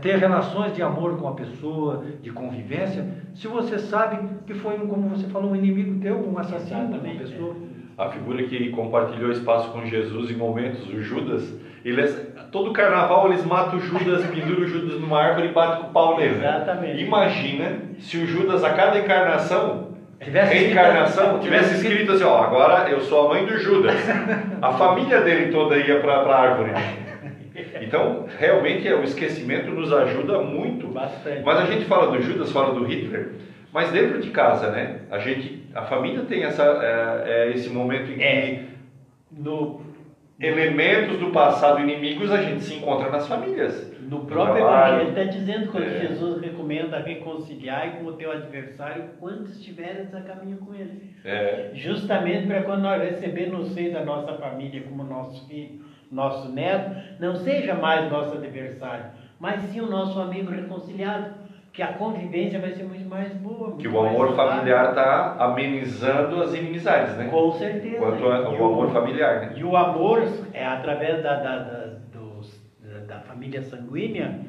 ter 0.03 0.17
relações 0.19 0.75
de 0.75 0.83
amor 0.83 1.17
com 1.17 1.29
a 1.29 1.35
pessoa, 1.35 2.05
de 2.21 2.31
convivência, 2.31 3.07
se 3.35 3.49
você 3.49 3.79
sabe 3.79 4.19
que 4.47 4.53
foi, 4.55 4.77
um, 4.77 4.87
como 4.87 5.09
você 5.09 5.27
falou, 5.29 5.53
um 5.53 5.57
inimigo 5.57 6.01
teu, 6.01 6.17
um 6.17 6.39
assassino, 6.39 6.81
uma 6.81 6.89
Exatamente, 6.97 7.19
pessoa. 7.19 7.57
A 7.97 8.09
figura 8.09 8.43
que 8.43 8.71
compartilhou 8.71 9.31
espaço 9.31 9.71
com 9.71 9.87
Jesus 9.87 10.31
em 10.31 10.37
momentos, 10.37 10.87
o 10.89 11.01
Judas, 11.01 11.55
eles, 11.85 12.33
todo 12.51 12.73
carnaval 12.73 13.29
eles 13.29 13.45
matam 13.45 13.79
o 13.79 13.81
Judas, 13.81 14.27
penduram 14.29 14.63
o 14.63 14.67
Judas 14.67 15.01
numa 15.01 15.21
árvore 15.21 15.49
e 15.49 15.53
batem 15.53 15.85
com 15.85 15.91
o 15.91 15.93
pau 15.93 16.17
nele. 16.19 16.35
né? 16.37 16.57
Exatamente. 16.57 17.03
Imagina 17.03 17.79
se 17.99 18.19
o 18.19 18.27
Judas, 18.27 18.63
a 18.65 18.75
cada 18.75 18.99
encarnação, 18.99 19.92
Tivesse 20.23 20.55
reencarnação, 20.55 21.25
escrito- 21.37 21.43
tivesse 21.45 21.75
escrito 21.75 22.13
assim, 22.13 22.25
ó, 22.25 22.43
agora 22.43 22.89
eu 22.89 23.01
sou 23.01 23.27
a 23.27 23.29
mãe 23.35 23.45
do 23.45 23.59
Judas. 23.59 23.95
A 24.61 24.73
família 24.73 25.21
dele 25.21 25.51
toda 25.51 25.77
ia 25.77 26.01
para 26.01 26.15
a 26.15 26.41
árvore. 26.41 26.71
Então, 27.81 28.27
realmente, 28.39 28.87
é, 28.89 28.95
o 28.95 29.03
esquecimento 29.03 29.71
nos 29.71 29.93
ajuda 29.93 30.39
muito. 30.39 30.89
Bastante. 30.89 31.43
Mas 31.45 31.59
a 31.59 31.67
gente 31.67 31.85
fala 31.85 32.11
do 32.11 32.23
Judas, 32.23 32.51
fala 32.53 32.73
do 32.73 32.85
Hitler, 32.85 33.33
mas 33.73 33.91
dentro 33.91 34.21
de 34.21 34.31
casa, 34.31 34.71
né? 34.71 35.01
A 35.11 35.19
gente, 35.19 35.67
a 35.75 35.83
família 35.83 36.23
tem 36.23 36.45
essa, 36.45 36.63
é, 36.63 37.23
é, 37.27 37.51
esse 37.53 37.69
momento 37.69 38.11
em 38.11 38.15
que 38.15 38.23
É. 38.23 38.61
No, 39.31 39.81
elementos 40.39 41.19
do 41.19 41.31
passado 41.31 41.81
inimigos 41.81 42.31
a 42.31 42.43
gente 42.43 42.63
se 42.63 42.75
encontra 42.75 43.11
nas 43.11 43.27
famílias. 43.27 43.92
No 44.13 44.25
próprio. 44.27 44.65
Evangelho 44.65 45.09
está 45.09 45.25
dizendo 45.25 45.73
quando 45.73 45.85
É. 45.85 46.01
Jesus 46.01 46.41
recomenda 46.43 46.99
reconciliar 46.99 47.93
com 47.99 48.05
o 48.07 48.13
teu 48.13 48.31
adversário 48.31 49.05
quando 49.19 49.47
estiveres 49.49 50.15
a 50.15 50.21
caminho 50.21 50.59
com 50.59 50.75
ele. 50.75 51.13
É, 51.25 51.71
Justamente 51.75 52.47
para 52.47 52.63
quando 52.63 52.83
nós 52.83 53.01
recebemos 53.03 53.59
no 53.59 53.65
seio 53.75 53.93
da 53.93 54.05
nossa 54.05 54.35
família 54.35 54.83
como 54.83 55.03
nosso 55.05 55.47
filho, 55.49 55.81
nosso 56.11 56.49
neto, 56.53 56.91
não 57.19 57.35
seja 57.37 57.75
mais 57.75 58.11
nosso 58.11 58.35
adversário, 58.37 59.05
mas 59.41 59.61
sim 59.63 59.81
o 59.81 59.87
nosso 59.89 60.21
amigo 60.21 60.51
reconciliado, 60.51 61.41
que 61.73 61.83
a 61.83 61.87
convivência 61.95 62.61
vai 62.61 62.73
ser 62.73 62.83
muito 62.85 63.09
mais 63.09 63.33
boa. 63.33 63.77
que 63.79 63.89
muito 63.89 63.97
o 63.99 64.03
mais 64.03 64.15
amor 64.15 64.37
familiar 64.37 64.91
está 64.91 65.37
amenizando 65.39 66.43
as 66.43 66.53
inimizades, 66.53 67.17
né? 67.17 67.29
Com 67.31 67.53
certeza. 67.53 67.97
Quanto 67.97 68.29
a- 68.29 68.39
E 68.53 68.61
o 68.61 68.65
amor 68.67 68.91
familiar, 68.93 69.41
né? 69.41 69.53
E 69.57 69.65
o 69.65 69.75
amor 69.75 70.23
é 70.53 70.67
através 70.67 71.23
da, 71.23 71.35
da, 71.37 71.59
da, 71.59 71.79
dos- 71.87 71.92
da- 71.92 71.92
da 71.92 71.92
família 73.33 73.63
sanguínea, 73.63 74.41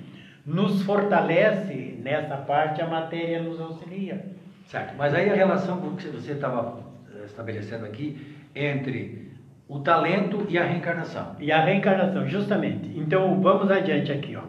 nos 0.45 0.83
fortalece 0.83 1.97
nessa 2.01 2.35
parte, 2.37 2.81
a 2.81 2.87
matéria 2.87 3.41
nos 3.41 3.59
auxilia. 3.59 4.25
Certo, 4.65 4.95
mas 4.97 5.13
aí 5.13 5.29
a 5.29 5.35
relação 5.35 5.95
que 5.95 6.07
você 6.07 6.33
estava 6.33 6.79
eh, 7.13 7.25
estabelecendo 7.25 7.85
aqui 7.85 8.17
entre 8.53 9.31
o 9.67 9.79
talento 9.79 10.45
e 10.49 10.57
a 10.57 10.65
reencarnação. 10.65 11.35
E 11.39 11.51
a 11.51 11.63
reencarnação, 11.63 12.27
justamente. 12.27 12.91
Então 12.97 13.41
vamos 13.41 13.71
adiante 13.71 14.11
aqui, 14.11 14.35
ó. 14.35 14.43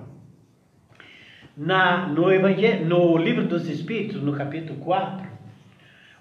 Na, 1.57 2.09
no, 2.09 2.33
Evangelho, 2.33 2.85
no 2.85 3.17
livro 3.17 3.45
dos 3.45 3.69
Espíritos, 3.69 4.21
no 4.21 4.33
capítulo 4.33 4.81
4, 4.81 5.25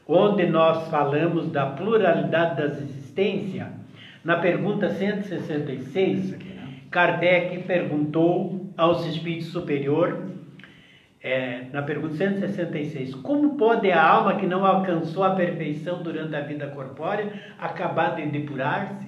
onde 0.07 0.45
nós 0.45 0.88
falamos 0.89 1.51
da 1.51 1.66
pluralidade 1.66 2.61
das 2.61 2.80
existências, 2.80 3.68
na 4.24 4.38
pergunta 4.38 4.89
166, 4.91 6.52
Kardec 6.93 7.63
perguntou 7.63 8.71
aos 8.77 9.03
espíritos 9.07 9.47
superior, 9.47 10.29
é, 11.19 11.65
na 11.73 11.81
pergunta 11.81 12.15
166, 12.15 13.15
como 13.15 13.55
pode 13.55 13.91
a 13.91 13.99
alma 13.99 14.35
que 14.35 14.45
não 14.45 14.63
alcançou 14.63 15.23
a 15.23 15.33
perfeição 15.33 16.03
durante 16.03 16.35
a 16.35 16.41
vida 16.41 16.67
corpórea 16.67 17.33
acabar 17.57 18.15
de 18.15 18.27
depurar-se? 18.27 19.07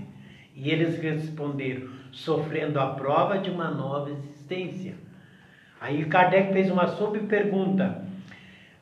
E 0.56 0.72
eles 0.72 1.00
responderam, 1.00 1.90
sofrendo 2.12 2.80
a 2.80 2.88
prova 2.88 3.38
de 3.38 3.52
uma 3.52 3.70
nova 3.70 4.10
existência. 4.10 4.96
Aí 5.80 6.06
Kardec 6.06 6.54
fez 6.54 6.72
uma 6.72 6.88
sub-pergunta. 6.88 8.04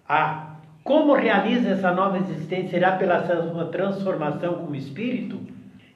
Ah, 0.07 0.59
como 0.81 1.13
realiza 1.13 1.71
essa 1.71 1.91
nova 1.91 2.19
existência? 2.19 2.69
Será 2.69 2.93
pela 2.93 3.25
sua 3.25 3.65
transformação 3.65 4.53
como 4.53 4.75
espírito? 4.75 5.52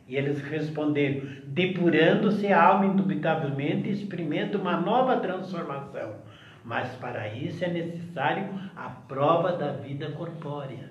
E 0.08 0.16
eles 0.16 0.42
responderam: 0.42 1.28
depurando-se 1.46 2.48
a 2.48 2.64
alma 2.64 2.86
indubitavelmente, 2.86 3.90
experimenta 3.90 4.58
uma 4.58 4.80
nova 4.80 5.18
transformação. 5.18 6.16
Mas 6.64 6.90
para 6.96 7.28
isso 7.34 7.64
é 7.64 7.70
necessário 7.70 8.48
a 8.76 8.90
prova 8.90 9.54
da 9.54 9.72
vida 9.72 10.10
corpórea. 10.12 10.90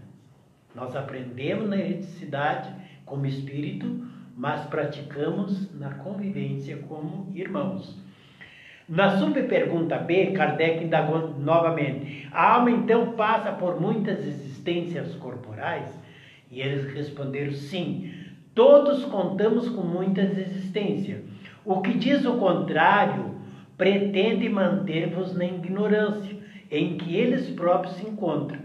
Nós 0.75 0.95
aprendemos 0.95 1.69
na 1.69 1.79
eticidade 1.79 2.71
como 3.05 3.27
espírito, 3.27 4.07
mas 4.37 4.61
praticamos 4.67 5.73
na 5.75 5.95
convivência 5.95 6.77
como 6.89 7.31
irmãos. 7.35 7.97
Na 8.89 9.19
subpergunta 9.19 9.99
B, 9.99 10.33
Kardec 10.33 10.85
indagou 10.85 11.31
novamente: 11.39 12.29
a 12.31 12.55
alma 12.55 12.71
então 12.71 13.13
passa 13.13 13.51
por 13.53 13.81
muitas 13.81 14.21
existências 14.21 15.15
corporais? 15.17 15.91
E 16.51 16.61
eles 16.61 16.93
responderam 16.93 17.53
sim. 17.53 18.13
Todos 18.57 19.05
contamos 19.05 19.69
com 19.69 19.83
muitas 19.83 20.37
existências. 20.39 21.23
O 21.63 21.83
que 21.83 21.93
diz 21.93 22.25
o 22.25 22.39
contrário 22.39 23.35
pretende 23.77 24.49
manter-vos 24.49 25.35
na 25.37 25.45
ignorância 25.45 26.35
em 26.71 26.97
que 26.97 27.15
eles 27.15 27.51
próprios 27.51 27.97
se 27.97 28.07
encontram. 28.07 28.59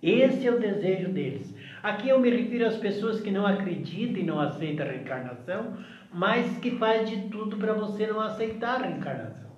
Esse 0.00 0.46
é 0.46 0.52
o 0.52 0.60
desejo 0.60 1.08
deles. 1.10 1.52
Aqui 1.82 2.10
eu 2.10 2.20
me 2.20 2.30
refiro 2.30 2.64
às 2.64 2.76
pessoas 2.76 3.20
que 3.20 3.32
não 3.32 3.44
acreditam 3.44 4.22
e 4.22 4.24
não 4.24 4.38
aceitam 4.38 4.86
a 4.86 4.90
reencarnação, 4.90 5.78
mas 6.12 6.56
que 6.58 6.70
faz 6.78 7.10
de 7.10 7.22
tudo 7.22 7.56
para 7.56 7.72
você 7.72 8.06
não 8.06 8.20
aceitar 8.20 8.80
a 8.80 8.86
reencarnação. 8.86 9.50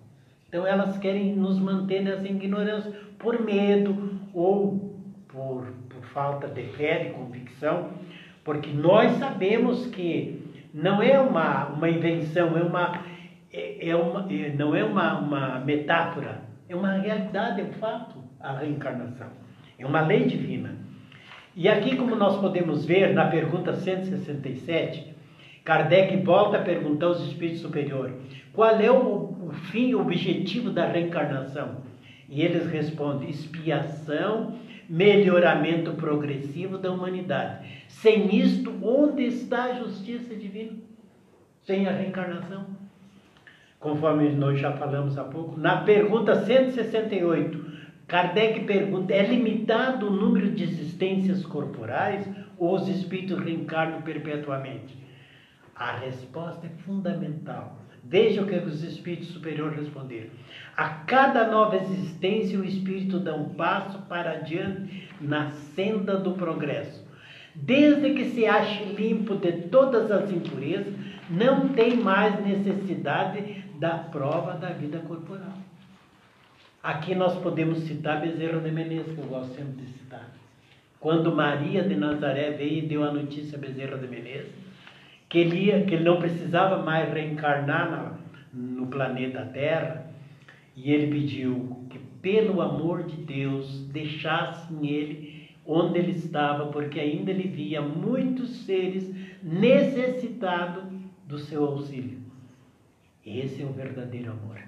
Então 0.48 0.66
elas 0.66 0.96
querem 0.96 1.36
nos 1.36 1.58
manter 1.58 2.02
nessa 2.02 2.26
ignorância 2.26 2.90
por 3.18 3.44
medo 3.44 4.18
ou 4.32 4.98
por, 5.28 5.66
por 5.90 6.02
falta 6.14 6.48
de 6.48 6.62
fé, 6.62 7.04
de 7.04 7.10
convicção, 7.10 7.90
porque 8.46 8.70
nós 8.70 9.18
sabemos 9.18 9.88
que 9.88 10.40
não 10.72 11.02
é 11.02 11.18
uma, 11.18 11.66
uma 11.66 11.90
invenção, 11.90 12.56
é 12.56 12.62
uma, 12.62 13.02
é, 13.52 13.88
é 13.88 13.96
uma, 13.96 14.24
é, 14.32 14.54
não 14.56 14.72
é 14.72 14.84
uma, 14.84 15.18
uma 15.18 15.58
metáfora, 15.58 16.42
é 16.68 16.76
uma 16.76 16.92
realidade, 16.92 17.60
é 17.60 17.64
um 17.64 17.72
fato, 17.72 18.22
a 18.38 18.52
reencarnação. 18.52 19.26
É 19.76 19.84
uma 19.84 20.00
lei 20.00 20.26
divina. 20.26 20.76
E 21.56 21.68
aqui, 21.68 21.96
como 21.96 22.14
nós 22.14 22.40
podemos 22.40 22.84
ver 22.84 23.12
na 23.12 23.24
pergunta 23.24 23.74
167, 23.74 25.12
Kardec 25.64 26.16
volta 26.18 26.58
a 26.58 26.62
perguntar 26.62 27.06
aos 27.06 27.26
espíritos 27.26 27.62
superiores: 27.62 28.14
qual 28.52 28.78
é 28.78 28.90
o, 28.90 29.48
o 29.48 29.50
fim, 29.72 29.92
o 29.94 30.02
objetivo 30.02 30.70
da 30.70 30.86
reencarnação? 30.86 31.78
E 32.28 32.42
eles 32.42 32.70
respondem: 32.70 33.28
expiação 33.28 34.54
melhoramento 34.88 35.92
progressivo 35.94 36.78
da 36.78 36.90
humanidade. 36.90 37.75
Sem 38.02 38.36
isto, 38.36 38.74
onde 38.82 39.24
está 39.24 39.64
a 39.64 39.74
justiça 39.74 40.34
divina? 40.34 40.72
Sem 41.62 41.88
a 41.88 41.92
reencarnação. 41.92 42.66
Conforme 43.80 44.28
nós 44.30 44.60
já 44.60 44.72
falamos 44.72 45.16
há 45.16 45.24
pouco, 45.24 45.58
na 45.58 45.78
pergunta 45.78 46.44
168, 46.44 47.64
Kardec 48.06 48.64
pergunta: 48.64 49.14
é 49.14 49.22
limitado 49.22 50.08
o 50.08 50.10
número 50.10 50.50
de 50.50 50.64
existências 50.64 51.46
corporais 51.46 52.28
ou 52.58 52.74
os 52.74 52.86
espíritos 52.86 53.38
reencarnam 53.38 54.02
perpetuamente? 54.02 54.94
A 55.74 55.92
resposta 55.96 56.66
é 56.66 56.82
fundamental. 56.82 57.78
Veja 58.04 58.42
o 58.42 58.46
que 58.46 58.56
os 58.56 58.84
espíritos 58.84 59.28
superiores 59.28 59.78
responderam. 59.78 60.30
A 60.76 60.88
cada 60.90 61.50
nova 61.50 61.76
existência, 61.76 62.58
o 62.58 62.64
espírito 62.64 63.18
dá 63.18 63.34
um 63.34 63.54
passo 63.54 63.98
para 64.02 64.32
adiante 64.32 65.08
na 65.18 65.50
senda 65.50 66.18
do 66.18 66.32
progresso. 66.32 67.05
Desde 67.62 68.14
que 68.14 68.26
se 68.26 68.46
ache 68.46 68.84
limpo 68.84 69.36
de 69.36 69.52
todas 69.68 70.10
as 70.10 70.30
impurezas, 70.30 70.94
não 71.28 71.68
tem 71.70 71.96
mais 71.96 72.44
necessidade 72.44 73.64
da 73.78 73.98
prova 73.98 74.52
da 74.52 74.68
vida 74.68 74.98
corporal. 75.00 75.52
Aqui 76.82 77.14
nós 77.14 77.36
podemos 77.38 77.80
citar 77.80 78.20
Bezerra 78.20 78.60
de 78.60 78.70
Menezes, 78.70 79.12
que 79.12 79.20
eu 79.20 79.26
gosto 79.26 79.54
sempre 79.54 79.84
de 79.84 79.92
citar. 79.92 80.30
Quando 81.00 81.34
Maria 81.34 81.82
de 81.82 81.96
Nazaré 81.96 82.50
veio 82.52 82.78
e 82.78 82.86
deu 82.86 83.02
a 83.02 83.12
notícia 83.12 83.58
a 83.58 83.60
Bezerra 83.60 83.98
de 83.98 84.06
Menezes, 84.06 84.52
que 85.28 85.38
ele, 85.38 85.64
ia, 85.64 85.84
que 85.84 85.94
ele 85.94 86.04
não 86.04 86.20
precisava 86.20 86.82
mais 86.82 87.12
reencarnar 87.12 87.90
na, 87.90 88.12
no 88.52 88.86
planeta 88.86 89.44
Terra, 89.52 90.06
e 90.76 90.92
ele 90.92 91.08
pediu 91.08 91.84
que, 91.90 91.98
pelo 92.22 92.60
amor 92.60 93.02
de 93.02 93.16
Deus, 93.16 93.88
deixassem 93.88 94.86
ele 94.86 95.25
onde 95.66 95.98
ele 95.98 96.12
estava, 96.12 96.66
porque 96.66 97.00
ainda 97.00 97.30
ele 97.30 97.48
via 97.48 97.80
muitos 97.82 98.64
seres 98.64 99.14
necessitados 99.42 100.84
do 101.26 101.38
seu 101.38 101.64
auxílio. 101.64 102.18
Esse 103.24 103.62
é 103.62 103.64
o 103.64 103.72
verdadeiro 103.72 104.30
amor. 104.30 104.60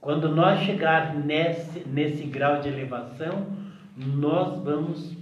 Quando 0.00 0.34
nós 0.34 0.60
chegarmos 0.60 1.24
nesse, 1.24 1.80
nesse 1.88 2.24
grau 2.24 2.60
de 2.60 2.68
elevação, 2.68 3.46
nós 3.96 4.62
vamos 4.62 5.16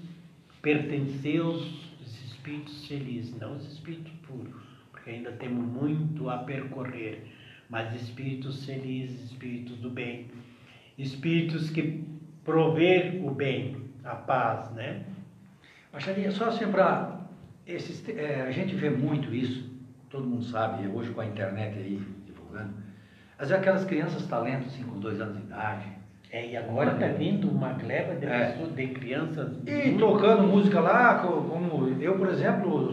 pertencer 0.63 1.41
aos 1.41 1.65
espíritos 2.03 2.87
felizes, 2.87 3.39
não 3.39 3.57
os 3.57 3.73
espíritos 3.73 4.13
puros, 4.27 4.63
porque 4.91 5.11
ainda 5.11 5.33
temos 5.33 5.65
muito 5.65 6.29
a 6.29 6.39
percorrer 6.39 7.25
mas 7.69 7.95
espíritos 8.01 8.65
felizes, 8.65 9.33
espíritos 9.33 9.77
do 9.79 9.91
bem, 9.91 10.27
espíritos 10.99 11.71
que 11.71 12.05
prover 12.45 13.25
o 13.25 13.31
bem, 13.31 13.77
a 14.05 14.15
paz, 14.15 14.71
né? 14.73 15.03
Acharia 15.93 16.31
só 16.31 16.47
assim 16.47 16.71
para 16.71 17.21
esses, 17.67 18.07
é, 18.09 18.43
a 18.43 18.51
gente 18.51 18.75
vê 18.75 18.91
muito 18.91 19.35
isso, 19.35 19.71
todo 20.11 20.27
mundo 20.27 20.45
sabe, 20.45 20.87
hoje 20.89 21.11
com 21.11 21.21
a 21.21 21.27
internet 21.27 21.79
aí 21.79 22.03
divulgando, 22.27 22.75
mas 23.39 23.51
é 23.51 23.57
aquelas 23.57 23.85
crianças 23.85 24.27
talentos 24.27 24.69
assim 24.69 24.85
com 24.85 24.99
dois 24.99 25.21
anos 25.21 25.37
de 25.37 25.43
idade. 25.43 25.87
É, 26.31 26.51
e 26.51 26.57
agora 26.57 26.95
está 26.95 27.07
vindo 27.07 27.49
uma 27.49 27.75
gleba 27.75 28.17
de, 28.17 28.27
é. 28.27 28.51
pessoas, 28.51 28.75
de 28.75 28.89
crianças. 28.89 29.53
E 29.65 29.97
tocando 29.97 30.43
música 30.43 30.81
lá, 30.81 31.21
como 31.21 31.89
eu, 32.03 32.19
por 32.19 32.29
exemplo, 32.29 32.93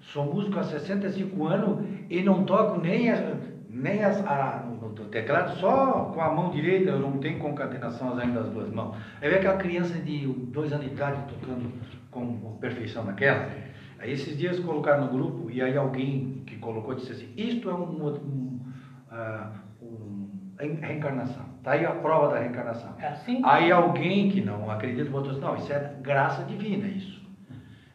sou 0.00 0.24
músico 0.34 0.58
há 0.58 0.64
65 0.64 1.46
anos 1.46 1.86
e 2.10 2.22
não 2.22 2.44
toco 2.44 2.80
nem 2.80 3.06
nem 3.70 4.04
as, 4.04 4.18
a, 4.26 4.71
no, 4.88 5.04
teclado 5.06 5.58
só 5.58 6.10
com 6.12 6.20
a 6.20 6.32
mão 6.32 6.50
direita, 6.50 6.90
eu 6.90 6.98
não 6.98 7.18
tenho 7.18 7.38
concatenação 7.38 8.18
ainda 8.18 8.42
das 8.42 8.50
duas 8.50 8.70
mãos. 8.70 8.96
Aí 9.20 9.28
vem 9.28 9.38
aquela 9.38 9.56
criança 9.56 9.98
de 9.98 10.26
dois 10.26 10.72
anos 10.72 10.86
de 10.86 10.92
idade 10.92 11.22
tocando 11.28 11.72
com 12.10 12.56
perfeição 12.60 13.04
naquela. 13.04 13.48
Aí 13.98 14.12
esses 14.12 14.36
dias 14.36 14.58
colocaram 14.58 15.06
no 15.06 15.12
grupo 15.12 15.50
e 15.50 15.62
aí 15.62 15.76
alguém 15.76 16.42
que 16.46 16.56
colocou 16.56 16.94
disse 16.94 17.12
assim, 17.12 17.32
isto 17.36 17.70
é 17.70 17.74
um, 17.74 18.06
um, 18.06 18.60
uh, 19.12 19.52
um 19.80 20.80
reencarnação. 20.80 21.44
Está 21.58 21.72
aí 21.72 21.86
a 21.86 21.92
prova 21.92 22.34
da 22.34 22.40
reencarnação. 22.40 22.94
É 22.98 23.06
assim? 23.06 23.40
Aí 23.44 23.70
alguém 23.70 24.28
que 24.28 24.40
não 24.40 24.68
acredita 24.68 25.08
botou 25.08 25.30
assim, 25.30 25.40
não, 25.40 25.54
isso 25.54 25.72
é 25.72 25.94
graça 26.02 26.42
divina 26.44 26.88
isso. 26.88 27.21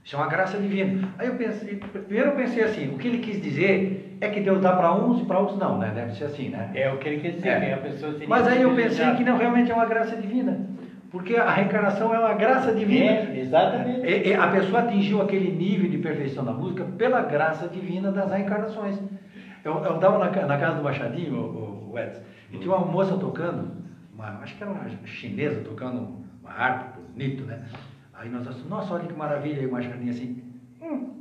Isso 0.08 0.16
é 0.16 0.20
uma 0.20 0.30
graça 0.30 0.58
divina. 0.58 1.10
Aí 1.18 1.28
eu 1.28 1.36
pensei, 1.36 1.76
primeiro 1.76 2.30
eu 2.30 2.36
pensei 2.38 2.64
assim, 2.64 2.95
o 2.95 2.97
que 2.97 3.10
ele 3.10 3.18
quis 3.18 3.41
dizer 3.41 4.18
é 4.22 4.30
que 4.30 4.39
Deus 4.39 4.62
dá 4.62 4.72
para 4.72 4.95
uns 4.95 5.22
e 5.22 5.26
para 5.26 5.38
outros 5.38 5.60
não, 5.60 5.78
né? 5.78 5.91
Deve 5.93 6.14
ser 6.14 6.24
assim, 6.24 6.47
né? 6.47 6.72
É 6.74 6.89
o 6.89 6.97
que 6.97 7.10
ele 7.10 7.20
quer 7.20 7.32
dizer, 7.32 7.49
é. 7.49 7.74
a 7.74 7.78
pessoa 7.78 8.16
Mas 8.26 8.47
aí 8.47 8.62
eu 8.62 8.74
pensei 8.74 9.05
que 9.16 9.26
não 9.26 9.38
realmente 9.38 9.70
é 9.70 9.76
uma 9.76 9.86
graça 9.86 10.16
divina. 10.16 10.66
Porque 11.12 11.36
a 11.36 11.49
reencarnação 11.49 12.16
é 12.16 12.20
uma 12.20 12.36
graça 12.36 12.74
divina. 12.74 13.03
É, 13.03 13.38
exatamente. 13.38 14.08
E, 14.08 14.30
e 14.30 14.34
a 14.34 14.47
pessoa 14.47 14.80
atingiu 14.80 15.22
aquele 15.22 15.51
nível 15.51 15.89
de 15.89 15.97
perfeição 15.97 16.45
da 16.45 16.53
música 16.53 16.86
pela 16.86 17.24
graça 17.24 17.68
divina 17.68 18.10
das 18.10 18.32
reencarnações. 18.32 18.97
Eu 19.62 19.80
estava 19.80 20.20
na, 20.20 20.47
na, 20.47 20.58
casa 20.58 20.78
do 20.78 20.84
Machadinho, 20.86 21.36
o, 21.36 21.91
o 21.91 21.99
Edson, 21.99 22.22
e 22.53 22.58
tinha 22.58 22.74
uma 22.74 22.86
moça 22.86 23.18
tocando, 23.18 23.74
uma, 24.14 24.39
acho 24.41 24.55
que 24.55 24.64
era 24.64 24.72
uma 24.72 24.88
chinesa 25.03 25.60
tocando 25.66 26.24
uma 26.41 26.51
harpa, 26.51 26.97
bonito, 27.12 27.43
né? 27.43 27.60
Aí 28.18 28.30
nós 28.30 28.43
falamos, 28.43 28.68
nossa, 28.68 28.95
olha 28.95 29.05
que 29.05 29.13
maravilha, 29.13 29.61
e 29.61 29.68
o 29.68 29.72
Machadinho 29.72 30.09
assim, 30.11 30.43
hum, 30.82 31.18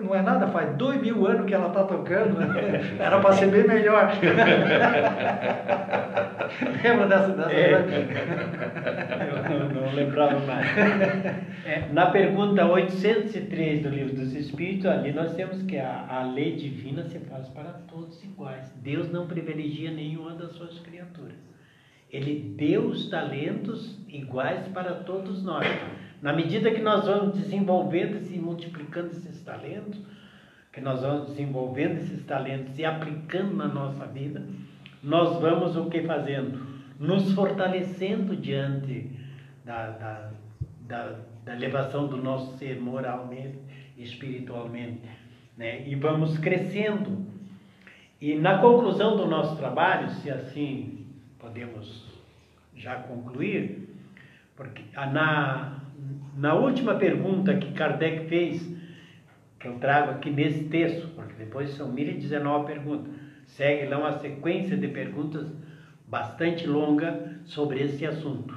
não 0.00 0.14
é 0.14 0.22
nada, 0.22 0.46
faz 0.48 0.76
dois 0.76 1.00
mil 1.00 1.26
anos 1.26 1.46
que 1.46 1.54
ela 1.54 1.68
está 1.68 1.84
tocando, 1.84 2.38
né? 2.38 2.96
era 3.00 3.20
para 3.20 3.32
ser 3.32 3.46
bem 3.50 3.66
melhor. 3.66 4.10
Lembra 6.82 7.06
dessa? 7.06 7.28
dessa 7.28 7.52
é. 7.52 7.72
Eu 9.50 9.58
não, 9.58 9.68
não, 9.82 9.94
lembrava 9.94 10.38
mais. 10.40 10.66
É, 11.66 11.88
na 11.92 12.06
pergunta 12.06 12.66
803 12.66 13.82
do 13.82 13.88
Livro 13.88 14.14
dos 14.14 14.34
Espíritos, 14.34 14.86
ali 14.86 15.12
nós 15.12 15.34
temos 15.34 15.62
que 15.62 15.78
a, 15.78 16.06
a 16.08 16.22
lei 16.22 16.56
divina 16.56 17.04
se 17.04 17.18
faz 17.20 17.48
para 17.48 17.80
todos 17.90 18.22
iguais. 18.22 18.72
Deus 18.82 19.10
não 19.10 19.26
privilegia 19.26 19.90
nenhuma 19.90 20.32
das 20.32 20.52
suas 20.52 20.78
criaturas. 20.80 21.47
Ele 22.10 22.54
deu 22.56 22.86
os 22.86 23.08
talentos 23.08 23.98
iguais 24.08 24.66
para 24.68 24.94
todos 24.94 25.42
nós. 25.42 25.66
Na 26.22 26.32
medida 26.32 26.70
que 26.70 26.80
nós 26.80 27.06
vamos 27.06 27.36
desenvolvendo 27.36 28.20
e 28.32 28.38
multiplicando 28.38 29.08
esses 29.08 29.42
talentos, 29.42 30.00
que 30.72 30.80
nós 30.80 31.02
vamos 31.02 31.28
desenvolvendo 31.28 31.98
esses 31.98 32.24
talentos 32.24 32.78
e 32.78 32.84
aplicando 32.84 33.54
na 33.54 33.68
nossa 33.68 34.06
vida, 34.06 34.42
nós 35.02 35.40
vamos 35.40 35.76
o 35.76 35.88
que 35.88 36.02
fazendo? 36.02 36.66
Nos 36.98 37.32
fortalecendo 37.32 38.36
diante 38.36 39.10
da, 39.64 39.90
da, 39.90 40.30
da, 40.80 41.16
da 41.44 41.54
elevação 41.54 42.08
do 42.08 42.16
nosso 42.16 42.56
ser 42.56 42.80
moralmente 42.80 43.58
e 43.96 44.02
espiritualmente. 44.02 45.02
né? 45.56 45.86
E 45.86 45.94
vamos 45.94 46.38
crescendo. 46.38 47.26
E 48.20 48.34
na 48.34 48.58
conclusão 48.58 49.16
do 49.16 49.26
nosso 49.26 49.56
trabalho, 49.56 50.10
se 50.10 50.30
assim 50.30 51.06
podemos 51.38 52.04
já 52.74 52.96
concluir, 52.96 53.88
porque 54.56 54.82
na, 54.94 55.80
na 56.36 56.54
última 56.54 56.94
pergunta 56.94 57.56
que 57.56 57.72
Kardec 57.72 58.28
fez, 58.28 58.68
que 59.58 59.68
eu 59.68 59.74
trago 59.78 60.12
aqui 60.12 60.30
nesse 60.30 60.64
texto, 60.64 61.08
porque 61.14 61.34
depois 61.38 61.70
são 61.70 61.92
1019 61.92 62.66
perguntas, 62.66 63.12
segue 63.46 63.86
lá 63.86 63.98
uma 63.98 64.18
sequência 64.18 64.76
de 64.76 64.88
perguntas 64.88 65.46
bastante 66.06 66.66
longa 66.66 67.40
sobre 67.44 67.82
esse 67.82 68.06
assunto. 68.06 68.56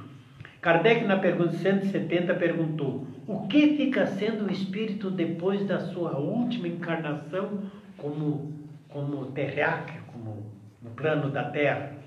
Kardec, 0.60 1.04
na 1.04 1.18
pergunta 1.18 1.52
170, 1.54 2.34
perguntou: 2.34 3.06
O 3.26 3.48
que 3.48 3.76
fica 3.76 4.06
sendo 4.06 4.46
o 4.46 4.52
espírito 4.52 5.10
depois 5.10 5.66
da 5.66 5.80
sua 5.80 6.18
última 6.18 6.68
encarnação 6.68 7.64
como, 7.96 8.52
como 8.88 9.26
terráqueo, 9.32 10.00
como 10.12 10.46
no 10.80 10.90
plano 10.90 11.30
da 11.30 11.50
terra? 11.50 12.01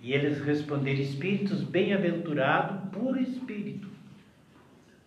E 0.00 0.12
eles 0.12 0.42
responderam: 0.42 1.00
Espíritos 1.00 1.62
bem-aventurados, 1.62 2.88
puro 2.90 3.20
espírito. 3.20 3.88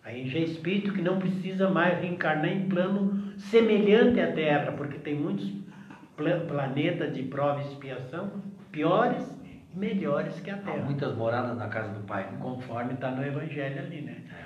Aí 0.04 0.28
já 0.28 0.38
é 0.38 0.42
espírito 0.42 0.92
que 0.92 1.00
não 1.00 1.18
precisa 1.18 1.70
mais 1.70 1.98
reencarnar 2.00 2.52
em 2.52 2.68
plano 2.68 3.32
semelhante 3.38 4.20
à 4.20 4.30
Terra, 4.32 4.72
porque 4.72 4.98
tem 4.98 5.14
muitos 5.14 5.50
planetas 6.46 7.14
de 7.14 7.22
prova 7.22 7.62
e 7.62 7.64
expiação 7.64 8.30
piores 8.70 9.24
e 9.44 9.78
melhores 9.78 10.38
que 10.40 10.50
a 10.50 10.58
Terra. 10.58 10.82
Há 10.82 10.84
muitas 10.84 11.16
moradas 11.16 11.56
na 11.56 11.68
casa 11.68 11.92
do 11.92 12.04
Pai, 12.06 12.24
né? 12.24 12.38
conforme 12.40 12.94
está 12.94 13.10
no 13.10 13.24
Evangelho 13.24 13.78
ali, 13.78 14.02
né? 14.02 14.16
É. 14.30 14.44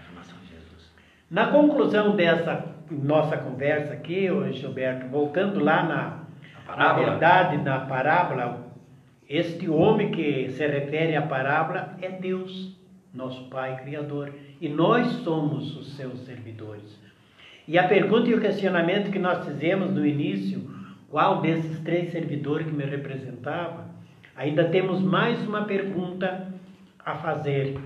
Na 1.31 1.49
conclusão 1.49 2.17
dessa 2.17 2.65
nossa 2.91 3.37
conversa 3.37 3.93
aqui, 3.93 4.29
Gilberto, 4.53 5.09
voltando 5.09 5.63
lá 5.63 5.83
na, 5.83 6.75
na 6.75 6.93
verdade, 6.95 7.59
na 7.59 7.81
parábola, 7.81 8.68
este 9.29 9.69
homem 9.69 10.11
que 10.11 10.51
se 10.53 10.67
refere 10.67 11.15
à 11.15 11.21
parábola 11.21 11.99
é 12.01 12.09
Deus, 12.09 12.75
nosso 13.13 13.51
Pai 13.51 13.77
Criador, 13.83 14.33
e 14.59 14.71
nós 14.71 15.07
somos 15.23 15.77
os 15.77 15.97
seus 15.97 16.21
servidores. 16.21 16.99
E 17.67 17.77
a 17.77 17.87
pergunta 17.87 18.31
e 18.31 18.35
o 18.35 18.41
questionamento 18.41 19.11
que 19.11 19.19
nós 19.19 19.45
fizemos 19.45 19.93
no 19.93 20.07
início, 20.07 20.71
qual 21.11 21.43
desses 21.43 21.79
três 21.81 22.11
servidores 22.11 22.67
que 22.67 22.73
me 22.73 22.85
representava, 22.85 23.91
ainda 24.35 24.65
temos 24.71 25.03
mais 25.03 25.47
uma 25.47 25.65
pergunta 25.65 26.51
a 27.05 27.17
fazer 27.17 27.79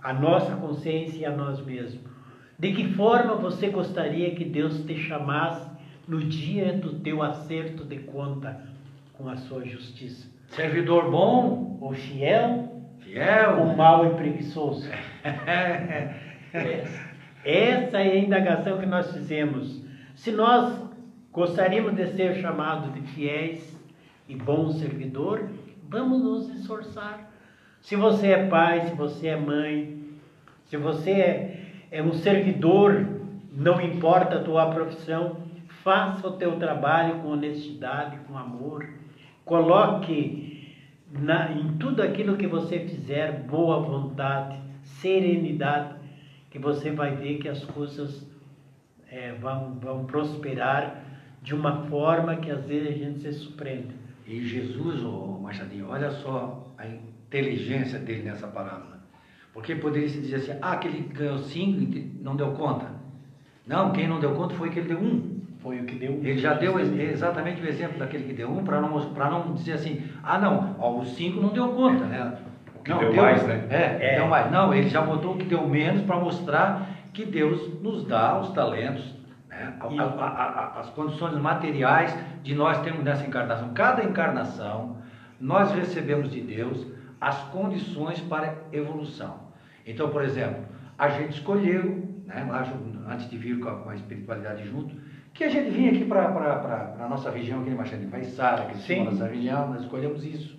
à 0.00 0.12
nossa 0.12 0.54
consciência 0.54 1.18
e 1.18 1.24
a 1.24 1.36
nós 1.36 1.64
mesmos. 1.64 2.04
De 2.56 2.72
que 2.72 2.92
forma 2.92 3.34
você 3.34 3.68
gostaria 3.68 4.32
que 4.36 4.44
Deus 4.44 4.84
te 4.84 4.96
chamasse 4.96 5.68
no 6.06 6.20
dia 6.20 6.72
do 6.72 7.00
teu 7.00 7.20
acerto 7.20 7.84
de 7.84 7.98
conta 7.98 8.64
com 9.14 9.28
a 9.28 9.36
sua 9.36 9.64
justiça? 9.64 10.33
Servidor 10.54 11.10
bom 11.10 11.78
ou 11.80 11.92
fiel? 11.92 12.68
Fiel. 13.00 13.58
Ou 13.58 13.76
mau 13.76 14.06
e 14.06 14.14
preguiçoso? 14.14 14.88
Essa 17.44 17.98
é 17.98 18.12
a 18.12 18.18
indagação 18.18 18.78
que 18.78 18.86
nós 18.86 19.12
fizemos. 19.12 19.84
Se 20.14 20.30
nós 20.30 20.80
gostaríamos 21.32 21.96
de 21.96 22.06
ser 22.12 22.36
chamados 22.36 22.94
de 22.94 23.00
fiéis 23.00 23.76
e 24.28 24.36
bons 24.36 24.78
servidor, 24.78 25.50
vamos 25.88 26.22
nos 26.22 26.48
esforçar. 26.60 27.32
Se 27.80 27.96
você 27.96 28.28
é 28.28 28.46
pai, 28.46 28.86
se 28.86 28.94
você 28.94 29.26
é 29.26 29.36
mãe, 29.36 30.04
se 30.66 30.76
você 30.76 31.10
é, 31.10 31.66
é 31.90 32.00
um 32.00 32.12
servidor, 32.12 33.04
não 33.50 33.80
importa 33.80 34.36
a 34.36 34.42
tua 34.44 34.70
profissão, 34.70 35.38
faça 35.82 36.28
o 36.28 36.36
teu 36.36 36.56
trabalho 36.60 37.20
com 37.20 37.28
honestidade, 37.30 38.18
com 38.28 38.38
amor. 38.38 38.88
Coloque 39.44 40.74
na, 41.10 41.52
em 41.52 41.76
tudo 41.78 42.02
aquilo 42.02 42.36
que 42.36 42.46
você 42.46 42.80
fizer 42.80 43.42
boa 43.46 43.80
vontade, 43.80 44.58
serenidade, 44.82 45.94
que 46.50 46.58
você 46.58 46.90
vai 46.90 47.16
ver 47.16 47.38
que 47.38 47.48
as 47.48 47.64
coisas 47.64 48.26
é, 49.10 49.32
vão, 49.32 49.78
vão 49.80 50.04
prosperar 50.06 51.04
de 51.42 51.54
uma 51.54 51.84
forma 51.88 52.36
que 52.36 52.50
às 52.50 52.64
vezes 52.64 52.88
a 52.88 52.92
gente 52.92 53.20
se 53.20 53.32
surpreende. 53.32 53.94
E 54.26 54.42
Jesus, 54.46 55.02
oh, 55.04 55.38
Machadinho, 55.40 55.88
olha 55.88 56.10
só 56.10 56.72
a 56.78 56.86
inteligência 56.86 57.98
dele 57.98 58.22
nessa 58.22 58.46
parábola. 58.48 59.04
Porque 59.52 59.76
poderia 59.76 60.08
se 60.08 60.20
dizer 60.20 60.36
assim, 60.36 60.58
ah, 60.60 60.72
aquele 60.72 61.00
ganhou 61.00 61.38
cinco 61.38 61.96
não 62.22 62.34
deu 62.34 62.52
conta. 62.52 62.90
Não, 63.66 63.92
quem 63.92 64.08
não 64.08 64.18
deu 64.18 64.34
conta 64.34 64.54
foi 64.54 64.70
que 64.70 64.78
ele 64.78 64.88
deu 64.88 64.98
um. 64.98 65.33
Foi 65.64 65.80
o 65.80 65.86
que 65.86 65.94
deu 65.94 66.12
um. 66.12 66.16
Ele 66.16 66.36
já 66.36 66.52
deu 66.52 66.78
exatamente 66.78 67.62
o 67.62 67.66
exemplo 67.66 67.98
daquele 67.98 68.24
que 68.24 68.34
deu 68.34 68.50
um, 68.50 68.62
para 68.62 68.82
não, 68.82 68.98
não 68.98 69.54
dizer 69.54 69.72
assim, 69.72 70.04
ah 70.22 70.38
não, 70.38 70.76
ó, 70.78 70.98
os 70.98 71.16
cinco 71.16 71.40
não 71.40 71.48
deu 71.48 71.68
conta, 71.68 72.04
né? 72.04 72.36
O 72.78 72.82
que 72.82 72.90
não, 72.90 72.98
deu, 72.98 73.12
deu 73.12 73.22
mais, 73.22 73.42
né? 73.46 73.66
É, 73.70 73.98
é, 74.12 74.14
deu 74.16 74.26
mais. 74.26 74.52
Não, 74.52 74.74
ele 74.74 74.90
já 74.90 75.00
botou 75.00 75.32
o 75.32 75.38
que 75.38 75.46
deu 75.46 75.66
menos 75.66 76.02
para 76.02 76.16
mostrar 76.16 76.90
que 77.14 77.24
Deus 77.24 77.80
nos 77.80 78.06
dá 78.06 78.38
os 78.38 78.50
talentos, 78.50 79.16
né? 79.48 79.74
a, 79.80 79.86
a, 79.86 80.26
a, 80.26 80.80
as 80.80 80.90
condições 80.90 81.34
materiais 81.38 82.14
de 82.42 82.54
nós 82.54 82.82
termos 82.82 83.02
nessa 83.02 83.26
encarnação. 83.26 83.72
Cada 83.72 84.04
encarnação, 84.04 84.98
nós 85.40 85.72
recebemos 85.72 86.30
de 86.30 86.42
Deus 86.42 86.86
as 87.18 87.38
condições 87.44 88.20
para 88.20 88.54
evolução. 88.70 89.44
Então, 89.86 90.10
por 90.10 90.22
exemplo, 90.22 90.62
a 90.98 91.08
gente 91.08 91.38
escolheu, 91.38 92.06
né, 92.26 92.46
antes 93.08 93.30
de 93.30 93.38
vir 93.38 93.58
com 93.60 93.70
a, 93.70 93.76
com 93.76 93.88
a 93.88 93.94
espiritualidade 93.94 94.68
junto, 94.68 94.94
que 95.34 95.42
a 95.42 95.50
gente 95.50 95.70
vinha 95.70 95.90
aqui 95.90 96.04
para 96.04 96.94
a 97.00 97.08
nossa 97.08 97.28
região, 97.28 97.60
aqui 97.60 97.70
em 97.70 97.74
Machado 97.74 98.00
de 98.00 98.06
Paisara, 98.06 98.66
que 98.66 98.92
é 98.92 99.00
a 99.00 99.04
nossa 99.04 99.26
região, 99.26 99.68
nós 99.68 99.82
escolhemos 99.82 100.24
isso. 100.24 100.56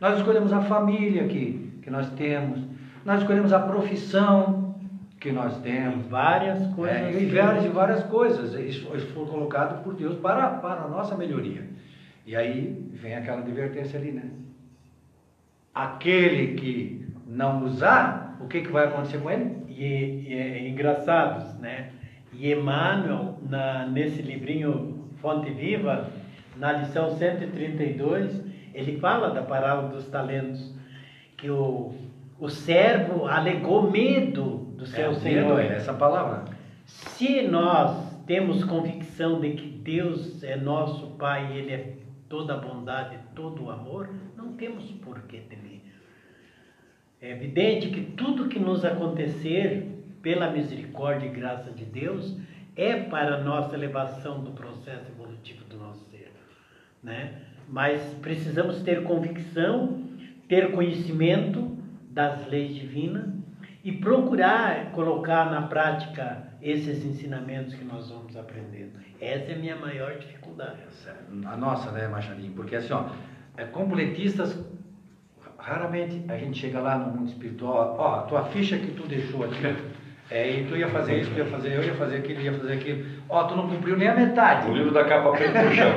Nós 0.00 0.18
escolhemos 0.18 0.52
a 0.52 0.60
família 0.62 1.28
que, 1.28 1.80
que 1.80 1.88
nós 1.88 2.10
temos, 2.10 2.60
nós 3.04 3.20
escolhemos 3.20 3.52
a 3.52 3.60
profissão 3.60 4.74
que 5.20 5.30
nós 5.30 5.56
temos. 5.60 6.04
E 6.04 6.08
várias 6.08 6.74
coisas. 6.74 6.96
É, 6.96 7.22
e 7.22 7.26
várias, 7.26 7.64
e 7.64 7.68
várias 7.68 8.02
coisas. 8.04 8.52
Isso, 8.54 8.94
isso 8.96 9.06
foi 9.14 9.26
colocado 9.26 9.84
por 9.84 9.94
Deus 9.94 10.18
para, 10.18 10.50
para 10.50 10.82
a 10.82 10.88
nossa 10.88 11.16
melhoria. 11.16 11.64
E 12.26 12.34
aí 12.34 12.90
vem 12.94 13.14
aquela 13.14 13.38
advertência 13.38 13.98
ali, 13.98 14.10
né? 14.10 14.28
Aquele 15.72 16.54
que 16.54 17.06
não 17.26 17.62
usar, 17.62 18.36
o 18.40 18.48
que, 18.48 18.62
que 18.62 18.72
vai 18.72 18.86
acontecer 18.86 19.18
com 19.18 19.30
ele? 19.30 19.64
E, 19.68 20.26
e 20.28 20.34
é 20.34 20.68
engraçado, 20.68 21.60
né? 21.60 21.92
E 22.38 22.52
Emmanuel, 22.52 23.38
na, 23.48 23.86
nesse 23.86 24.20
livrinho 24.22 25.08
Fonte 25.20 25.50
Viva, 25.50 26.10
na 26.56 26.72
lição 26.72 27.16
132, 27.16 28.42
ele 28.74 28.98
fala 28.98 29.30
da 29.30 29.42
parábola 29.42 29.88
dos 29.88 30.06
talentos, 30.06 30.74
que 31.36 31.50
o, 31.50 31.94
o 32.38 32.48
servo 32.48 33.26
alegou 33.26 33.90
medo 33.90 34.66
do 34.76 34.86
seu 34.86 35.10
é, 35.10 35.14
senhor. 35.14 35.56
Medo 35.56 35.72
é 35.72 35.76
essa 35.76 35.94
palavra. 35.94 36.44
Se 36.84 37.42
nós 37.42 38.22
temos 38.26 38.64
convicção 38.64 39.40
de 39.40 39.52
que 39.52 39.66
Deus 39.66 40.42
é 40.42 40.56
nosso 40.56 41.06
Pai, 41.12 41.56
Ele 41.56 41.72
é 41.72 41.94
toda 42.28 42.54
a 42.54 42.58
bondade, 42.58 43.18
todo 43.34 43.64
o 43.64 43.70
amor, 43.70 44.10
não 44.36 44.52
temos 44.52 44.90
por 44.92 45.22
que 45.22 45.38
temer. 45.40 45.80
É 47.20 47.30
evidente 47.30 47.88
que 47.88 48.02
tudo 48.02 48.48
que 48.48 48.58
nos 48.58 48.84
acontecer, 48.84 49.95
pela 50.26 50.50
misericórdia 50.50 51.28
e 51.28 51.30
graça 51.30 51.70
de 51.70 51.84
Deus, 51.84 52.36
é 52.74 52.96
para 52.96 53.36
a 53.36 53.44
nossa 53.44 53.76
elevação 53.76 54.42
do 54.42 54.50
processo 54.50 55.08
evolutivo 55.12 55.64
do 55.66 55.76
nosso 55.76 56.04
ser. 56.10 56.32
Né? 57.00 57.42
Mas 57.68 58.02
precisamos 58.20 58.82
ter 58.82 59.04
convicção, 59.04 60.02
ter 60.48 60.72
conhecimento 60.72 61.78
das 62.10 62.44
leis 62.48 62.74
divinas 62.74 63.28
e 63.84 63.92
procurar 63.92 64.90
colocar 64.90 65.48
na 65.48 65.62
prática 65.62 66.48
esses 66.60 67.04
ensinamentos 67.04 67.74
que 67.74 67.84
nós 67.84 68.10
vamos 68.10 68.36
aprendendo. 68.36 68.98
Essa 69.20 69.52
é 69.52 69.54
a 69.54 69.58
minha 69.58 69.76
maior 69.76 70.18
dificuldade. 70.18 70.80
É 71.06 71.46
a 71.46 71.56
nossa, 71.56 71.92
né, 71.92 72.08
Machalinho? 72.08 72.52
Porque 72.52 72.74
assim, 72.74 72.92
ó, 72.92 73.10
é, 73.56 73.64
completistas, 73.64 74.58
raramente 75.56 76.24
a 76.26 76.36
gente 76.36 76.58
chega 76.58 76.80
lá 76.80 76.98
no 76.98 77.16
mundo 77.16 77.28
espiritual, 77.28 77.94
ó, 77.96 78.16
a 78.16 78.22
tua 78.22 78.46
ficha 78.46 78.76
que 78.76 78.90
tu 78.90 79.06
deixou 79.06 79.44
aqui, 79.44 79.62
é, 80.30 80.50
e 80.50 80.64
tu 80.64 80.76
ia 80.76 80.88
fazer 80.88 81.20
isso, 81.20 81.30
tu 81.30 81.38
ia 81.38 81.46
fazer, 81.46 81.72
eu 81.72 81.84
ia 81.84 81.94
fazer 81.94 82.16
aquilo, 82.16 82.40
ia 82.40 82.52
fazer 82.52 82.72
aquilo. 82.72 83.04
Ó, 83.28 83.44
tu 83.44 83.54
não 83.54 83.68
cumpriu 83.68 83.96
nem 83.96 84.08
a 84.08 84.14
metade. 84.14 84.68
O 84.68 84.74
livro 84.74 84.92
da 84.92 85.04
capa 85.04 85.30
preta 85.30 85.62
no 85.62 85.72
chão. 85.72 85.92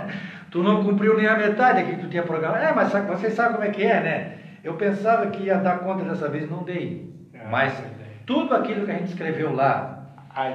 tu 0.50 0.62
não 0.62 0.82
cumpriu 0.82 1.16
nem 1.16 1.26
a 1.26 1.36
metade 1.36 1.80
aqui 1.80 1.96
que 1.96 2.02
tu 2.02 2.08
tinha 2.08 2.22
programado. 2.22 2.64
É, 2.64 2.72
mas 2.72 2.88
sabe, 2.88 3.08
vocês 3.08 3.34
sabem 3.34 3.52
como 3.56 3.64
é 3.64 3.70
que 3.70 3.82
é, 3.82 4.00
né? 4.00 4.32
Eu 4.62 4.74
pensava 4.74 5.26
que 5.26 5.42
ia 5.42 5.56
dar 5.56 5.80
conta 5.80 6.04
dessa 6.04 6.28
vez, 6.28 6.50
não 6.50 6.62
dei. 6.62 7.12
Ah, 7.34 7.48
mas 7.50 7.82
tudo 8.24 8.54
aquilo 8.54 8.86
que 8.86 8.90
a 8.90 8.94
gente 8.94 9.08
escreveu 9.08 9.54
lá 9.54 10.06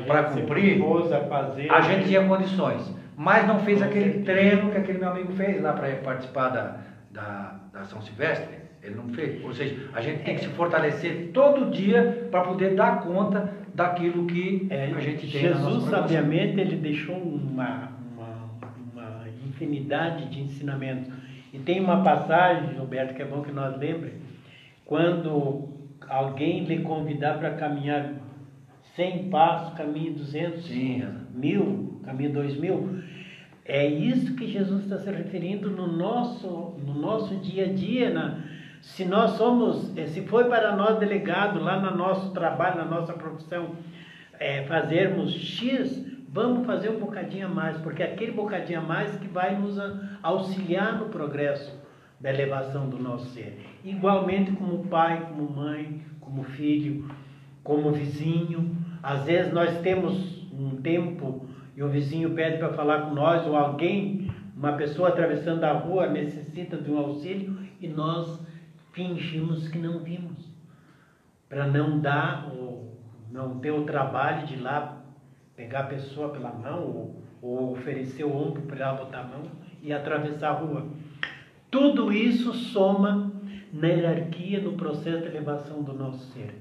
para 0.07 0.23
cumprir, 0.23 0.81
a, 0.81 1.19
fazer, 1.27 1.71
a 1.71 1.81
gente 1.81 2.07
tinha 2.07 2.27
condições. 2.27 2.95
Mas 3.15 3.45
não 3.45 3.59
fez 3.59 3.81
aquele 3.81 4.23
treino 4.23 4.71
que 4.71 4.77
aquele 4.77 4.97
meu 4.97 5.09
amigo 5.09 5.33
fez 5.33 5.61
lá 5.61 5.73
para 5.73 5.89
participar 5.97 6.49
da, 6.49 6.77
da, 7.11 7.55
da 7.71 7.83
São 7.83 8.01
Silvestre. 8.01 8.57
Ele 8.81 8.95
não 8.95 9.09
fez. 9.09 9.43
Ou 9.43 9.53
seja, 9.53 9.89
a 9.93 10.01
gente 10.01 10.23
tem 10.23 10.35
que 10.35 10.41
se 10.41 10.49
fortalecer 10.49 11.31
todo 11.33 11.71
dia 11.71 12.27
para 12.31 12.41
poder 12.41 12.75
dar 12.75 13.01
conta 13.01 13.53
daquilo 13.73 14.25
que 14.25 14.67
é, 14.69 14.85
a 14.85 14.99
gente 14.99 15.21
tem 15.21 15.41
Jesus, 15.41 15.85
sabiamente, 15.85 16.59
ele 16.59 16.75
deixou 16.77 17.15
uma, 17.15 17.89
infinidade 19.59 20.29
de 20.29 20.41
ensinamentos. 20.41 21.11
E 21.53 21.59
tem 21.59 21.79
uma 21.81 22.03
passagem, 22.03 22.77
Roberto, 22.77 23.15
que 23.15 23.21
é 23.21 23.25
bom 23.25 23.41
que 23.41 23.51
nós 23.51 23.77
lembremos, 23.77 24.21
quando 24.85 25.69
alguém 26.07 26.63
lhe 26.63 26.79
convidar 26.79 27.37
para 27.39 27.51
caminhar 27.51 28.13
100 28.95 29.29
passos, 29.29 29.73
caminho 29.77 30.13
200, 30.13 30.65
Sim. 30.65 31.03
mil, 31.33 31.99
caminho 32.03 32.31
2 32.33 32.57
mil, 32.57 32.99
é 33.65 33.85
isso 33.85 34.35
que 34.35 34.47
Jesus 34.47 34.83
está 34.83 34.97
se 34.97 35.11
referindo 35.11 35.69
no 35.69 35.87
nosso, 35.87 36.75
no 36.85 36.93
nosso 36.93 37.35
dia 37.35 37.65
a 37.65 37.73
dia, 37.73 38.09
na, 38.09 38.39
se 38.81 39.05
nós 39.05 39.31
somos, 39.31 39.95
eh, 39.97 40.07
se 40.07 40.21
foi 40.21 40.45
para 40.45 40.75
nós 40.75 40.97
delegado 40.99 41.59
lá 41.59 41.79
no 41.79 41.97
nosso 41.97 42.31
trabalho, 42.31 42.77
na 42.77 42.85
nossa 42.85 43.13
profissão, 43.13 43.75
é, 44.39 44.63
fazermos 44.63 45.33
X, 45.33 46.05
vamos 46.29 46.65
fazer 46.65 46.89
um 46.89 46.99
bocadinho 46.99 47.47
a 47.47 47.49
mais, 47.49 47.77
porque 47.77 48.01
é 48.01 48.13
aquele 48.13 48.31
bocadinho 48.31 48.79
a 48.79 48.83
mais 48.83 49.15
que 49.17 49.27
vai 49.27 49.55
nos 49.55 49.77
auxiliar 50.23 50.97
no 50.97 51.09
progresso 51.09 51.77
da 52.19 52.29
elevação 52.29 52.89
do 52.89 52.97
nosso 52.97 53.25
ser. 53.29 53.59
Igualmente 53.83 54.51
como 54.51 54.85
pai, 54.85 55.27
como 55.27 55.49
mãe, 55.49 56.01
como 56.19 56.43
filho, 56.43 57.09
como 57.63 57.91
vizinho. 57.91 58.75
Às 59.01 59.23
vezes 59.25 59.53
nós 59.53 59.79
temos 59.79 60.47
um 60.53 60.81
tempo 60.81 61.45
e 61.75 61.83
o 61.83 61.87
vizinho 61.87 62.31
pede 62.31 62.57
para 62.57 62.73
falar 62.73 63.03
com 63.03 63.15
nós, 63.15 63.45
ou 63.47 63.55
alguém, 63.55 64.29
uma 64.55 64.73
pessoa 64.73 65.09
atravessando 65.09 65.63
a 65.63 65.71
rua 65.71 66.07
necessita 66.07 66.77
de 66.77 66.91
um 66.91 66.97
auxílio 66.97 67.57
e 67.79 67.87
nós 67.87 68.39
fingimos 68.91 69.67
que 69.67 69.77
não 69.77 69.99
vimos, 69.99 70.49
para 71.47 71.67
não 71.67 71.99
dar 71.99 72.51
ou 72.53 72.97
não 73.31 73.59
ter 73.59 73.71
o 73.71 73.85
trabalho 73.85 74.47
de 74.47 74.55
ir 74.55 74.61
lá 74.61 75.01
pegar 75.55 75.81
a 75.81 75.87
pessoa 75.87 76.29
pela 76.29 76.51
mão 76.51 76.83
ou, 76.83 77.23
ou 77.41 77.71
oferecer 77.73 78.23
o 78.23 78.35
ombro 78.35 78.61
para 78.63 78.85
ela 78.85 78.97
botar 78.97 79.19
a 79.19 79.23
mão 79.27 79.43
e 79.81 79.91
atravessar 79.91 80.49
a 80.49 80.53
rua. 80.53 80.87
Tudo 81.69 82.11
isso 82.11 82.53
soma 82.53 83.31
na 83.71 83.87
hierarquia, 83.87 84.61
no 84.61 84.73
processo 84.73 85.21
de 85.21 85.27
elevação 85.27 85.83
do 85.83 85.93
nosso 85.93 86.31
ser. 86.31 86.55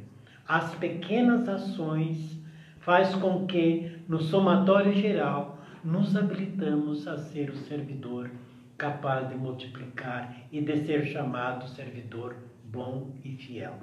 As 0.47 0.74
pequenas 0.74 1.49
ações 1.49 2.39
faz 2.81 3.14
com 3.14 3.47
que, 3.47 3.99
no 4.09 4.20
somatório 4.20 4.93
geral, 4.93 5.59
nos 5.85 6.16
habilitamos 6.16 7.07
a 7.07 7.16
ser 7.16 7.51
o 7.51 7.57
servidor 7.57 8.31
capaz 8.79 9.29
de 9.29 9.35
multiplicar 9.35 10.35
e 10.53 10.61
de 10.61 10.87
ser 10.87 11.05
chamado 11.07 11.68
servidor 11.68 12.37
bom 12.64 13.11
e 13.24 13.37
fiel. 13.37 13.74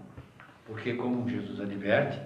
Porque, 0.66 0.94
como 0.94 1.30
Jesus 1.30 1.60
adverte, 1.60 2.20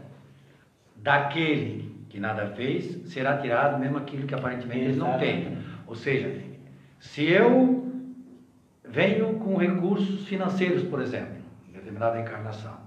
daquele 0.96 2.06
que 2.10 2.20
nada 2.20 2.48
fez, 2.56 3.12
será 3.12 3.38
tirado 3.38 3.80
mesmo 3.80 3.98
aquilo 3.98 4.28
que 4.28 4.36
aparentemente 4.36 4.86
ele 4.86 4.98
não 4.98 5.18
tem. 5.18 5.58
Ou 5.88 5.96
seja, 5.96 6.42
se 7.00 7.26
eu 7.26 7.92
venho 8.88 9.40
com 9.40 9.58
recursos 9.58 10.28
financeiros, 10.28 10.84
por 10.84 11.02
exemplo, 11.02 11.36
em 11.68 11.74
determinada 11.74 12.20
encarnação, 12.20 12.78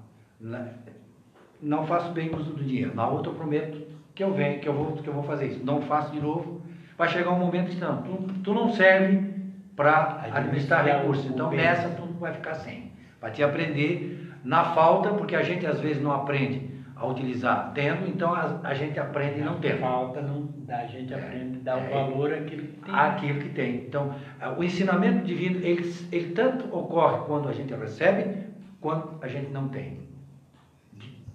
não 1.61 1.87
faço 1.87 2.13
bem 2.13 2.35
uso 2.35 2.53
do 2.53 2.65
dinheiro. 2.65 2.95
Na 2.95 3.09
outra 3.09 3.31
eu 3.31 3.37
prometo 3.37 3.87
que 4.15 4.23
eu 4.23 4.33
venho, 4.33 4.61
que 4.61 4.69
eu 4.69 4.75
vou, 4.75 4.97
que 4.97 5.09
eu 5.09 5.15
vou 5.15 5.23
fazer 5.23 5.47
isso. 5.47 5.65
Não 5.65 5.83
faço 5.83 6.13
de 6.13 6.21
novo. 6.21 6.63
Vai 6.97 7.09
chegar 7.09 7.31
um 7.31 7.39
momento 7.39 7.71
que 7.71 7.77
não, 7.77 8.03
tu, 8.03 8.33
tu 8.43 8.55
não 8.55 8.73
serve 8.73 9.32
para 9.77 10.23
administrar 10.33 10.85
recursos. 10.85 11.27
Então 11.27 11.51
nessa 11.51 11.89
tu 11.91 12.07
vai 12.19 12.33
ficar 12.33 12.55
sem. 12.55 12.93
Vai 13.21 13.31
te 13.31 13.43
aprender 13.43 14.33
na 14.45 14.65
falta, 14.75 15.11
porque 15.11 15.37
a 15.37 15.43
gente 15.43 15.67
às 15.67 15.81
vezes 15.81 16.03
não 16.03 16.13
aprende 16.13 16.73
a 16.97 17.07
utilizar 17.07 17.73
tendo, 17.75 18.09
então 18.09 18.33
a, 18.33 18.61
a 18.63 18.75
gente 18.75 18.99
aprende 18.99 19.41
não 19.41 19.59
tendo. 19.61 19.81
Falta, 19.81 20.21
não, 20.21 20.49
a 20.69 20.87
gente 20.87 21.13
aprende 21.13 21.59
a 21.59 21.63
dar 21.63 21.79
é, 21.79 21.89
valor 21.89 22.33
àquilo 22.33 22.63
que 22.63 22.79
tem. 22.79 22.95
Aquilo 22.95 23.41
que 23.41 23.49
tem. 23.51 23.75
Então, 23.77 24.15
o 24.57 24.63
ensinamento 24.63 25.25
divino, 25.25 25.59
ele, 25.65 25.95
ele 26.13 26.33
tanto 26.33 26.75
ocorre 26.75 27.25
quando 27.27 27.49
a 27.49 27.53
gente 27.53 27.75
recebe, 27.75 28.47
quando 28.81 29.19
a 29.21 29.29
gente 29.29 29.51
não 29.51 29.69
tem. 29.69 30.09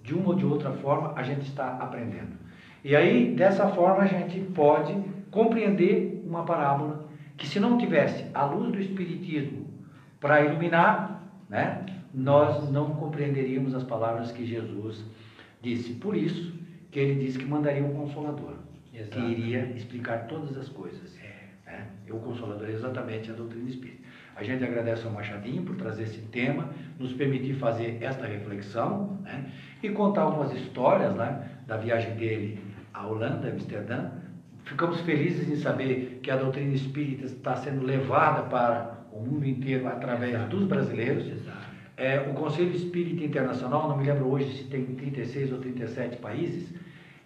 De 0.02 0.14
uma 0.14 0.28
ou 0.30 0.34
de 0.34 0.46
outra 0.46 0.72
forma, 0.72 1.12
a 1.14 1.22
gente 1.22 1.42
está 1.42 1.76
aprendendo. 1.76 2.38
E 2.82 2.96
aí, 2.96 3.34
dessa 3.34 3.68
forma, 3.68 4.02
a 4.02 4.06
gente 4.06 4.40
pode 4.40 4.94
compreender 5.30 6.24
uma 6.26 6.44
parábola 6.44 7.07
que 7.38 7.46
se 7.46 7.60
não 7.60 7.78
tivesse 7.78 8.26
a 8.34 8.44
luz 8.44 8.72
do 8.72 8.80
Espiritismo 8.80 9.66
para 10.20 10.44
iluminar, 10.44 11.22
né, 11.48 11.86
nós 12.12 12.70
não 12.70 12.96
compreenderíamos 12.96 13.74
as 13.74 13.84
palavras 13.84 14.32
que 14.32 14.44
Jesus 14.44 15.04
disse. 15.62 15.94
Por 15.94 16.16
isso 16.16 16.52
que 16.90 16.98
ele 16.98 17.24
disse 17.24 17.38
que 17.38 17.44
mandaria 17.44 17.84
um 17.84 17.94
consolador, 17.94 18.56
Exato. 18.92 19.16
que 19.16 19.20
iria 19.20 19.72
explicar 19.76 20.26
todas 20.26 20.56
as 20.56 20.68
coisas. 20.68 21.16
É. 21.18 21.70
Né? 21.70 21.86
E 22.06 22.12
o 22.12 22.18
consolador 22.18 22.68
é 22.68 22.72
exatamente 22.72 23.30
a 23.30 23.34
doutrina 23.34 23.68
espírita. 23.68 24.02
A 24.34 24.42
gente 24.42 24.64
agradece 24.64 25.06
ao 25.06 25.12
Machadinho 25.12 25.62
por 25.62 25.76
trazer 25.76 26.04
esse 26.04 26.20
tema, 26.22 26.70
nos 26.98 27.12
permitir 27.12 27.54
fazer 27.54 27.98
esta 28.00 28.26
reflexão 28.26 29.20
né? 29.22 29.50
e 29.82 29.90
contar 29.90 30.22
algumas 30.22 30.52
histórias 30.52 31.14
né, 31.14 31.48
da 31.66 31.76
viagem 31.76 32.14
dele 32.16 32.60
à 32.92 33.06
Holanda, 33.06 33.48
Amsterdã, 33.48 34.10
Ficamos 34.68 35.00
felizes 35.00 35.48
em 35.48 35.56
saber 35.56 36.20
que 36.22 36.30
a 36.30 36.36
doutrina 36.36 36.74
espírita 36.74 37.24
está 37.24 37.56
sendo 37.56 37.86
levada 37.86 38.42
para 38.42 38.98
o 39.10 39.18
mundo 39.18 39.46
inteiro 39.46 39.88
através 39.88 40.34
Exato. 40.34 40.54
dos 40.54 40.66
brasileiros. 40.66 41.24
É, 41.96 42.20
o 42.20 42.34
Conselho 42.34 42.76
Espírita 42.76 43.24
Internacional, 43.24 43.88
não 43.88 43.96
me 43.96 44.04
lembro 44.04 44.28
hoje 44.28 44.58
se 44.58 44.64
tem 44.64 44.84
36 44.84 45.52
ou 45.52 45.58
37 45.58 46.18
países, 46.18 46.68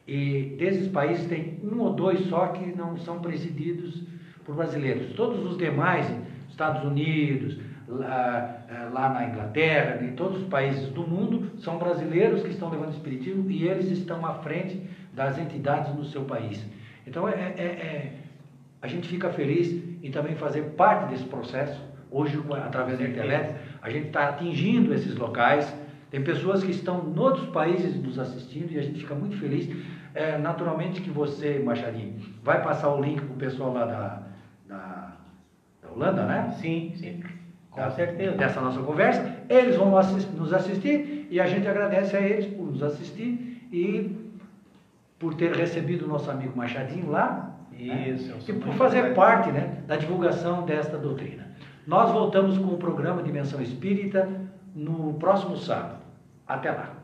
e 0.06 0.54
desses 0.56 0.86
países 0.86 1.26
tem 1.26 1.58
um 1.64 1.80
ou 1.80 1.92
dois 1.92 2.20
só 2.28 2.46
que 2.48 2.64
não 2.76 2.96
são 2.96 3.20
presididos 3.20 4.04
por 4.44 4.54
brasileiros. 4.54 5.12
Todos 5.14 5.44
os 5.44 5.58
demais, 5.58 6.06
Estados 6.48 6.84
Unidos, 6.84 7.58
lá, 7.88 8.64
é, 8.70 8.88
lá 8.92 9.08
na 9.08 9.26
Inglaterra, 9.26 10.00
em 10.00 10.12
todos 10.12 10.42
os 10.42 10.48
países 10.48 10.88
do 10.90 11.02
mundo, 11.02 11.50
são 11.58 11.76
brasileiros 11.76 12.42
que 12.42 12.50
estão 12.50 12.70
levando 12.70 12.90
o 12.90 12.96
espiritismo 12.96 13.50
e 13.50 13.66
eles 13.66 13.90
estão 13.90 14.24
à 14.24 14.34
frente 14.34 14.80
das 15.12 15.38
entidades 15.38 15.92
no 15.92 16.04
seu 16.04 16.22
país. 16.22 16.64
Então, 17.06 17.28
é, 17.28 17.32
é, 17.32 17.62
é, 17.62 18.12
a 18.80 18.86
gente 18.86 19.08
fica 19.08 19.30
feliz 19.30 19.82
em 20.02 20.10
também 20.10 20.34
fazer 20.34 20.62
parte 20.76 21.10
desse 21.10 21.24
processo. 21.24 21.80
Hoje, 22.10 22.38
através 22.64 22.98
da 22.98 23.06
internet, 23.06 23.56
a 23.80 23.88
gente 23.88 24.08
está 24.08 24.28
atingindo 24.28 24.92
esses 24.92 25.16
locais. 25.16 25.72
Tem 26.10 26.22
pessoas 26.22 26.62
que 26.62 26.70
estão 26.70 27.10
em 27.10 27.18
outros 27.18 27.48
países 27.48 27.96
nos 27.96 28.18
assistindo 28.18 28.70
e 28.72 28.78
a 28.78 28.82
gente 28.82 29.00
fica 29.00 29.14
muito 29.14 29.38
feliz. 29.38 29.68
É, 30.14 30.36
naturalmente 30.36 31.00
que 31.00 31.08
você, 31.08 31.58
Machadinho, 31.58 32.20
vai 32.42 32.62
passar 32.62 32.94
o 32.94 33.00
link 33.00 33.22
para 33.22 33.34
o 33.34 33.38
pessoal 33.38 33.72
lá 33.72 33.86
da, 33.86 34.22
da, 34.68 35.16
da, 35.80 35.90
Holanda, 35.90 36.26
né? 36.26 36.54
Sim, 36.60 36.92
sim. 36.96 37.22
Com 37.70 37.80
da, 37.80 37.90
certeza. 37.90 38.36
Dessa 38.36 38.60
nossa 38.60 38.80
conversa. 38.82 39.36
Eles 39.48 39.76
vão 39.76 39.90
nos 40.36 40.52
assistir 40.52 41.28
e 41.30 41.40
a 41.40 41.46
gente 41.46 41.66
agradece 41.66 42.14
a 42.14 42.20
eles 42.20 42.46
por 42.46 42.66
nos 42.66 42.82
assistir 42.82 43.66
e 43.72 44.21
por 45.22 45.34
ter 45.34 45.54
recebido 45.54 46.04
o 46.04 46.08
nosso 46.08 46.28
amigo 46.28 46.56
Machadinho 46.56 47.08
lá. 47.08 47.54
Né? 47.70 48.08
Isso. 48.08 48.28
Né? 48.28 48.38
E 48.48 48.52
por 48.52 48.74
fazer 48.74 49.14
parte 49.14 49.52
né, 49.52 49.78
da 49.86 49.94
divulgação 49.94 50.66
desta 50.66 50.98
doutrina. 50.98 51.46
Nós 51.86 52.10
voltamos 52.10 52.58
com 52.58 52.74
o 52.74 52.76
programa 52.76 53.22
Dimensão 53.22 53.62
Espírita 53.62 54.28
no 54.74 55.14
próximo 55.14 55.56
sábado. 55.56 56.02
Até 56.44 56.72
lá. 56.72 57.01